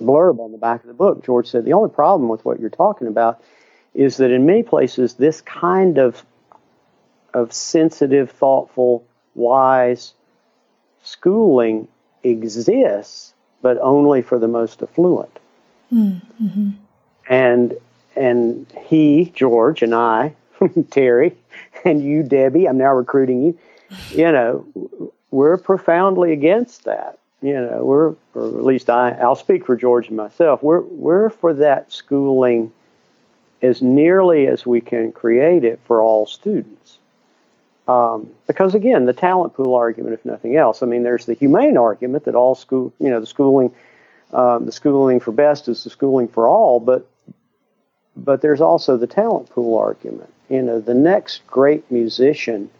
blurb 0.00 0.38
on 0.38 0.52
the 0.52 0.58
back 0.58 0.82
of 0.82 0.86
the 0.86 0.94
book, 0.94 1.24
George 1.24 1.48
said 1.48 1.64
the 1.64 1.72
only 1.72 1.90
problem 1.90 2.28
with 2.28 2.44
what 2.44 2.60
you're 2.60 2.70
talking 2.70 3.08
about 3.08 3.42
is 3.94 4.18
that 4.18 4.30
in 4.30 4.46
many 4.46 4.62
places 4.62 5.14
this 5.14 5.40
kind 5.40 5.98
of 5.98 6.24
of 7.34 7.52
sensitive, 7.52 8.30
thoughtful, 8.30 9.04
wise 9.34 10.14
schooling 11.02 11.88
exists 12.22 13.32
but 13.66 13.78
only 13.80 14.22
for 14.22 14.38
the 14.38 14.46
most 14.46 14.80
affluent. 14.80 15.40
Mm-hmm. 15.92 16.70
And 17.28 17.74
and 18.14 18.72
he, 18.80 19.32
George, 19.34 19.82
and 19.82 19.92
I, 19.92 20.36
Terry, 20.92 21.34
and 21.84 22.00
you, 22.00 22.22
Debbie, 22.22 22.68
I'm 22.68 22.78
now 22.78 22.94
recruiting 22.94 23.42
you. 23.42 23.58
You 24.10 24.30
know, 24.30 25.10
we're 25.32 25.56
profoundly 25.56 26.32
against 26.32 26.84
that. 26.84 27.18
You 27.42 27.54
know, 27.54 27.84
we're, 27.84 28.14
or 28.34 28.56
at 28.56 28.64
least 28.64 28.88
I, 28.88 29.10
I'll 29.20 29.34
speak 29.34 29.66
for 29.66 29.74
George 29.74 30.06
and 30.06 30.16
myself. 30.16 30.62
We're 30.62 30.82
we're 30.82 31.28
for 31.28 31.52
that 31.54 31.90
schooling 31.90 32.70
as 33.62 33.82
nearly 33.82 34.46
as 34.46 34.64
we 34.64 34.80
can 34.80 35.10
create 35.10 35.64
it 35.64 35.80
for 35.86 36.00
all 36.00 36.24
students. 36.24 36.98
Um, 37.88 38.30
because 38.46 38.74
again, 38.74 39.06
the 39.06 39.12
talent 39.12 39.54
pool 39.54 39.74
argument, 39.74 40.14
if 40.14 40.24
nothing 40.24 40.56
else, 40.56 40.82
I 40.82 40.86
mean, 40.86 41.04
there's 41.04 41.26
the 41.26 41.34
humane 41.34 41.76
argument 41.76 42.24
that 42.24 42.34
all 42.34 42.54
school, 42.54 42.92
you 42.98 43.10
know, 43.10 43.20
the 43.20 43.26
schooling, 43.26 43.72
um, 44.32 44.66
the 44.66 44.72
schooling 44.72 45.20
for 45.20 45.30
best 45.30 45.68
is 45.68 45.84
the 45.84 45.90
schooling 45.90 46.28
for 46.28 46.48
all, 46.48 46.80
but 46.80 47.06
but 48.16 48.40
there's 48.40 48.60
also 48.60 48.96
the 48.96 49.06
talent 49.06 49.50
pool 49.50 49.78
argument. 49.78 50.32
You 50.48 50.62
know, 50.62 50.80
the 50.80 50.94
next 50.94 51.46
great 51.46 51.90
musician 51.90 52.70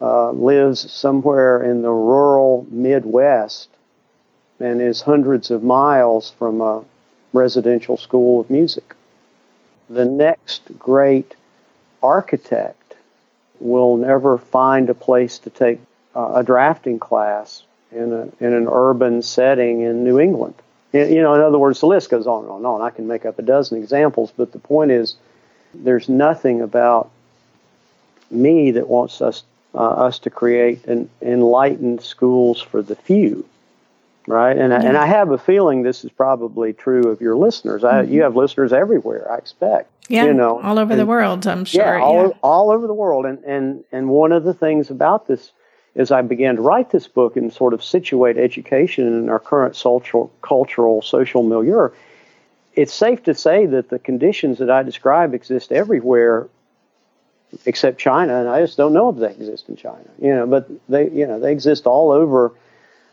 uh, 0.00 0.30
lives 0.30 0.90
somewhere 0.90 1.62
in 1.62 1.82
the 1.82 1.90
rural 1.90 2.66
Midwest 2.70 3.68
and 4.60 4.80
is 4.80 5.02
hundreds 5.02 5.50
of 5.50 5.62
miles 5.62 6.30
from 6.38 6.60
a 6.60 6.84
residential 7.32 7.96
school 7.96 8.40
of 8.40 8.48
music. 8.48 8.94
The 9.90 10.04
next 10.04 10.62
great 10.78 11.34
architect 12.02 12.87
will 13.60 13.96
never 13.96 14.38
find 14.38 14.88
a 14.90 14.94
place 14.94 15.38
to 15.40 15.50
take 15.50 15.80
uh, 16.14 16.34
a 16.34 16.42
drafting 16.42 16.98
class 16.98 17.62
in, 17.92 18.12
a, 18.12 18.44
in 18.44 18.52
an 18.52 18.68
urban 18.70 19.22
setting 19.22 19.82
in 19.82 20.04
New 20.04 20.18
England. 20.18 20.54
You 20.92 21.20
know, 21.20 21.34
in 21.34 21.40
other 21.40 21.58
words, 21.58 21.80
the 21.80 21.86
list 21.86 22.08
goes 22.08 22.26
on 22.26 22.44
and 22.44 22.50
on 22.50 22.56
and 22.58 22.66
on. 22.66 22.82
I 22.82 22.90
can 22.90 23.06
make 23.06 23.26
up 23.26 23.38
a 23.38 23.42
dozen 23.42 23.80
examples, 23.82 24.32
but 24.36 24.52
the 24.52 24.58
point 24.58 24.90
is, 24.90 25.16
there's 25.74 26.08
nothing 26.08 26.62
about 26.62 27.10
me 28.30 28.70
that 28.70 28.88
wants 28.88 29.20
us 29.20 29.42
uh, 29.74 29.78
us 29.78 30.18
to 30.20 30.30
create 30.30 30.86
an 30.86 31.10
enlightened 31.20 32.00
schools 32.00 32.60
for 32.60 32.80
the 32.82 32.96
few, 32.96 33.44
right? 34.28 34.56
And 34.56 34.72
I, 34.72 34.82
and 34.82 34.96
I 34.96 35.06
have 35.06 35.30
a 35.30 35.38
feeling 35.38 35.82
this 35.82 36.04
is 36.04 36.12
probably 36.12 36.72
true 36.72 37.08
of 37.08 37.20
your 37.20 37.36
listeners. 37.36 37.84
I, 37.84 38.02
mm-hmm. 38.02 38.12
You 38.12 38.22
have 38.22 38.36
listeners 38.36 38.72
everywhere, 38.72 39.30
I 39.30 39.36
expect. 39.36 39.90
Yeah, 40.08 40.24
you 40.24 40.34
know, 40.34 40.60
all 40.60 40.78
over 40.78 40.92
and, 40.92 41.00
the 41.00 41.06
world, 41.06 41.46
I'm 41.46 41.64
sure. 41.64 41.84
Yeah, 41.84 42.02
all, 42.02 42.28
yeah. 42.28 42.34
all 42.42 42.70
over 42.70 42.86
the 42.86 42.94
world. 42.94 43.26
And, 43.26 43.42
and, 43.44 43.84
and 43.92 44.08
one 44.08 44.32
of 44.32 44.44
the 44.44 44.54
things 44.54 44.90
about 44.90 45.26
this 45.26 45.52
is 45.94 46.10
I 46.10 46.22
began 46.22 46.56
to 46.56 46.62
write 46.62 46.90
this 46.90 47.08
book 47.08 47.36
and 47.36 47.52
sort 47.52 47.74
of 47.74 47.82
situate 47.82 48.36
education 48.36 49.06
in 49.06 49.28
our 49.28 49.40
current 49.40 49.76
social, 49.76 50.32
cultural, 50.42 51.02
social 51.02 51.42
milieu, 51.42 51.88
it's 52.74 52.92
safe 52.92 53.24
to 53.24 53.34
say 53.34 53.66
that 53.66 53.88
the 53.88 53.98
conditions 53.98 54.58
that 54.58 54.70
I 54.70 54.82
describe 54.82 55.34
exist 55.34 55.72
everywhere 55.72 56.48
except 57.64 57.98
China, 57.98 58.38
and 58.38 58.48
I 58.48 58.60
just 58.60 58.76
don't 58.76 58.92
know 58.92 59.08
if 59.08 59.16
they 59.16 59.30
exist 59.30 59.68
in 59.68 59.76
China. 59.76 60.04
You 60.20 60.34
know, 60.34 60.46
but 60.46 60.68
they, 60.88 61.10
you 61.10 61.26
know, 61.26 61.40
they 61.40 61.50
exist 61.50 61.86
all 61.86 62.12
over 62.12 62.52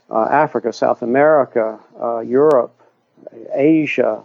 uh, 0.10 0.24
Africa, 0.24 0.72
South 0.74 1.01
America, 1.01 1.80
uh, 2.01 2.20
Europe, 2.20 2.74
Asia, 3.53 4.24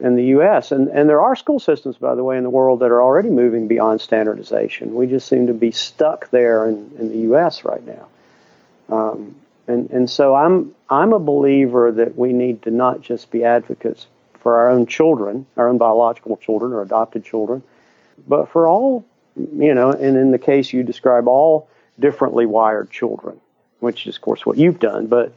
and 0.00 0.16
the 0.16 0.24
U.S. 0.24 0.70
And, 0.72 0.88
and 0.88 1.08
there 1.08 1.20
are 1.20 1.34
school 1.34 1.58
systems, 1.58 1.96
by 1.96 2.14
the 2.14 2.22
way, 2.22 2.36
in 2.36 2.44
the 2.44 2.50
world 2.50 2.80
that 2.80 2.90
are 2.90 3.02
already 3.02 3.30
moving 3.30 3.66
beyond 3.66 4.00
standardization. 4.00 4.94
We 4.94 5.06
just 5.06 5.28
seem 5.28 5.48
to 5.48 5.54
be 5.54 5.72
stuck 5.72 6.30
there 6.30 6.68
in, 6.68 6.90
in 6.98 7.08
the 7.08 7.18
U.S. 7.30 7.64
right 7.64 7.84
now. 7.84 8.08
Um, 8.88 9.34
and, 9.66 9.90
and 9.90 10.08
so 10.10 10.34
I'm, 10.34 10.74
I'm 10.88 11.12
a 11.12 11.18
believer 11.18 11.92
that 11.92 12.16
we 12.16 12.32
need 12.32 12.62
to 12.62 12.70
not 12.70 13.02
just 13.02 13.30
be 13.30 13.44
advocates 13.44 14.06
for 14.40 14.56
our 14.56 14.70
own 14.70 14.86
children, 14.86 15.46
our 15.56 15.68
own 15.68 15.78
biological 15.78 16.36
children 16.38 16.72
or 16.72 16.80
adopted 16.80 17.24
children, 17.24 17.62
but 18.26 18.48
for 18.48 18.66
all, 18.66 19.04
you 19.36 19.74
know, 19.74 19.90
and 19.90 20.16
in 20.16 20.30
the 20.30 20.38
case 20.38 20.72
you 20.72 20.82
describe, 20.82 21.28
all 21.28 21.68
differently 21.98 22.46
wired 22.46 22.90
children, 22.90 23.40
which 23.80 24.06
is, 24.06 24.16
of 24.16 24.22
course, 24.22 24.44
what 24.44 24.58
you've 24.58 24.80
done. 24.80 25.06
But, 25.06 25.32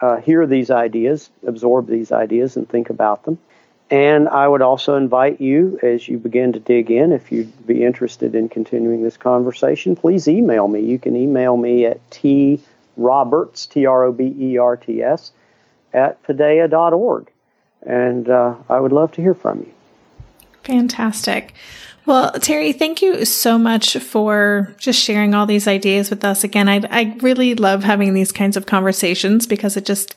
uh, 0.01 0.17
hear 0.17 0.47
these 0.47 0.71
ideas, 0.71 1.31
absorb 1.47 1.87
these 1.87 2.13
ideas, 2.13 2.57
and 2.57 2.69
think 2.69 2.91
about 2.91 3.25
them. 3.25 3.39
And 3.91 4.29
I 4.29 4.47
would 4.47 4.61
also 4.61 4.97
invite 4.97 5.41
you, 5.41 5.79
as 5.83 6.07
you 6.07 6.19
begin 6.19 6.53
to 6.53 6.61
dig 6.61 6.91
in, 6.91 7.13
if 7.13 7.33
you'd 7.33 7.67
be 7.67 7.83
interested 7.83 8.35
in 8.35 8.51
continuing 8.51 9.03
this 9.03 9.17
conversation, 9.17 9.97
please 9.97 10.29
email 10.29 10.69
me. 10.69 10.81
You 10.81 10.99
can 10.99 11.17
email 11.17 11.57
me 11.57 11.87
at 11.87 11.99
troberts, 12.11 13.67
T 13.67 13.87
R 13.87 14.05
O 14.05 14.13
B 14.13 14.35
E 14.39 14.59
R 14.59 14.77
T 14.77 15.03
S, 15.03 15.33
at 15.95 16.23
paideia.org. 16.23 17.31
And 17.83 18.29
uh, 18.29 18.57
I 18.69 18.79
would 18.79 18.93
love 18.93 19.13
to 19.13 19.23
hear 19.23 19.35
from 19.35 19.61
you. 19.61 19.73
Fantastic. 20.69 21.55
Well, 22.05 22.31
Terry, 22.33 22.75
thank 22.75 23.01
you 23.01 23.25
so 23.25 23.57
much 23.57 23.97
for 23.97 24.75
just 24.79 25.01
sharing 25.01 25.35
all 25.35 25.47
these 25.47 25.67
ideas 25.67 26.11
with 26.11 26.25
us. 26.27 26.45
Again, 26.45 26.69
I, 26.69 26.83
I 26.91 27.17
really 27.21 27.55
love 27.55 27.85
having 27.85 28.13
these 28.13 28.33
kinds 28.33 28.55
of 28.55 28.67
conversations 28.67 29.47
because 29.47 29.79
it 29.79 29.87
just, 29.87 30.15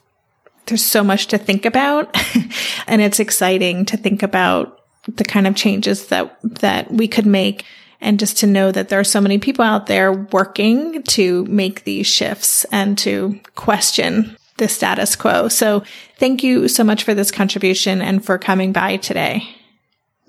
there's 0.66 0.84
so 0.84 1.06
much 1.06 1.28
to 1.28 1.38
think 1.38 1.66
about 1.66 2.14
and 2.88 3.02
it's 3.02 3.22
exciting 3.22 3.86
to 3.86 3.96
think 3.96 4.24
about 4.24 4.82
the 5.08 5.24
kind 5.24 5.48
of 5.48 5.56
changes 5.56 6.08
that, 6.08 6.38
that 6.44 6.92
we 6.92 7.08
could 7.08 7.26
make 7.26 7.64
and 8.02 8.20
just 8.20 8.38
to 8.40 8.48
know 8.48 8.74
that 8.74 8.90
there 8.90 9.00
are 9.00 9.06
so 9.06 9.22
many 9.22 9.38
people 9.38 9.64
out 9.64 9.88
there 9.88 10.12
working 10.12 11.02
to 11.04 11.46
make 11.46 11.86
these 11.86 12.08
shifts 12.08 12.66
and 12.74 12.98
to 12.98 13.40
question 13.56 14.36
the 14.58 14.68
status 14.68 15.16
quo. 15.16 15.48
So 15.48 15.84
thank 16.18 16.44
you 16.44 16.68
so 16.68 16.84
much 16.84 17.06
for 17.06 17.14
this 17.14 17.32
contribution 17.32 18.02
and 18.02 18.24
for 18.24 18.38
coming 18.38 18.74
by 18.74 18.98
today. 18.98 19.48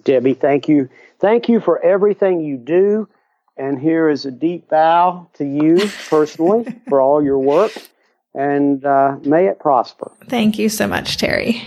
Debbie, 0.05 0.35
thank 0.35 0.69
you. 0.69 0.89
Thank 1.19 1.49
you 1.49 1.61
for 1.61 1.81
everything 1.85 2.41
you 2.41 2.57
do. 2.57 3.09
And 3.57 3.79
here 3.79 4.09
is 4.09 4.25
a 4.25 4.31
deep 4.31 4.69
bow 4.69 5.29
to 5.35 5.45
you 5.45 5.89
personally 6.09 6.65
for 6.89 7.01
all 7.01 7.23
your 7.23 7.39
work. 7.39 7.73
And 8.35 8.85
uh, 8.85 9.19
may 9.25 9.47
it 9.47 9.59
prosper. 9.61 10.11
Thank 10.29 10.59
you 10.59 10.69
so 10.69 10.87
much, 10.87 11.19
Terry. 11.19 11.63